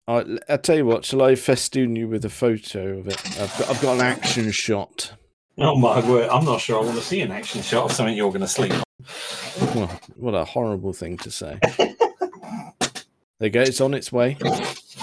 I 0.09 0.39
I 0.53 0.57
tell 0.59 0.77
you 0.77 0.87
what, 0.87 1.05
shall 1.05 1.23
I 1.23 1.35
festoon 1.35 1.97
you 1.97 2.09
with 2.09 2.25
a 2.25 2.31
photo 2.31 2.99
of 2.99 3.09
it? 3.09 3.41
I've 3.41 3.59
got, 3.59 3.71
I've 3.71 3.83
got 3.83 3.95
an 3.97 4.03
action 4.03 4.51
shot. 4.51 5.13
Oh 5.59 5.77
my 5.77 6.07
word! 6.09 6.29
I'm 6.31 6.45
not 6.45 6.61
sure 6.61 6.81
I 6.81 6.85
want 6.85 6.97
to 6.97 7.05
see 7.05 7.21
an 7.21 7.31
action 7.31 7.63
shot 7.63 7.85
of 7.85 7.93
something 7.93 8.17
you're 8.17 8.31
going 8.31 8.41
to 8.41 8.49
sleep 8.49 8.73
on. 8.73 8.83
Well, 9.75 10.01
what 10.17 10.35
a 10.35 10.45
horrible 10.45 10.93
thing 10.93 11.19
to 11.19 11.31
say. 11.31 11.59
there 11.77 11.89
you 13.41 13.51
go. 13.51 13.61
It's 13.61 13.81
on 13.81 13.95
its 13.95 14.11
way. 14.11 14.39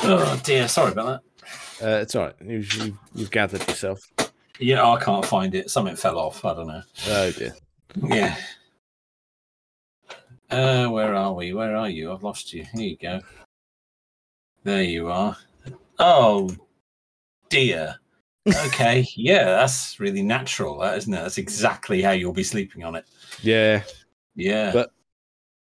Oh 0.03 0.39
dear, 0.43 0.67
sorry 0.67 0.93
about 0.93 1.21
that. 1.79 1.87
Uh, 1.87 2.01
it's 2.01 2.15
all 2.15 2.25
right. 2.25 2.35
You've, 2.43 2.73
you've, 2.73 2.97
you've 3.13 3.31
gathered 3.31 3.67
yourself. 3.67 4.01
Yeah, 4.59 4.85
I 4.85 4.99
can't 5.01 5.25
find 5.25 5.53
it. 5.55 5.69
Something 5.69 5.95
fell 5.95 6.17
off. 6.17 6.43
I 6.43 6.53
don't 6.53 6.67
know. 6.67 6.81
Oh 7.07 7.31
dear. 7.31 7.55
Yeah. 7.95 8.35
Uh, 10.49 10.87
where 10.87 11.13
are 11.13 11.33
we? 11.33 11.53
Where 11.53 11.75
are 11.75 11.89
you? 11.89 12.11
I've 12.11 12.23
lost 12.23 12.53
you. 12.53 12.65
Here 12.73 12.87
you 12.87 12.97
go. 12.97 13.21
There 14.63 14.83
you 14.83 15.09
are. 15.09 15.37
Oh 15.99 16.49
dear. 17.49 17.95
Okay, 18.47 19.05
yeah, 19.15 19.43
that's 19.45 19.99
really 19.99 20.21
natural, 20.23 20.79
that 20.79 20.97
isn't 20.97 21.13
it? 21.13 21.17
That's 21.21 21.37
exactly 21.37 22.01
how 22.01 22.11
you'll 22.11 22.33
be 22.33 22.43
sleeping 22.43 22.83
on 22.83 22.95
it. 22.95 23.05
Yeah. 23.41 23.83
Yeah, 24.35 24.71
But- 24.71 24.91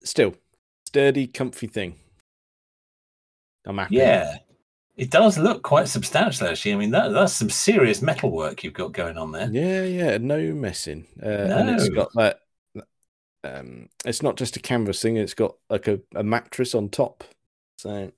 Still, 0.03 0.33
sturdy, 0.87 1.27
comfy 1.27 1.67
thing. 1.67 1.95
I'm 3.65 3.77
happy. 3.77 3.95
yeah. 3.95 4.37
It 4.95 5.11
does 5.11 5.37
look 5.37 5.61
quite 5.63 5.87
substantial, 5.87 6.47
actually. 6.47 6.73
I 6.73 6.75
mean, 6.77 6.91
that 6.91 7.09
that's 7.13 7.33
some 7.33 7.49
serious 7.49 8.01
metal 8.01 8.31
work 8.31 8.63
you've 8.63 8.73
got 8.73 8.91
going 8.93 9.17
on 9.17 9.31
there. 9.31 9.49
Yeah, 9.51 9.83
yeah, 9.83 10.17
no 10.17 10.39
messing. 10.53 11.05
Uh, 11.21 11.25
And 11.27 11.69
it's 11.69 11.89
got 11.89 12.11
that. 12.15 12.39
Um, 13.43 13.87
it's 14.05 14.21
not 14.21 14.35
just 14.35 14.57
a 14.57 14.59
canvas 14.59 15.01
thing. 15.01 15.15
It's 15.15 15.33
got 15.33 15.55
like 15.69 15.87
a, 15.87 15.99
a 16.15 16.23
mattress 16.23 16.75
on 16.75 16.89
top. 16.89 17.23
So 17.77 18.11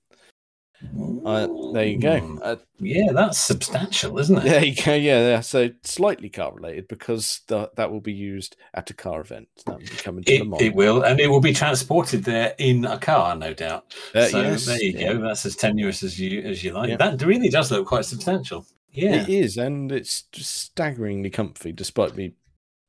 uh, 1.25 1.47
there 1.73 1.85
you 1.85 1.99
go. 1.99 2.19
Mm. 2.19 2.39
Uh, 2.41 2.55
Yeah, 2.79 3.11
that's 3.13 3.37
substantial, 3.37 4.17
isn't 4.19 4.37
it? 4.37 4.43
there 4.43 4.65
you 4.65 4.75
go. 4.75 4.93
Yeah, 4.93 5.19
yeah. 5.29 5.39
So 5.41 5.69
slightly 5.83 6.29
car 6.29 6.53
related 6.53 6.87
because 6.87 7.41
the, 7.47 7.69
that 7.75 7.91
will 7.91 8.01
be 8.01 8.13
used 8.13 8.57
at 8.73 8.89
a 8.89 8.93
car 8.93 9.21
event. 9.21 9.47
That 9.65 9.73
will 9.73 9.79
be 9.79 9.87
coming 9.87 10.23
to 10.23 10.33
It, 10.33 10.39
the 10.39 10.45
mall. 10.45 10.61
it 10.61 10.73
will, 10.75 11.03
and 11.03 11.19
it 11.19 11.27
will 11.27 11.41
be 11.41 11.53
transported 11.53 12.23
there 12.23 12.55
in 12.57 12.85
a 12.85 12.97
car, 12.97 13.35
no 13.35 13.53
doubt. 13.53 13.93
Uh, 14.15 14.25
so 14.25 14.41
yes, 14.41 14.65
there 14.65 14.81
you 14.81 14.91
yeah. 14.97 15.13
go. 15.13 15.21
That's 15.21 15.45
as 15.45 15.55
tenuous 15.55 16.03
as 16.03 16.19
you 16.19 16.41
as 16.41 16.63
you 16.63 16.71
like. 16.73 16.89
Yeah. 16.89 16.97
That 16.97 17.21
really 17.21 17.49
does 17.49 17.71
look 17.71 17.87
quite 17.87 18.05
substantial. 18.05 18.65
Yeah. 18.93 19.21
It 19.21 19.29
is, 19.29 19.57
and 19.57 19.91
it's 19.91 20.25
staggeringly 20.33 21.29
comfy, 21.29 21.71
despite 21.71 22.15
me 22.15 22.33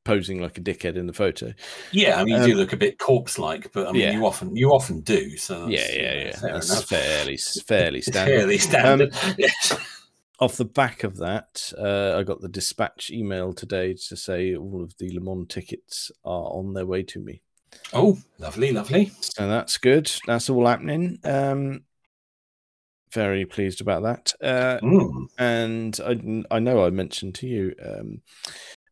posing 0.03 0.41
like 0.41 0.57
a 0.57 0.61
dickhead 0.61 0.95
in 0.97 1.07
the 1.07 1.13
photo. 1.13 1.53
Yeah, 1.91 2.19
I 2.19 2.23
mean, 2.25 2.35
you 2.41 2.45
do 2.47 2.51
Um, 2.53 2.57
look 2.59 2.73
a 2.73 2.77
bit 2.77 2.97
corpse-like, 2.99 3.71
but 3.73 3.87
I 3.87 3.91
mean, 3.91 4.01
yeah. 4.01 4.11
you 4.13 4.25
often 4.25 4.55
you 4.55 4.69
often 4.71 5.01
do. 5.01 5.37
So 5.37 5.67
yeah, 5.67 5.77
that's, 5.77 5.93
yeah, 5.95 6.13
yeah. 6.13 6.35
fair 6.39 6.53
That's 6.53 6.69
enough. 6.71 6.85
fairly, 6.85 7.37
fairly 7.37 8.01
standard. 8.09 8.37
fairly 8.39 8.57
standard. 8.57 9.15
yes. 9.37 9.73
Off 10.39 10.57
the 10.57 10.65
back 10.65 11.03
of 11.03 11.17
that, 11.17 11.71
uh, 11.77 12.17
I 12.17 12.23
got 12.23 12.41
the 12.41 12.49
dispatch 12.49 13.11
email 13.11 13.53
today 13.53 13.93
to 14.09 14.17
say 14.17 14.55
all 14.55 14.83
of 14.83 14.97
the 14.97 15.11
Le 15.17 15.21
Mans 15.21 15.47
tickets 15.47 16.11
are 16.25 16.49
on 16.51 16.73
their 16.73 16.85
way 16.85 17.03
to 17.03 17.19
me. 17.19 17.41
Oh, 17.93 18.17
lovely, 18.39 18.71
lovely. 18.71 19.11
So 19.21 19.47
that's 19.47 19.77
good. 19.77 20.11
That's 20.27 20.49
all 20.49 20.65
happening. 20.67 21.19
Um, 21.23 21.83
very 23.11 23.45
pleased 23.45 23.79
about 23.79 24.03
that. 24.03 24.33
Uh, 24.41 24.79
Mm. 24.83 25.27
and 25.37 25.99
I, 26.51 26.55
I 26.55 26.59
know 26.59 26.83
I 26.85 26.89
mentioned 26.89 27.35
to 27.35 27.47
you, 27.47 27.75
um, 27.83 28.21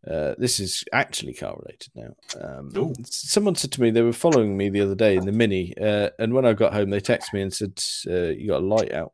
uh, 0.09 0.33
this 0.37 0.59
is 0.59 0.83
actually 0.93 1.33
car 1.33 1.55
related 1.59 1.89
now. 1.95 2.15
Um, 2.41 2.93
someone 3.05 3.55
said 3.55 3.71
to 3.73 3.81
me 3.81 3.91
they 3.91 4.01
were 4.01 4.13
following 4.13 4.57
me 4.57 4.69
the 4.69 4.81
other 4.81 4.95
day 4.95 5.15
in 5.15 5.25
the 5.25 5.31
Mini, 5.31 5.73
uh, 5.79 6.09
and 6.19 6.33
when 6.33 6.45
I 6.45 6.53
got 6.53 6.73
home, 6.73 6.89
they 6.89 6.99
texted 7.01 7.33
me 7.33 7.41
and 7.41 7.53
said, 7.53 7.79
uh, 8.07 8.29
"You 8.31 8.47
got 8.47 8.61
a 8.61 8.65
light 8.65 8.91
out." 8.93 9.13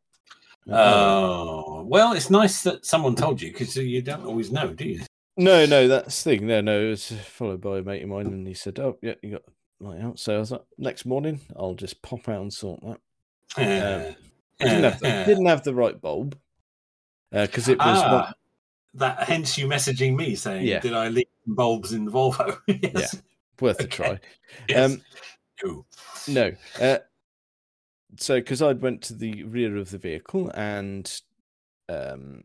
Oh, 0.70 1.84
well, 1.84 2.14
it's 2.14 2.30
nice 2.30 2.62
that 2.64 2.86
someone 2.86 3.16
told 3.16 3.42
you 3.42 3.52
because 3.52 3.76
you 3.76 4.02
don't 4.02 4.26
always 4.26 4.52
know, 4.52 4.74
do 4.74 4.86
you? 4.88 5.02
No, 5.38 5.66
no, 5.66 5.88
that's 5.88 6.24
the 6.24 6.32
thing. 6.38 6.48
No, 6.48 6.62
no, 6.62 6.82
it 6.88 6.90
was 6.90 7.12
followed 7.12 7.62
by 7.62 7.78
a 7.80 7.84
mate 7.84 8.04
of 8.04 8.10
mine, 8.10 8.28
and 8.28 8.48
he 8.48 8.54
said, 8.54 8.80
"Oh, 8.80 8.98
yeah, 9.02 9.14
you 9.22 9.32
got 9.32 9.44
light 9.80 10.02
out." 10.02 10.20
So 10.20 10.36
I 10.36 10.40
was 10.40 10.52
like, 10.52 10.64
"Next 10.78 11.06
morning, 11.06 11.42
I'll 11.56 11.76
just 11.76 12.02
pop 12.02 12.28
out 12.28 12.42
and 12.42 12.52
sort 12.54 12.82
that." 12.82 13.00
Uh, 13.58 14.14
I 14.60 14.64
didn't 14.66 14.84
have 14.84 15.00
the, 15.00 15.08
uh, 15.10 15.26
didn't 15.26 15.46
have 15.46 15.64
the 15.64 15.76
right 15.76 16.00
bulb 16.02 16.38
because 17.32 17.68
it 17.70 17.78
was. 17.78 18.00
ah, 18.02 18.14
one- 18.26 18.34
that 18.98 19.24
hence 19.24 19.58
you 19.58 19.68
messaging 19.68 20.16
me 20.16 20.36
saying, 20.36 20.66
Yeah. 20.66 20.80
"Did 20.80 20.94
I 20.94 21.10
leave 21.10 21.28
bulbs 21.46 21.94
in 21.94 22.06
the 22.06 22.12
Volvo?" 22.12 22.58
yes. 22.68 23.16
worth 23.60 23.80
a 23.80 23.88
try. 23.88 24.20
yes. 24.68 24.92
Um, 24.94 25.02
Cool. 25.62 25.86
No. 26.28 26.52
Uh, 26.80 27.00
so, 28.20 28.36
because 28.36 28.62
I 28.62 28.74
went 28.74 29.02
to 29.04 29.16
the 29.16 29.44
rear 29.44 29.76
of 29.78 29.90
the 29.90 29.98
vehicle 29.98 30.52
and, 30.54 31.12
um, 31.90 32.44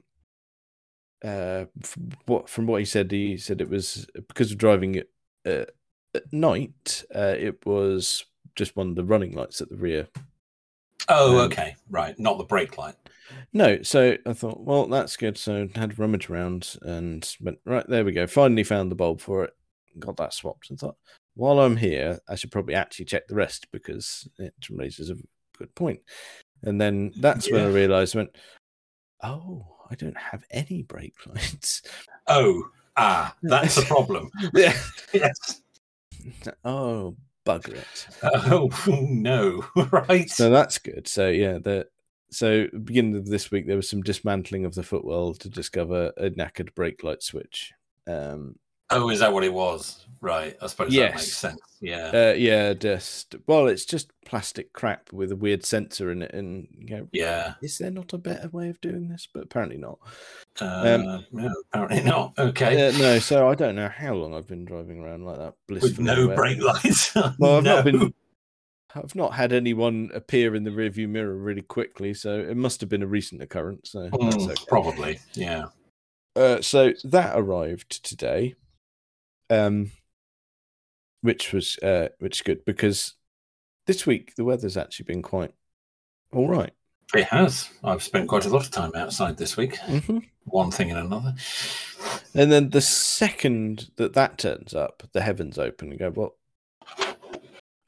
uh, 1.23 1.67
from 1.83 2.11
what 2.27 2.49
from 2.49 2.67
what 2.67 2.81
he 2.81 2.85
said, 2.87 3.11
he 3.11 3.37
said 3.37 3.61
it 3.61 3.69
was 3.69 4.07
because 4.15 4.51
of 4.51 4.59
driving 4.59 4.95
it 4.95 5.11
uh, 5.47 5.67
at 6.15 6.33
night. 6.33 7.05
Uh, 7.15 7.35
it 7.39 7.65
was 7.67 8.25
just 8.57 8.77
one 8.77 8.89
of 8.89 8.97
the 8.97 9.05
running 9.05 9.33
lights 9.35 9.61
at 9.61 9.69
the 9.69 9.77
rear. 9.77 10.09
Oh, 11.09 11.39
Um, 11.39 11.47
okay, 11.47 11.77
right. 11.91 12.19
Not 12.19 12.39
the 12.39 12.45
brake 12.45 12.79
light. 12.79 12.97
No, 13.53 13.83
so 13.83 14.17
I 14.27 14.33
thought, 14.33 14.61
well, 14.61 14.87
that's 14.87 15.17
good. 15.17 15.39
So 15.39 15.69
I 15.75 15.79
had 15.79 15.91
to 15.91 15.97
rummage 15.97 16.29
around 16.29 16.77
and 16.83 17.29
went 17.41 17.59
right 17.65 17.87
there. 17.89 18.05
We 18.05 18.13
go. 18.13 18.27
Finally 18.27 18.65
found 18.65 18.91
the 18.91 18.97
bulb 18.97 19.21
for 19.21 19.45
it. 19.45 19.53
Got 19.99 20.17
that 20.17 20.35
swapped 20.35 20.71
and 20.71 20.79
thought, 20.79 20.97
while 21.35 21.61
I'm 21.61 21.77
here, 21.77 22.19
I 22.29 22.35
should 22.35 22.51
probably 22.51 22.75
actually 22.75 23.07
check 23.07 23.27
the 23.29 23.35
rest 23.35 23.67
because 23.73 24.29
it 24.39 24.55
raises 24.71 25.11
a 25.11 25.17
good 25.59 25.75
point. 25.75 26.01
And 26.63 26.81
then 26.81 27.13
that's 27.19 27.51
when 27.51 27.63
I 27.63 27.69
realised, 27.69 28.15
I 28.15 28.21
went, 28.21 28.37
oh, 29.23 29.67
I 29.91 29.95
don't 29.95 30.17
have 30.17 30.45
any 30.51 30.83
brake 30.83 31.15
lights. 31.27 31.83
Oh, 32.27 32.65
ah, 32.97 33.35
that's 33.43 33.77
the 33.77 33.83
problem. 33.83 34.31
yeah. 34.55 34.77
yes. 35.13 35.63
Oh, 36.65 37.17
bugger 37.45 37.75
it. 37.75 38.07
Oh 38.23 38.71
no! 39.11 39.65
right. 39.91 40.31
So 40.31 40.51
that's 40.51 40.79
good. 40.79 41.09
So 41.09 41.29
yeah, 41.29 41.59
the 41.59 41.89
so 42.33 42.67
beginning 42.85 43.17
of 43.17 43.27
this 43.27 43.51
week 43.51 43.67
there 43.67 43.77
was 43.77 43.89
some 43.89 44.03
dismantling 44.03 44.65
of 44.65 44.75
the 44.75 44.83
footwell 44.83 45.35
to 45.35 45.49
discover 45.49 46.13
a 46.17 46.31
knackered 46.31 46.75
brake 46.75 47.03
light 47.05 47.23
switch. 47.23 47.73
Um, 48.07 48.57
oh, 48.91 49.11
is 49.11 49.21
that 49.21 49.33
what 49.33 49.45
it 49.45 49.53
was? 49.53 50.07
Right. 50.21 50.57
I 50.63 50.67
suppose 50.69 50.89
that 50.89 50.95
Yes. 50.95 51.15
makes 51.15 51.37
sense. 51.37 51.61
Yeah. 51.81 52.11
uh, 52.15 52.35
yeah, 52.37 52.75
just 52.75 53.35
well, 53.49 53.67
it's 53.67 53.85
just 53.85 54.13
plastic 54.25 54.73
crap 54.73 55.13
with 55.13 55.33
a 55.33 55.37
weird 55.37 55.65
sensor 55.65 56.13
in 56.13 56.23
it, 56.23 56.33
and 56.33 56.69
you 56.79 56.87
go, 56.87 57.09
yeah. 57.13 57.55
is 57.61 57.79
there 57.79 57.91
not 57.91 58.13
a 58.13 58.19
better 58.19 58.49
way 58.51 58.69
of 58.69 58.81
doing 58.81 59.09
this? 59.09 59.27
But 59.33 59.43
apparently 59.43 59.79
not. 59.79 59.99
Uh, 60.61 61.23
no, 61.33 61.55
apparently 61.73 62.03
not. 62.05 62.35
Okay. 62.39 62.89
Um, 62.89 62.95
Uh, 62.95 62.99
no, 62.99 63.19
so 63.19 63.49
I 63.49 63.57
don't 63.57 63.75
know 63.75 63.89
how 63.89 64.15
long 64.15 64.33
I've 64.33 64.47
been 64.47 64.65
driving 64.65 65.01
around 65.03 65.25
like 65.25 65.39
that. 65.39 65.55
With 65.69 65.99
no 65.99 66.29
brake 66.37 66.63
lights. 66.63 67.13
Well, 67.39 67.57
I've 67.59 67.65
no. 67.65 67.75
not 67.77 67.85
been. 67.85 68.15
I've 68.95 69.15
not 69.15 69.35
had 69.35 69.53
anyone 69.53 70.11
appear 70.15 70.55
in 70.55 70.65
the 70.65 70.71
rearview 70.71 71.09
mirror 71.09 71.35
really 71.35 71.63
quickly, 71.63 72.15
so 72.15 72.39
it 72.39 72.57
must 72.57 72.81
have 72.81 72.91
been 72.91 73.03
a 73.03 73.07
recent 73.07 73.43
occurrence. 73.43 73.91
So 73.93 74.11
Mm, 74.11 74.51
okay. 74.51 74.65
Probably. 74.69 75.19
Yeah. 75.35 75.67
Uh, 76.37 76.61
so 76.61 76.93
that 77.05 77.39
arrived 77.39 78.05
today, 78.05 78.55
um, 79.51 79.93
which 81.21 81.53
was 81.53 81.79
uh, 81.79 82.09
which 82.19 82.39
is 82.39 82.43
good 82.43 82.65
because 82.65 83.15
this 83.87 84.07
week 84.07 84.35
the 84.37 84.45
weather's 84.45 84.77
actually 84.77 85.05
been 85.05 85.23
quite 85.23 85.53
all 86.33 86.49
right. 86.49 86.73
It 87.15 87.25
has. 87.25 87.69
I've 87.85 88.03
spent 88.03 88.29
quite 88.29 88.47
a 88.47 88.49
lot 88.49 88.65
of 88.65 88.71
time 88.71 88.93
outside 88.95 89.37
this 89.37 89.57
week. 89.57 89.77
hmm 89.77 90.19
One 90.45 90.71
thing 90.71 90.91
and 90.91 90.99
another. 90.99 91.35
And 92.35 92.51
then 92.51 92.71
the 92.71 92.81
second 92.81 93.91
that 93.97 94.15
that 94.15 94.39
turns 94.39 94.75
up, 94.75 95.03
the 95.13 95.21
heavens 95.21 95.59
open 95.59 95.91
and 95.91 95.99
go, 95.99 96.11
well, 96.11 96.37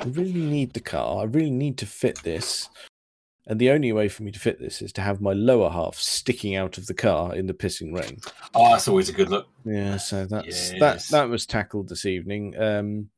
I 0.05 0.09
really 0.09 0.33
need 0.33 0.73
the 0.75 0.81
car. 0.81 1.21
I 1.21 1.25
really 1.25 1.51
need 1.51 1.79
to 1.79 1.87
fit 1.87 2.23
this. 2.23 2.69
And 3.47 3.61
the 3.61 3.71
only 3.71 3.93
way 3.93 4.09
for 4.09 4.23
me 4.23 4.31
to 4.33 4.41
fit 4.41 4.59
this 4.59 4.81
is 4.81 4.93
to 4.95 5.03
have 5.03 5.21
my 5.21 5.33
lower 5.35 5.71
half 5.71 5.97
sticking 5.97 6.57
out 6.57 6.79
of 6.79 6.87
the 6.87 6.95
car 6.95 7.35
in 7.35 7.47
the 7.47 7.53
pissing 7.55 7.95
rain. 7.99 8.19
Oh, 8.55 8.71
that's 8.71 8.89
always 8.89 9.09
a 9.11 9.13
good 9.13 9.29
look. 9.29 9.47
Yeah, 9.67 9.99
so 9.99 10.25
that's 10.25 10.71
that 10.79 11.05
that 11.11 11.29
was 11.29 11.45
tackled 11.47 11.89
this 11.89 12.07
evening. 12.07 12.57
Um 12.59 13.11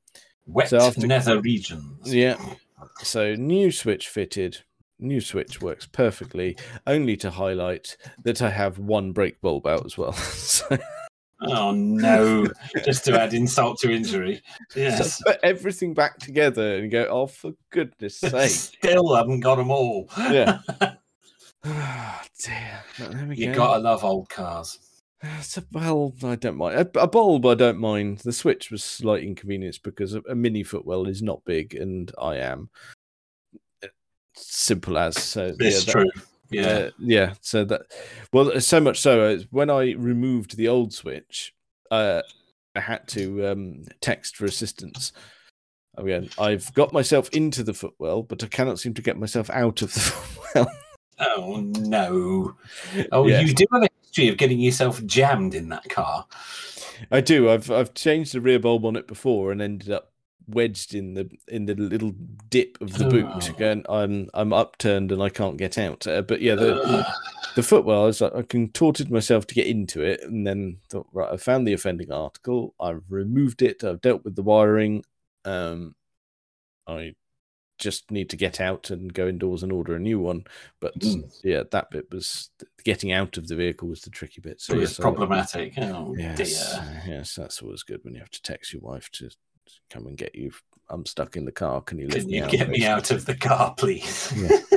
Wet 0.46 0.68
So 0.68 0.78
after- 0.78 1.06
nether 1.06 1.40
regions. 1.40 2.12
yeah. 2.12 2.36
So 3.02 3.34
new 3.34 3.70
switch 3.70 4.08
fitted. 4.08 4.58
New 4.98 5.20
switch 5.20 5.60
works 5.60 5.86
perfectly, 5.86 6.56
only 6.86 7.16
to 7.18 7.30
highlight 7.30 7.96
that 8.24 8.40
I 8.40 8.48
have 8.50 8.78
one 8.78 9.12
brake 9.12 9.40
bulb 9.42 9.66
out 9.66 9.84
as 9.84 9.98
well. 9.98 10.12
so 10.14 10.76
Oh 11.42 11.72
no! 11.72 12.46
Just 12.84 13.04
to 13.06 13.20
add 13.20 13.34
insult 13.34 13.78
to 13.80 13.90
injury. 13.92 14.40
Yes. 14.74 15.18
So 15.18 15.24
put 15.32 15.40
everything 15.42 15.92
back 15.92 16.18
together 16.18 16.76
and 16.78 16.90
go, 16.90 17.06
oh, 17.10 17.26
for 17.26 17.52
goodness 17.70 18.18
sake. 18.20 18.50
Still 18.50 19.14
haven't 19.14 19.40
got 19.40 19.56
them 19.56 19.70
all. 19.70 20.08
Yeah. 20.16 20.60
Ah, 21.68 22.22
dear. 22.44 22.80
But 22.96 23.10
There 23.10 23.26
we 23.26 23.36
you 23.36 23.46
go. 23.46 23.54
gotta 23.54 23.82
love 23.82 24.04
old 24.04 24.28
cars. 24.28 24.78
It's 25.20 25.56
a, 25.58 25.64
well, 25.72 26.12
I 26.22 26.36
don't 26.36 26.56
mind. 26.58 26.76
A, 26.94 27.00
a 27.00 27.08
bulb, 27.08 27.44
I 27.44 27.54
don't 27.54 27.78
mind. 27.80 28.18
The 28.18 28.32
switch 28.32 28.70
was 28.70 28.84
slight 28.84 29.24
inconvenience 29.24 29.76
because 29.76 30.14
a, 30.14 30.20
a 30.28 30.36
mini 30.36 30.62
footwell 30.62 31.08
is 31.08 31.22
not 31.22 31.44
big 31.44 31.74
and 31.74 32.12
I 32.22 32.36
am. 32.36 32.70
Simple 34.36 34.96
as. 34.98 35.20
So, 35.20 35.56
It's 35.58 35.86
yeah, 35.86 35.92
that- 35.92 36.00
true. 36.12 36.22
Yeah. 36.50 36.66
Uh, 36.66 36.90
yeah. 36.98 37.34
So 37.40 37.64
that, 37.64 37.82
well, 38.32 38.60
so 38.60 38.80
much 38.80 39.00
so 39.00 39.20
uh, 39.22 39.38
when 39.50 39.70
I 39.70 39.92
removed 39.92 40.56
the 40.56 40.68
old 40.68 40.92
switch, 40.92 41.54
uh, 41.90 42.22
I 42.74 42.80
had 42.80 43.06
to 43.08 43.46
um, 43.48 43.84
text 44.00 44.36
for 44.36 44.44
assistance. 44.44 45.12
Again, 45.96 46.28
I've 46.38 46.72
got 46.74 46.92
myself 46.92 47.28
into 47.30 47.62
the 47.62 47.72
footwell, 47.74 48.22
but 48.22 48.44
I 48.44 48.48
cannot 48.48 48.78
seem 48.78 48.92
to 48.94 49.02
get 49.02 49.18
myself 49.18 49.48
out 49.50 49.80
of 49.82 49.94
the 49.94 50.00
footwell. 50.00 50.70
oh 51.18 51.60
no! 51.78 52.54
Oh, 53.12 53.26
Yes. 53.26 53.48
you 53.48 53.54
do 53.54 53.64
have 53.72 53.82
a 53.84 53.88
history 54.02 54.28
of 54.28 54.36
getting 54.36 54.60
yourself 54.60 55.04
jammed 55.06 55.54
in 55.54 55.70
that 55.70 55.88
car. 55.88 56.26
I 57.10 57.20
do. 57.22 57.48
I've 57.50 57.70
I've 57.70 57.94
changed 57.94 58.34
the 58.34 58.40
rear 58.42 58.58
bulb 58.58 58.84
on 58.84 58.96
it 58.96 59.06
before 59.08 59.52
and 59.52 59.62
ended 59.62 59.90
up 59.90 60.12
wedged 60.48 60.94
in 60.94 61.14
the 61.14 61.28
in 61.48 61.66
the 61.66 61.74
little 61.74 62.12
dip 62.50 62.78
of 62.80 62.92
the 62.98 63.04
boot. 63.08 63.26
Oh. 63.28 63.52
Going, 63.58 63.84
I'm 63.88 64.28
I'm 64.34 64.52
upturned 64.52 65.12
and 65.12 65.22
I 65.22 65.28
can't 65.28 65.56
get 65.56 65.78
out. 65.78 66.06
Uh, 66.06 66.22
but 66.22 66.40
yeah, 66.40 66.54
the 66.54 66.80
Ugh. 66.82 67.06
the 67.56 67.62
footwell, 67.62 68.02
I 68.02 68.06
was 68.06 68.20
like, 68.20 68.34
I 68.34 68.42
contorted 68.42 69.10
myself 69.10 69.46
to 69.48 69.54
get 69.54 69.66
into 69.66 70.02
it, 70.02 70.22
and 70.22 70.46
then 70.46 70.78
thought, 70.90 71.06
right, 71.12 71.32
I 71.32 71.36
found 71.36 71.66
the 71.66 71.72
offending 71.72 72.12
article. 72.12 72.74
I've 72.80 73.02
removed 73.08 73.62
it. 73.62 73.82
I've 73.84 74.00
dealt 74.00 74.24
with 74.24 74.36
the 74.36 74.42
wiring. 74.42 75.04
Um, 75.44 75.94
I 76.86 77.14
just 77.78 78.10
need 78.10 78.30
to 78.30 78.36
get 78.36 78.58
out 78.58 78.88
and 78.88 79.12
go 79.12 79.28
indoors 79.28 79.62
and 79.62 79.70
order 79.70 79.94
a 79.94 79.98
new 79.98 80.18
one. 80.18 80.44
But 80.80 80.98
Mm. 80.98 81.30
yeah, 81.44 81.62
that 81.72 81.90
bit 81.90 82.06
was 82.10 82.48
getting 82.84 83.12
out 83.12 83.36
of 83.36 83.48
the 83.48 83.54
vehicle 83.54 83.86
was 83.88 84.00
the 84.00 84.08
tricky 84.08 84.40
bit. 84.40 84.62
So 84.62 84.72
it 84.74 84.80
yes, 84.80 84.88
was 84.90 85.00
I- 85.00 85.02
problematic. 85.02 85.74
Oh 85.78 86.14
Yes, 86.16 86.38
dear. 86.38 87.02
yes, 87.06 87.34
that's 87.34 87.60
always 87.60 87.82
good 87.82 88.00
when 88.02 88.14
you 88.14 88.20
have 88.20 88.30
to 88.30 88.40
text 88.40 88.72
your 88.72 88.80
wife 88.80 89.10
to 89.12 89.28
come 89.90 90.06
and 90.06 90.16
get 90.16 90.34
you. 90.34 90.52
I'm 90.88 91.04
stuck 91.06 91.36
in 91.36 91.44
the 91.44 91.52
car. 91.52 91.80
Can 91.80 91.98
you 91.98 92.08
Can 92.08 92.26
me 92.26 92.36
you 92.38 92.44
out? 92.44 92.50
get 92.50 92.68
me 92.68 92.86
out 92.86 93.10
of 93.10 93.24
the 93.26 93.34
car, 93.34 93.74
please? 93.76 94.32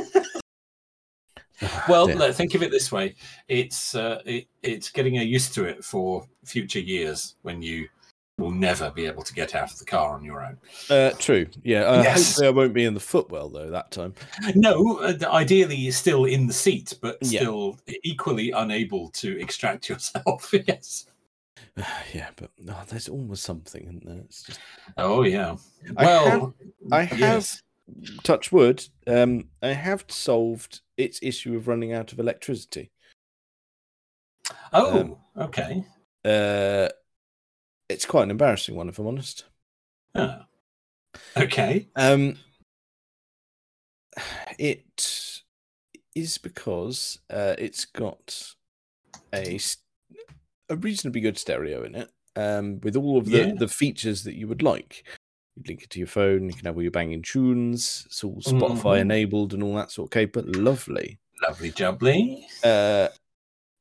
Ah, 1.62 1.86
Well, 1.90 2.08
look, 2.08 2.34
think 2.36 2.56
of 2.56 2.64
it 2.64 2.72
this 2.72 2.90
way: 2.92 3.16
it's 3.50 3.94
uh, 3.94 4.22
it, 4.26 4.48
it's 4.64 4.90
getting 4.90 5.16
you 5.16 5.22
used 5.22 5.54
to 5.56 5.66
it 5.66 5.84
for 5.84 6.26
future 6.46 6.80
years 6.80 7.36
when 7.42 7.62
you 7.62 7.88
will 8.38 8.52
never 8.52 8.90
be 8.92 9.06
able 9.06 9.24
to 9.24 9.34
get 9.34 9.54
out 9.56 9.70
of 9.70 9.78
the 9.78 9.84
car 9.84 10.16
on 10.16 10.24
your 10.24 10.42
own. 10.42 10.58
Uh, 10.90 11.12
true. 11.20 11.46
Yeah. 11.64 11.82
Uh, 11.82 12.02
Yes. 12.04 12.28
Hopefully, 12.28 12.48
I 12.48 12.52
won't 12.52 12.74
be 12.74 12.86
in 12.86 12.94
the 12.94 13.02
footwell 13.02 13.50
though 13.50 13.70
that 13.70 13.92
time. 13.92 14.14
No, 14.56 15.00
uh, 15.00 15.16
ideally 15.34 15.76
you're 15.76 15.92
still 15.92 16.24
in 16.24 16.48
the 16.48 16.54
seat, 16.54 16.98
but 17.02 17.18
Yeah. 17.22 17.42
still 17.42 17.78
equally 18.04 18.52
unable 18.52 19.10
to 19.16 19.38
extract 19.42 19.90
yourself. 19.90 20.54
yes. 20.66 21.08
yeah, 22.14 22.30
but 22.36 22.52
oh, 22.70 22.84
there's 22.90 23.10
always 23.10 23.40
something 23.40 23.84
in 23.84 24.02
there. 24.06 24.24
It's 24.26 24.44
just 24.44 24.60
Oh 24.98 25.24
yeah. 25.24 25.56
I 25.98 26.06
Well, 26.06 26.54
I 26.92 27.04
have 27.04 27.20
yes. 27.20 27.62
touch 28.24 28.52
wood. 28.52 28.86
Um, 29.08 29.50
I 29.62 29.70
have 29.70 30.06
solved 30.08 30.82
its 30.98 31.20
issue 31.22 31.56
of 31.56 31.68
running 31.68 31.94
out 31.94 32.12
of 32.12 32.20
electricity. 32.20 32.92
Oh, 34.74 35.00
um, 35.00 35.18
okay. 35.38 35.86
Uh, 36.26 36.90
it's 37.88 38.06
quite 38.06 38.24
an 38.24 38.32
embarrassing 38.32 38.76
one, 38.76 38.90
if 38.90 39.00
I'm 39.00 39.08
honest. 39.08 39.46
Ah. 40.16 40.46
Okay. 41.36 41.88
Um, 41.96 42.38
it 44.60 45.42
is 46.16 46.38
because 46.38 47.20
uh, 47.30 47.56
it's 47.58 47.86
got 47.86 48.56
a 49.34 49.60
a 50.70 50.76
reasonably 50.76 51.22
good 51.22 51.38
stereo 51.38 51.84
in 51.84 51.96
it, 51.96 52.10
um, 52.36 52.80
with 52.82 52.96
all 52.96 53.18
of 53.18 53.26
the, 53.26 53.38
Yeah. 53.40 53.54
the 53.58 53.68
features 53.68 54.24
that 54.24 54.36
you 54.36 54.48
would 54.48 54.62
like. 54.62 55.04
You 55.56 55.64
link 55.68 55.84
it 55.84 55.90
to 55.92 56.00
your 56.00 56.08
phone. 56.08 56.48
You 56.48 56.54
can 56.56 56.66
have 56.66 56.76
all 56.76 56.82
your 56.82 56.92
banging 56.92 57.22
tunes. 57.22 58.04
It's 58.06 58.24
all 58.24 58.40
Spotify 58.42 58.98
Mhm. 58.98 59.02
enabled 59.02 59.54
and 59.54 59.64
all 59.64 59.76
that 59.76 59.92
sort 59.92 60.08
of 60.08 60.12
caper. 60.12 60.42
Lovely. 60.44 61.20
Lovely 61.42 61.72
jubbly. 61.72 62.46
Uh, 62.64 63.10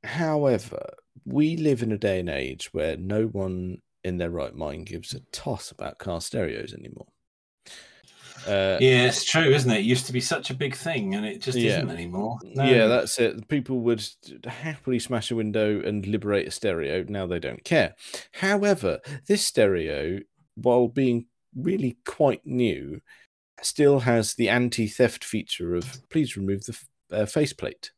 however, 0.04 0.94
we 1.24 1.56
live 1.56 1.82
in 1.82 1.92
a 1.92 1.98
day 1.98 2.20
and 2.20 2.28
age 2.28 2.72
where 2.72 2.96
no 2.96 3.26
one 3.26 3.82
in 4.04 4.18
their 4.18 4.30
right 4.30 4.54
mind 4.54 4.86
gives 4.86 5.12
a 5.12 5.20
toss 5.32 5.70
about 5.70 5.98
car 5.98 6.20
stereos 6.20 6.72
anymore. 6.72 7.08
Uh, 8.46 8.78
Yeah, 8.80 9.06
it's 9.06 9.24
true, 9.24 9.42
isn't 9.50 9.70
it? 9.70 9.78
It 9.78 9.84
used 9.84 10.06
to 10.06 10.12
be 10.12 10.20
such 10.20 10.50
a 10.50 10.54
big 10.54 10.74
thing, 10.74 11.14
and 11.14 11.24
it 11.26 11.40
just 11.42 11.58
Yeah. 11.58 11.78
isn't 11.78 11.90
anymore. 11.90 12.38
No. 12.44 12.64
Yeah, 12.64 12.86
that's 12.86 13.18
it. 13.18 13.48
People 13.48 13.80
would 13.80 14.04
happily 14.46 14.98
smash 14.98 15.30
a 15.30 15.36
window 15.36 15.80
and 15.80 16.06
liberate 16.06 16.48
a 16.48 16.50
stereo. 16.50 17.04
Now 17.08 17.26
they 17.26 17.38
don't 17.38 17.64
care. 17.64 17.94
However, 18.32 19.00
this 19.26 19.44
stereo, 19.44 20.20
while 20.54 20.88
being 20.88 21.26
really 21.56 21.98
quite 22.04 22.46
new, 22.46 23.00
still 23.62 24.00
has 24.00 24.34
the 24.34 24.48
anti 24.48 24.86
theft 24.86 25.24
feature 25.24 25.74
of 25.74 26.08
please 26.10 26.36
remove 26.36 26.64
the 26.64 26.72
f- 26.72 26.88
uh, 27.10 27.26
faceplate. 27.26 27.90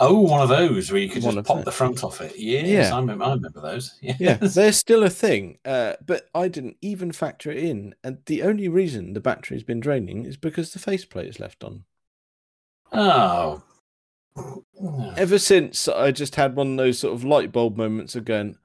Oh, 0.00 0.20
one 0.20 0.40
of 0.40 0.48
those 0.48 0.92
where 0.92 1.00
you 1.00 1.08
could 1.08 1.24
One 1.24 1.34
just 1.34 1.46
pop 1.48 1.56
those. 1.56 1.64
the 1.64 1.72
front 1.72 2.04
off 2.04 2.20
it. 2.20 2.38
Yes, 2.38 2.66
Yeah. 2.68 2.94
I, 2.94 3.00
remember, 3.00 3.24
I 3.24 3.32
remember 3.32 3.60
those. 3.60 3.94
Yes. 4.00 4.16
Yeah, 4.20 4.34
they're 4.36 4.72
still 4.72 5.02
a 5.02 5.10
thing. 5.10 5.58
Uh, 5.64 5.94
but 6.06 6.28
I 6.34 6.46
didn't 6.48 6.76
even 6.80 7.10
factor 7.10 7.50
it 7.50 7.58
in. 7.58 7.94
And 8.04 8.18
the 8.26 8.42
only 8.44 8.68
reason 8.68 9.12
the 9.14 9.20
battery's 9.20 9.64
been 9.64 9.80
draining 9.80 10.24
is 10.24 10.36
because 10.36 10.72
the 10.72 10.78
faceplate 10.78 11.26
is 11.28 11.40
left 11.40 11.64
on. 11.64 11.84
Oh. 12.92 13.62
Ever 15.16 15.38
since 15.38 15.88
I 15.88 16.12
just 16.12 16.36
had 16.36 16.54
one 16.54 16.72
of 16.72 16.76
those 16.76 17.00
sort 17.00 17.14
of 17.14 17.24
light 17.24 17.50
bulb 17.50 17.76
moments 17.76 18.14
of 18.14 18.24
going, 18.24 18.56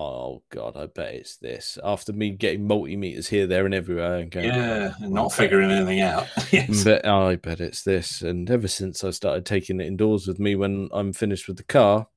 oh 0.00 0.42
God, 0.50 0.76
I 0.76 0.86
bet 0.86 1.14
it's 1.14 1.36
this. 1.36 1.78
After 1.82 2.12
me 2.12 2.30
getting 2.30 2.68
multimeters 2.68 3.28
here, 3.28 3.46
there, 3.46 3.64
and 3.64 3.74
everywhere, 3.74 4.16
and 4.16 4.30
going, 4.30 4.46
Yeah, 4.46 4.92
"Oh, 5.02 5.08
not 5.08 5.32
figuring 5.32 5.70
anything 5.70 6.00
out. 6.00 6.26
yes. 6.52 6.84
Bet, 6.84 7.06
I 7.06 7.36
bet 7.36 7.60
it's 7.60 7.82
this. 7.82 8.22
And 8.22 8.48
ever 8.50 8.68
since 8.68 9.02
I 9.02 9.10
started 9.10 9.44
taking 9.44 9.80
it 9.80 9.86
indoors 9.86 10.26
with 10.28 10.38
me 10.38 10.54
when 10.54 10.88
I'm 10.92 11.12
finished 11.12 11.48
with 11.48 11.56
the 11.56 11.64
car, 11.64 12.08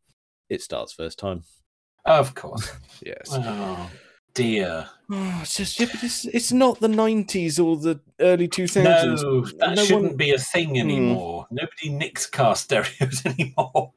it 0.50 0.62
starts 0.62 0.94
first 0.94 1.18
time. 1.20 1.44
Of 2.06 2.36
course. 2.36 2.72
Yes. 3.04 3.30
Oh. 3.32 3.90
dear. 4.36 4.88
Oh, 5.12 5.40
it's 5.42 5.58
just 5.58 5.80
yeah, 5.80 5.88
it's, 5.92 6.26
it's 6.26 6.52
not 6.52 6.80
the 6.80 6.88
nineties 6.88 7.60
or 7.60 7.76
the 7.78 8.00
early 8.20 8.48
two 8.48 8.68
thousands. 8.68 9.24
No, 9.24 9.42
that 9.60 9.76
No 9.76 9.84
shouldn't 9.84 10.02
one- 10.04 10.12
Hmm. 10.12 10.18
be 10.18 10.32
a 10.32 10.38
thing 10.38 10.80
anymore. 10.80 11.48
Nobody 11.50 11.90
nicks 11.90 12.28
car 12.28 12.56
stereos 12.64 13.26
anymore. 13.26 13.94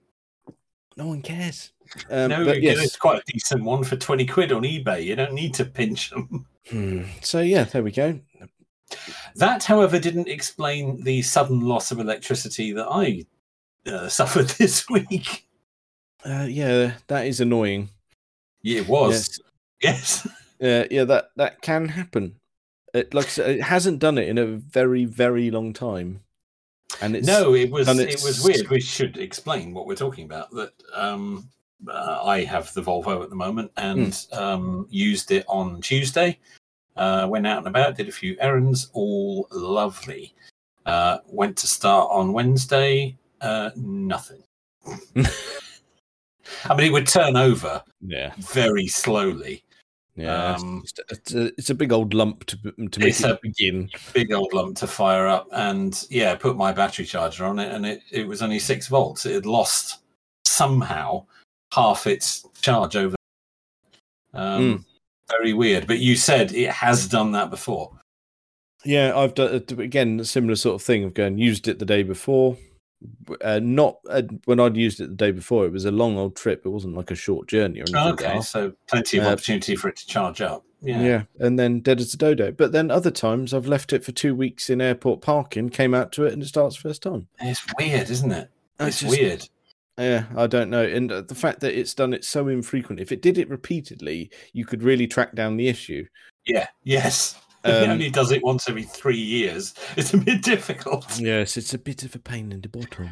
No 0.97 1.09
one 1.09 1.21
cares. 1.23 1.73
Um, 2.11 2.29
no, 2.31 2.45
but 2.45 2.63
yes. 2.63 2.79
it's 2.83 2.97
quite 2.97 3.21
a 3.21 3.33
decent 3.33 3.65
one 3.65 3.85
for 3.85 3.97
20 3.97 4.27
quid 4.27 4.53
on 4.53 4.63
eBay. 4.63 5.05
You 5.05 5.17
don't 5.17 5.35
need 5.35 5.55
to 5.55 5.65
pinch 5.65 6.11
them. 6.11 6.47
Hmm. 6.71 7.03
So 7.21 7.41
yeah, 7.41 7.65
there 7.65 7.83
we 7.83 7.91
go. 7.93 8.19
That, 9.37 9.65
however, 9.65 9.99
didn't 9.99 10.29
explain 10.29 11.03
the 11.03 11.23
sudden 11.23 11.61
loss 11.61 11.91
of 11.91 11.99
electricity 11.99 12.73
that 12.73 12.87
I 12.91 13.25
uh, 13.87 14.09
suffered 14.09 14.49
this 14.51 14.89
week. 14.89 15.47
Uh, 16.25 16.47
yeah, 16.49 16.95
that 17.09 17.27
is 17.27 17.41
annoying. 17.41 17.91
Yeah, 18.63 18.81
it 18.81 18.89
was. 18.89 19.41
Yes. 19.83 20.27
Uh, 20.63 20.85
yeah, 20.91 21.05
that 21.05 21.31
that 21.37 21.61
can 21.61 21.89
happen. 21.89 22.37
It, 22.95 23.13
like 23.13 23.27
I 23.27 23.29
said, 23.29 23.51
it 23.51 23.63
hasn't 23.63 23.99
done 23.99 24.17
it 24.17 24.29
in 24.29 24.39
a 24.39 24.47
very 24.47 25.05
very 25.05 25.51
long 25.51 25.75
time, 25.75 26.21
and 27.03 27.17
it's 27.17 27.27
no, 27.27 27.55
it 27.55 27.71
was 27.71 27.89
it 27.89 28.23
was 28.23 28.43
weird. 28.43 28.71
We 28.71 28.81
should 28.81 29.19
explain 29.19 29.75
what 29.75 29.87
we're 29.87 29.97
talking 29.97 30.25
about. 30.25 30.51
That 30.53 30.73
um, 30.95 31.51
uh, 31.89 32.23
I 32.25 32.45
have 32.45 32.73
the 32.75 32.83
Volvo 32.83 33.23
at 33.23 33.31
the 33.31 33.37
moment 33.37 33.71
and 33.77 34.15
Hmm. 34.33 34.39
um, 34.39 34.87
used 34.91 35.31
it 35.31 35.45
on 35.49 35.81
Tuesday. 35.81 36.39
Uh, 36.97 37.27
went 37.29 37.47
out 37.47 37.59
and 37.59 37.67
about, 37.67 37.97
did 37.97 38.09
a 38.09 38.13
few 38.13 38.37
errands, 38.41 38.89
all 38.93 39.49
lovely. 39.51 40.35
Uh, 40.87 41.19
went 41.27 41.57
to 41.57 41.67
start 41.67 42.09
on 42.13 42.33
Wednesday, 42.33 43.17
uh, 43.41 43.71
nothing. 43.75 44.43
I 46.67 46.75
mean, 46.75 46.87
it 46.87 46.93
would 46.93 47.07
turn 47.07 47.37
over 47.37 47.83
yeah 48.07 48.33
very 48.39 48.87
slowly. 48.87 49.65
yeah. 50.15 50.53
it's 50.55 50.63
Um, 50.63 50.85
it's, 51.11 51.35
a, 51.35 51.45
it's 51.59 51.71
a 51.71 51.75
big 51.75 51.91
old 51.93 52.13
lump 52.15 52.45
to 52.47 52.57
to 52.91 53.01
make 53.01 53.19
it 53.19 53.25
a- 53.25 53.39
begin. 53.43 53.89
big 54.13 54.31
old 54.33 54.53
lump 54.53 54.77
to 54.77 54.87
fire 54.87 55.27
up 55.27 55.49
and 55.53 56.07
yeah 56.11 56.35
put 56.37 56.57
my 56.57 56.71
battery 56.73 57.07
charger 57.07 57.45
on 57.47 57.59
it 57.59 57.73
and 57.73 57.87
it, 57.87 58.03
it 58.11 58.27
was 58.29 58.43
only 58.43 58.59
six 58.59 58.89
volts 58.89 59.25
it 59.27 59.35
had 59.35 59.47
lost 59.47 60.01
somehow 60.47 61.25
half 61.75 62.07
its 62.07 62.47
charge 62.61 62.97
over 62.97 63.17
um, 64.33 64.85
very 65.31 65.53
weird 65.53 65.87
but 65.87 65.99
you 65.99 66.17
said 66.17 66.53
it 66.53 66.71
has 66.71 67.07
done 67.09 67.33
that 67.33 67.51
before 67.51 67.91
Yeah, 68.85 69.17
I've 69.17 69.35
done 69.35 69.55
uh, 69.71 69.77
again 69.83 70.21
a 70.21 70.25
similar 70.25 70.57
sort 70.57 70.75
of 70.75 70.83
thing 70.83 71.05
of 71.05 71.15
going 71.15 71.39
used 71.39 71.69
it 71.69 71.79
the 71.79 71.87
day 71.87 72.03
before. 72.03 72.57
Uh, 73.43 73.61
not 73.63 73.99
uh, 74.11 74.23
when 74.45 74.61
I'd 74.61 74.77
used 74.77 75.01
it 75.01 75.09
the 75.09 75.15
day 75.15 75.31
before. 75.31 75.65
It 75.67 75.73
was 75.73 75.85
a 75.87 75.91
long 75.91 76.19
old 76.19 76.37
trip. 76.37 76.65
It 76.67 76.69
wasn't 76.71 76.95
like 76.95 77.11
a 77.11 77.15
short 77.15 77.49
journey 77.49 77.81
or 77.81 77.85
anything. 77.89 78.13
okay 78.13 78.35
like 78.35 78.43
so 78.45 78.73
plenty 78.89 79.19
of 79.19 79.25
Uh, 79.25 79.31
opportunity 79.31 79.75
for 79.77 79.89
it 79.89 79.97
to 79.97 80.07
charge 80.07 80.41
up 80.43 80.65
yeah, 80.83 81.01
yeah, 81.03 81.23
and 81.39 81.59
then 81.59 81.81
dead 81.81 81.99
as 82.01 82.13
a 82.13 82.17
dodo. 82.19 82.53
But 82.53 82.73
then 82.73 82.91
other 82.91 83.11
times 83.11 83.55
I've 83.55 83.67
left 83.67 83.93
it 83.95 84.05
for 84.05 84.13
two 84.13 84.35
weeks 84.35 84.69
in 84.69 84.81
airport 84.83 85.23
parking, 85.23 85.71
came 85.71 85.95
out 85.95 86.13
to 86.13 86.25
it, 86.27 86.33
and 86.35 86.43
it 86.43 86.47
starts 86.47 86.77
first 86.77 87.03
time. 87.03 87.29
it's 87.41 87.65
weird 87.79 88.11
isn't 88.11 88.33
it 88.33 88.51
I 88.79 88.89
it's 88.89 89.01
just- 89.01 89.11
weird 89.19 89.49
Yeah, 89.99 90.25
I 90.37 90.47
don't 90.49 90.71
know. 90.71 90.85
And 90.85 91.11
uh, 91.13 91.21
the 91.21 91.35
fact 91.37 91.61
that 91.61 91.79
it's 91.79 91.95
done 91.95 92.13
it 92.15 92.25
so 92.25 92.49
infrequently, 92.49 93.03
if 93.03 93.13
it 93.13 93.23
did 93.23 93.39
it 93.39 93.49
repeatedly, 93.49 94.31
you 94.53 94.65
could 94.65 94.83
really 94.83 95.07
track 95.07 95.35
down 95.35 95.57
the 95.57 95.69
issue. 95.69 96.05
yeah 96.47 96.67
yes 96.83 97.41
it 97.65 97.71
Um, 97.85 97.91
only 97.91 98.11
does 98.11 98.31
it 98.33 98.43
once 98.43 98.69
every 98.69 98.83
three 98.83 99.17
years 99.17 99.73
it's 99.97 100.13
a 100.13 100.19
bit 100.19 100.43
difficult 100.43 101.19
Yes, 101.19 101.57
it's 101.57 101.73
a 101.75 101.79
bit 101.79 102.03
of 102.05 102.15
a 102.15 102.19
pain 102.19 102.53
in 102.53 102.61
the 102.61 102.69
bottom. 102.69 103.09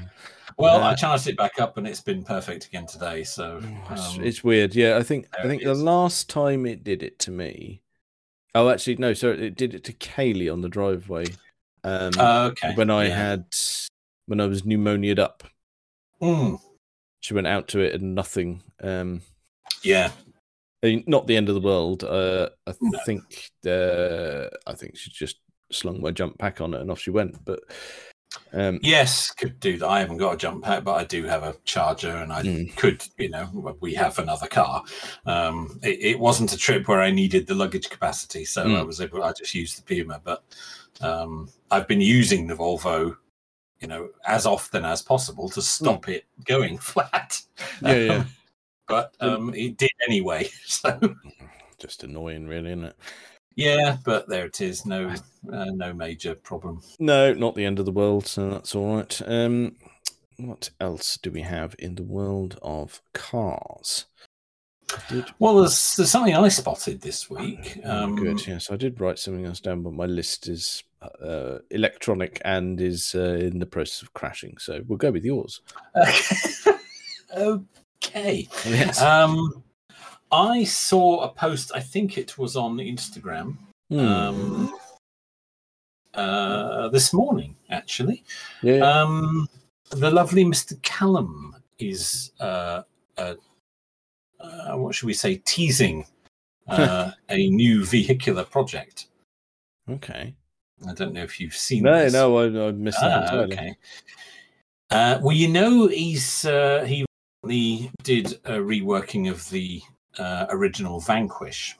well 0.58 0.82
i 0.82 0.92
Uh, 0.92 0.96
charged 0.96 1.26
it 1.28 1.36
back 1.38 1.58
up 1.58 1.78
and 1.78 1.86
it's 1.86 2.02
been 2.02 2.22
perfect 2.22 2.66
again 2.66 2.86
today 2.86 3.22
so 3.24 3.60
Oh, 3.62 3.92
It's, 3.94 4.16
um, 4.16 4.24
it's 4.24 4.44
weird. 4.44 4.74
Yeah, 4.74 4.98
I 4.98 5.02
think 5.04 5.28
I 5.38 5.46
think 5.46 5.62
the 5.62 5.74
last 5.74 6.28
time 6.28 6.66
it 6.66 6.82
did 6.84 7.02
it 7.02 7.18
to 7.20 7.30
me. 7.30 7.80
Oh, 8.54 8.68
actually, 8.68 8.96
no. 8.96 9.14
So 9.14 9.30
it 9.30 9.56
did 9.56 9.72
it 9.74 9.82
to 9.84 9.94
Kaylee 9.94 10.52
on 10.52 10.60
the 10.60 10.68
driveway. 10.68 11.24
Um, 11.84 12.12
okay 12.18 12.74
when 12.74 12.90
I 12.90 13.06
yeah. 13.06 13.16
had 13.16 13.44
when 14.26 14.40
I 14.42 14.46
was 14.46 14.62
pneumoniaed 14.62 15.18
up, 15.18 15.44
Mm, 16.20 16.60
she 17.22 17.34
went 17.34 17.46
out 17.46 17.68
to 17.68 17.80
it 17.80 17.94
and 17.94 18.14
nothing. 18.14 18.62
Um, 18.82 19.22
yeah 19.82 20.10
I 20.82 20.88
mean, 20.88 21.04
not 21.06 21.28
the 21.28 21.36
end 21.36 21.48
of 21.48 21.54
the 21.54 21.60
world. 21.60 22.02
Uh, 22.02 22.48
I 22.66 22.74
No. 22.80 22.98
think 22.98 23.50
uh, 23.66 24.48
I 24.66 24.74
think 24.74 24.96
she 24.96 25.10
just 25.10 25.38
slung 25.70 26.00
my 26.02 26.10
jump 26.10 26.38
pack 26.38 26.60
on 26.60 26.74
it 26.74 26.80
and 26.80 26.90
off 26.90 26.98
she 26.98 27.10
went. 27.10 27.44
But 27.44 27.60
um, 28.52 28.80
Yes, 28.82 29.30
could 29.30 29.60
do 29.60 29.78
that. 29.78 29.88
I 29.88 30.00
haven't 30.00 30.16
got 30.16 30.34
a 30.34 30.36
jump 30.36 30.64
pack, 30.64 30.82
but 30.82 30.94
I 30.94 31.04
do 31.04 31.22
have 31.24 31.44
a 31.44 31.54
charger, 31.64 32.16
and 32.16 32.32
I 32.32 32.42
Mm. 32.42 32.76
could, 32.76 33.06
you 33.16 33.28
know, 33.28 33.76
we 33.80 33.94
have 33.94 34.18
another 34.18 34.48
car. 34.48 34.82
Um, 35.24 35.78
it, 35.82 35.98
it 36.00 36.18
wasn't 36.18 36.52
a 36.52 36.56
trip 36.58 36.88
where 36.88 37.00
I 37.00 37.10
needed 37.12 37.46
the 37.46 37.54
luggage 37.54 37.88
capacity, 37.88 38.44
so 38.44 38.64
I 38.64 38.66
Mm. 38.82 38.86
was 38.86 39.00
able. 39.00 39.22
I 39.22 39.32
just 39.32 39.54
used 39.54 39.78
the 39.78 39.82
Puma, 39.82 40.20
but 40.24 40.42
um, 41.00 41.48
I've 41.70 41.86
been 41.86 42.00
using 42.00 42.48
the 42.48 42.54
Volvo, 42.56 43.16
you 43.82 43.88
know, 43.88 44.08
as 44.26 44.46
often 44.46 44.84
as 44.84 45.02
possible 45.02 45.48
to 45.50 45.60
stop 45.60 46.08
it 46.08 46.24
going 46.46 46.78
flat. 46.90 47.40
Yeah, 47.82 47.94
yeah. 47.96 48.12
Um, 48.14 48.26
but 48.88 49.14
um, 49.20 49.54
it 49.54 49.76
did 49.76 49.90
anyway. 50.08 50.48
So 50.66 50.98
just 51.78 52.04
annoying, 52.04 52.46
really, 52.46 52.70
isn't 52.70 52.84
it? 52.84 52.96
yeah, 53.56 53.96
but 54.04 54.28
there 54.28 54.46
it 54.46 54.60
is. 54.60 54.86
No, 54.86 55.12
uh, 55.52 55.64
no 55.66 55.92
major 55.92 56.34
problem. 56.36 56.80
No, 56.98 57.34
not 57.34 57.54
the 57.56 57.64
end 57.64 57.78
of 57.80 57.84
the 57.86 57.92
world, 57.92 58.26
so 58.26 58.50
that's 58.50 58.74
all 58.74 58.96
right. 58.96 59.20
Um, 59.26 59.76
what 60.38 60.70
else 60.80 61.18
do 61.18 61.30
we 61.30 61.42
have 61.42 61.74
in 61.78 61.96
the 61.96 62.02
world 62.04 62.58
of 62.62 63.02
cars? 63.12 64.06
Did 65.08 65.26
Well, 65.38 65.56
there's, 65.56 65.96
there's 65.96 66.10
something 66.10 66.34
I 66.34 66.48
spotted 66.48 67.00
this 67.00 67.28
week. 67.30 67.78
oh, 67.84 68.04
Um, 68.04 68.16
good. 68.16 68.46
Yes, 68.46 68.70
I 68.70 68.76
did 68.76 69.00
write 69.00 69.18
something 69.18 69.44
else 69.46 69.60
down, 69.60 69.82
but 69.82 69.92
my 69.92 70.06
list 70.06 70.48
is 70.48 70.82
uh, 71.22 71.58
electronic 71.70 72.40
and 72.44 72.80
is 72.80 73.14
uh, 73.14 73.34
in 73.40 73.58
the 73.58 73.66
process 73.66 74.02
of 74.02 74.12
crashing. 74.14 74.56
So 74.58 74.82
we'll 74.86 74.98
go 74.98 75.10
with 75.10 75.24
yours. 75.24 75.60
okay. 77.36 78.48
Yes. 78.66 79.00
Um, 79.00 79.62
I 80.30 80.64
saw 80.64 81.20
a 81.20 81.28
post. 81.28 81.72
I 81.74 81.80
think 81.80 82.18
it 82.18 82.38
was 82.38 82.56
on 82.56 82.76
Instagram 82.76 83.56
Hmm. 83.90 83.98
um, 83.98 84.74
uh, 86.14 86.88
this 86.88 87.12
morning, 87.12 87.56
actually. 87.70 88.24
yeah. 88.62 88.78
Um, 88.78 89.48
the 89.90 90.10
lovely 90.10 90.44
Mr. 90.44 90.80
Callum 90.82 91.54
is, 91.78 92.32
uh, 92.40 92.82
uh, 93.18 93.34
uh, 94.40 94.76
what 94.76 94.94
should 94.94 95.06
we 95.06 95.12
say, 95.14 95.36
teasing 95.44 96.06
uh, 96.68 97.10
a 97.28 97.50
new 97.50 97.84
vehicular 97.84 98.44
project. 98.44 99.08
okay. 99.90 100.34
I 100.88 100.94
don't 100.94 101.12
know 101.12 101.22
if 101.22 101.40
you've 101.40 101.56
seen. 101.56 101.84
No, 101.84 101.98
this. 101.98 102.12
no, 102.12 102.38
I, 102.38 102.68
I 102.68 102.72
missed 102.72 103.00
that 103.00 103.32
Ah, 103.32 103.36
okay. 103.36 103.76
Uh, 104.90 105.18
well, 105.22 105.36
you 105.36 105.48
know, 105.48 105.86
he's 105.86 106.44
uh, 106.44 106.84
he 106.86 107.06
recently 107.42 107.90
did 108.02 108.32
a 108.44 108.58
reworking 108.58 109.30
of 109.30 109.48
the 109.50 109.82
uh, 110.18 110.46
original 110.50 111.00
Vanquish, 111.00 111.76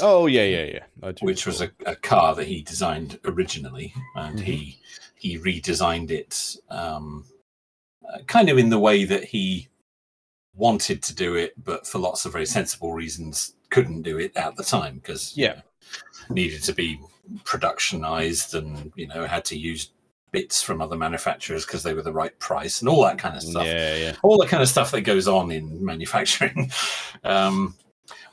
Oh 0.00 0.26
yeah, 0.26 0.44
yeah, 0.44 0.64
yeah. 0.64 0.84
I 1.02 1.12
do 1.12 1.24
which 1.24 1.46
was 1.46 1.60
a, 1.60 1.70
a 1.86 1.96
car 1.96 2.34
that 2.34 2.46
he 2.46 2.62
designed 2.62 3.18
originally, 3.24 3.94
and 4.14 4.38
he 4.38 4.78
he 5.14 5.38
redesigned 5.38 6.10
it 6.10 6.56
um, 6.68 7.24
uh, 8.08 8.18
kind 8.26 8.48
of 8.48 8.58
in 8.58 8.68
the 8.68 8.78
way 8.78 9.04
that 9.04 9.24
he 9.24 9.68
wanted 10.54 11.02
to 11.04 11.14
do 11.14 11.34
it, 11.34 11.52
but 11.62 11.86
for 11.86 11.98
lots 11.98 12.24
of 12.24 12.32
very 12.32 12.46
sensible 12.46 12.92
reasons 12.92 13.54
couldn't 13.70 14.02
do 14.02 14.18
it 14.18 14.36
at 14.36 14.56
the 14.56 14.62
time 14.62 14.96
because 14.96 15.36
Yeah. 15.36 15.62
Needed 16.30 16.62
to 16.64 16.72
be 16.72 16.98
productionized 17.44 18.54
and 18.54 18.92
you 18.96 19.06
know 19.06 19.26
had 19.26 19.44
to 19.44 19.58
use 19.58 19.90
bits 20.32 20.62
from 20.62 20.80
other 20.80 20.96
manufacturers 20.96 21.64
because 21.64 21.82
they 21.82 21.94
were 21.94 22.02
the 22.02 22.12
right 22.12 22.36
price 22.38 22.80
and 22.80 22.88
all 22.88 23.02
that 23.02 23.18
kind 23.18 23.36
of 23.36 23.42
stuff 23.42 23.64
Yeah, 23.66 23.96
yeah. 23.96 24.14
all 24.22 24.38
the 24.38 24.46
kind 24.46 24.62
of 24.62 24.68
stuff 24.68 24.90
that 24.90 25.02
goes 25.02 25.26
on 25.28 25.50
in 25.50 25.84
manufacturing 25.84 26.70
um 27.24 27.74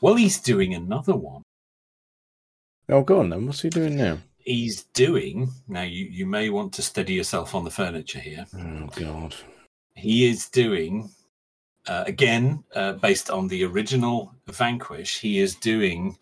well 0.01 0.15
he's 0.15 0.39
doing 0.39 0.73
another 0.73 1.15
one 1.15 1.41
Oh, 2.89 3.01
go 3.01 3.21
on 3.21 3.29
then. 3.29 3.45
What's 3.45 3.61
he 3.61 3.69
doing 3.69 3.95
now? 3.95 4.17
he's 4.39 4.83
doing 4.93 5.49
now 5.69 5.83
you 5.83 6.05
you 6.05 6.25
may 6.25 6.49
want 6.49 6.73
to 6.73 6.81
steady 6.81 7.13
yourself 7.13 7.55
on 7.55 7.63
the 7.63 7.71
furniture 7.71 8.19
here 8.19 8.45
Oh 8.59 8.87
God. 8.95 9.33
he 9.95 10.25
is 10.29 10.49
doing 10.49 11.09
uh, 11.87 12.03
again 12.07 12.61
uh, 12.75 12.91
based 12.93 13.29
on 13.29 13.47
the 13.47 13.63
original 13.63 14.33
vanquish 14.47 15.19
he 15.19 15.39
is 15.39 15.55
doing 15.55 16.17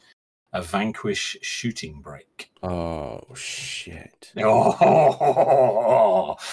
a 0.53 0.61
vanquish 0.61 1.37
shooting 1.41 2.01
brake. 2.01 2.51
Oh 2.63 3.21
shit. 3.35 4.31
oh 4.37 6.37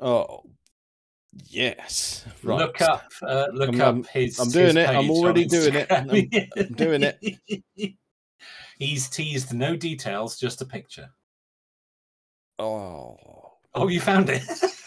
Oh 0.00 0.44
yes. 1.48 2.24
Right. 2.42 2.58
Look 2.58 2.80
up, 2.80 3.04
uh, 3.22 3.46
look 3.52 3.70
I'm- 3.70 3.80
up 3.80 3.86
I'm- 3.86 4.04
his. 4.12 4.38
I'm 4.38 4.50
doing 4.50 4.66
his 4.68 4.76
it. 4.76 4.88
I'm 4.88 5.10
already 5.10 5.44
doing 5.44 5.74
it. 5.74 5.90
I'm- 5.92 6.10
I'm 6.56 6.72
doing 6.74 7.02
it. 7.02 7.18
He's 8.78 9.08
teased 9.10 9.52
no 9.52 9.76
details, 9.76 10.38
just 10.38 10.62
a 10.62 10.64
picture. 10.64 11.10
Oh. 12.58 13.16
Oh, 13.74 13.88
you 13.88 14.00
found 14.00 14.30
it. 14.30 14.42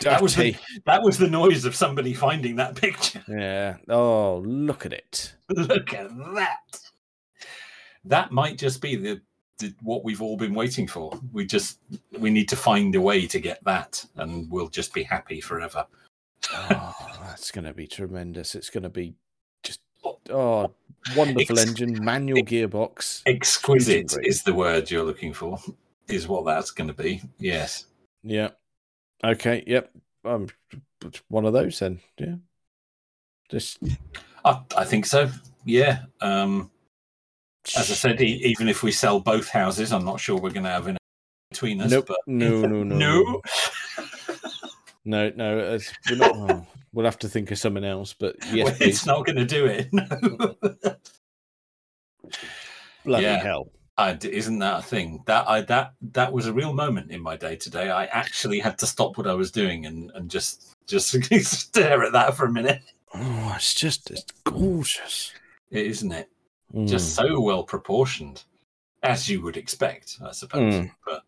That 0.00 0.22
was 0.22 0.34
the, 0.34 0.56
that 0.86 1.02
was 1.02 1.18
the 1.18 1.28
noise 1.28 1.64
of 1.64 1.74
somebody 1.76 2.14
finding 2.14 2.56
that 2.56 2.74
picture. 2.74 3.22
Yeah. 3.28 3.76
Oh, 3.88 4.42
look 4.44 4.86
at 4.86 4.92
it. 4.92 5.34
Look 5.48 5.94
at 5.94 6.08
that. 6.34 6.80
That 8.04 8.32
might 8.32 8.58
just 8.58 8.80
be 8.80 8.96
the, 8.96 9.20
the 9.58 9.74
what 9.82 10.02
we've 10.02 10.22
all 10.22 10.36
been 10.36 10.54
waiting 10.54 10.88
for. 10.88 11.12
We 11.32 11.46
just 11.46 11.78
we 12.18 12.30
need 12.30 12.48
to 12.48 12.56
find 12.56 12.94
a 12.94 13.00
way 13.00 13.26
to 13.26 13.38
get 13.38 13.62
that, 13.64 14.04
and 14.16 14.50
we'll 14.50 14.68
just 14.68 14.92
be 14.94 15.02
happy 15.02 15.40
forever. 15.40 15.86
Oh, 16.52 16.94
that's 17.20 17.50
going 17.50 17.64
to 17.66 17.74
be 17.74 17.86
tremendous. 17.86 18.54
It's 18.54 18.70
going 18.70 18.82
to 18.82 18.88
be 18.88 19.14
just 19.62 19.80
oh, 20.30 20.72
wonderful 21.16 21.58
Ex- 21.58 21.68
engine, 21.68 22.02
manual 22.04 22.42
gearbox. 22.42 23.22
Exquisite 23.26 24.16
is 24.22 24.42
the 24.42 24.54
word 24.54 24.90
you're 24.90 25.04
looking 25.04 25.32
for. 25.32 25.58
Is 26.08 26.26
what 26.26 26.44
that's 26.44 26.70
going 26.72 26.88
to 26.88 26.94
be. 26.94 27.22
Yes. 27.38 27.86
Yeah. 28.22 28.50
Okay. 29.24 29.62
Yep. 29.66 29.90
Um, 30.24 30.48
one 31.28 31.44
of 31.44 31.52
those 31.52 31.78
then. 31.78 32.00
Yeah. 32.18 32.36
Just 33.50 33.78
I, 34.44 34.60
I 34.76 34.84
think 34.84 35.06
so. 35.06 35.30
Yeah. 35.64 36.04
Um, 36.20 36.70
as 37.76 37.90
I 37.90 37.94
said, 37.94 38.20
e- 38.20 38.42
even 38.44 38.68
if 38.68 38.82
we 38.82 38.90
sell 38.92 39.20
both 39.20 39.48
houses, 39.48 39.92
I'm 39.92 40.04
not 40.04 40.20
sure 40.20 40.36
we're 40.36 40.50
going 40.50 40.64
to 40.64 40.70
have 40.70 40.88
enough 40.88 40.98
between 41.50 41.80
us. 41.80 41.90
Nope. 41.90 42.06
But 42.08 42.18
No, 42.26 42.62
no, 42.62 42.82
no, 42.82 42.96
no. 42.96 43.40
no, 45.04 45.30
no. 45.36 45.78
We're 46.10 46.16
not. 46.16 46.32
oh, 46.34 46.66
we'll 46.92 47.04
have 47.04 47.18
to 47.20 47.28
think 47.28 47.50
of 47.50 47.58
something 47.58 47.84
else. 47.84 48.14
But 48.18 48.36
yes, 48.52 48.66
Well, 48.66 48.74
please. 48.74 48.88
it's 48.88 49.06
not 49.06 49.24
going 49.26 49.36
to 49.36 49.44
do 49.44 49.66
it. 49.66 49.88
No. 49.92 50.06
bloody 53.04 53.24
yeah. 53.24 53.42
hell. 53.42 53.70
I 54.10 54.18
isn't 54.22 54.58
that 54.60 54.80
a 54.80 54.82
thing? 54.82 55.22
That 55.26 55.48
I 55.48 55.60
that 55.62 55.94
that 56.12 56.32
was 56.32 56.46
a 56.46 56.52
real 56.52 56.72
moment 56.72 57.10
in 57.10 57.20
my 57.22 57.36
day 57.36 57.56
today. 57.56 57.90
I 57.90 58.06
actually 58.06 58.58
had 58.60 58.78
to 58.78 58.86
stop 58.86 59.16
what 59.16 59.26
I 59.26 59.34
was 59.34 59.50
doing 59.50 59.86
and 59.86 60.10
and 60.14 60.30
just 60.30 60.74
just 60.86 61.10
stare 61.44 62.02
at 62.04 62.12
that 62.12 62.34
for 62.36 62.46
a 62.46 62.52
minute. 62.52 62.82
Oh, 63.14 63.52
it's 63.56 63.74
just 63.74 64.10
it's 64.10 64.24
gorgeous. 64.44 65.32
It 65.70 65.86
isn't 65.86 66.12
it? 66.12 66.28
Mm. 66.74 66.88
Just 66.88 67.14
so 67.14 67.40
well 67.40 67.62
proportioned, 67.64 68.42
as 69.02 69.28
you 69.28 69.42
would 69.42 69.56
expect, 69.56 70.18
I 70.24 70.32
suppose. 70.32 70.74
Mm. 70.74 70.90
But 71.06 71.22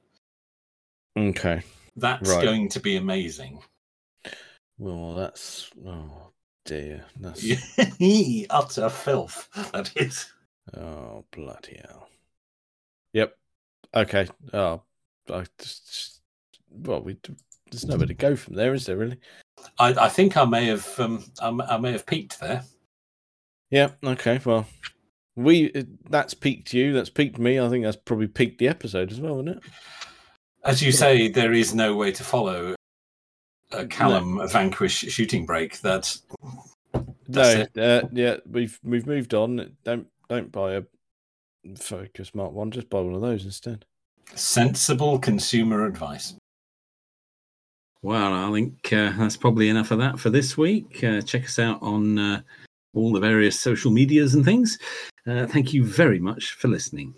okay. 1.16 1.62
that's 1.96 2.28
Right. 2.30 2.42
going 2.42 2.68
to 2.70 2.80
be 2.80 2.96
amazing. 2.96 3.62
Well, 4.78 5.14
that's 5.14 5.70
oh 5.86 6.32
dear. 6.64 7.04
That's 7.20 7.44
Utter 8.50 8.88
filth. 8.88 9.48
That 9.72 9.90
is. 9.96 10.32
oh 10.76 11.24
bloody 11.30 11.80
hell. 11.86 12.08
Okay. 13.94 14.26
Oh, 14.52 14.82
I 15.30 15.44
just 15.58 16.20
well, 16.70 17.00
we 17.00 17.16
there's 17.70 17.86
nowhere 17.86 18.06
to 18.06 18.14
go 18.14 18.36
from 18.36 18.54
there, 18.54 18.74
is 18.74 18.86
there 18.86 18.96
really? 18.96 19.18
I, 19.78 19.94
I 19.94 20.08
think 20.08 20.36
I 20.36 20.44
may 20.44 20.66
have 20.66 20.88
um 20.98 21.24
I, 21.40 21.48
I 21.48 21.78
may 21.78 21.92
have 21.92 22.06
peaked 22.06 22.40
there. 22.40 22.64
Yeah. 23.70 23.90
Okay. 24.04 24.40
Well, 24.44 24.66
we 25.36 25.72
that's 26.08 26.34
peaked 26.34 26.72
you. 26.72 26.92
That's 26.92 27.10
peaked 27.10 27.38
me. 27.38 27.60
I 27.60 27.68
think 27.68 27.84
that's 27.84 27.96
probably 27.96 28.28
peaked 28.28 28.58
the 28.58 28.68
episode 28.68 29.12
as 29.12 29.20
well, 29.20 29.40
isn't 29.40 29.48
it? 29.48 29.62
As 30.64 30.82
you 30.82 30.92
say, 30.92 31.28
there 31.28 31.52
is 31.52 31.74
no 31.74 31.94
way 31.94 32.10
to 32.12 32.24
follow 32.24 32.74
a 33.70 33.86
Callum 33.86 34.46
Vanquish 34.48 34.94
shooting 34.94 35.46
brake. 35.46 35.80
That 35.80 36.16
That's 37.28 37.74
no. 37.74 37.82
Uh, 37.82 38.02
yeah. 38.12 38.36
We've 38.50 38.78
we've 38.82 39.06
moved 39.06 39.34
on. 39.34 39.76
Don't 39.84 40.06
don't 40.28 40.50
buy 40.50 40.74
a 40.74 40.82
Focus 41.78 42.34
Mark 42.34 42.52
One. 42.52 42.70
Just 42.70 42.90
buy 42.90 43.00
one 43.00 43.14
of 43.14 43.20
those 43.20 43.44
instead. 43.44 43.84
sensible 44.34 45.18
consumer 45.18 45.86
advice. 45.86 46.34
Well, 48.02 48.34
I 48.34 48.52
think 48.52 48.92
uh, 48.92 49.12
that's 49.16 49.36
probably 49.36 49.70
enough 49.70 49.90
of 49.90 49.98
that 49.98 50.18
for 50.18 50.28
this 50.28 50.58
week. 50.58 51.02
Uh, 51.02 51.22
check 51.22 51.44
us 51.44 51.58
out 51.58 51.78
on 51.82 52.18
uh, 52.18 52.42
all 52.94 53.12
the 53.12 53.20
various 53.20 53.58
social 53.58 53.90
medias 53.90 54.34
and 54.34 54.44
things. 54.44 54.78
Uh, 55.26 55.46
thank 55.46 55.72
you 55.72 55.84
very 55.84 56.18
much 56.18 56.52
for 56.52 56.68
listening. 56.68 57.14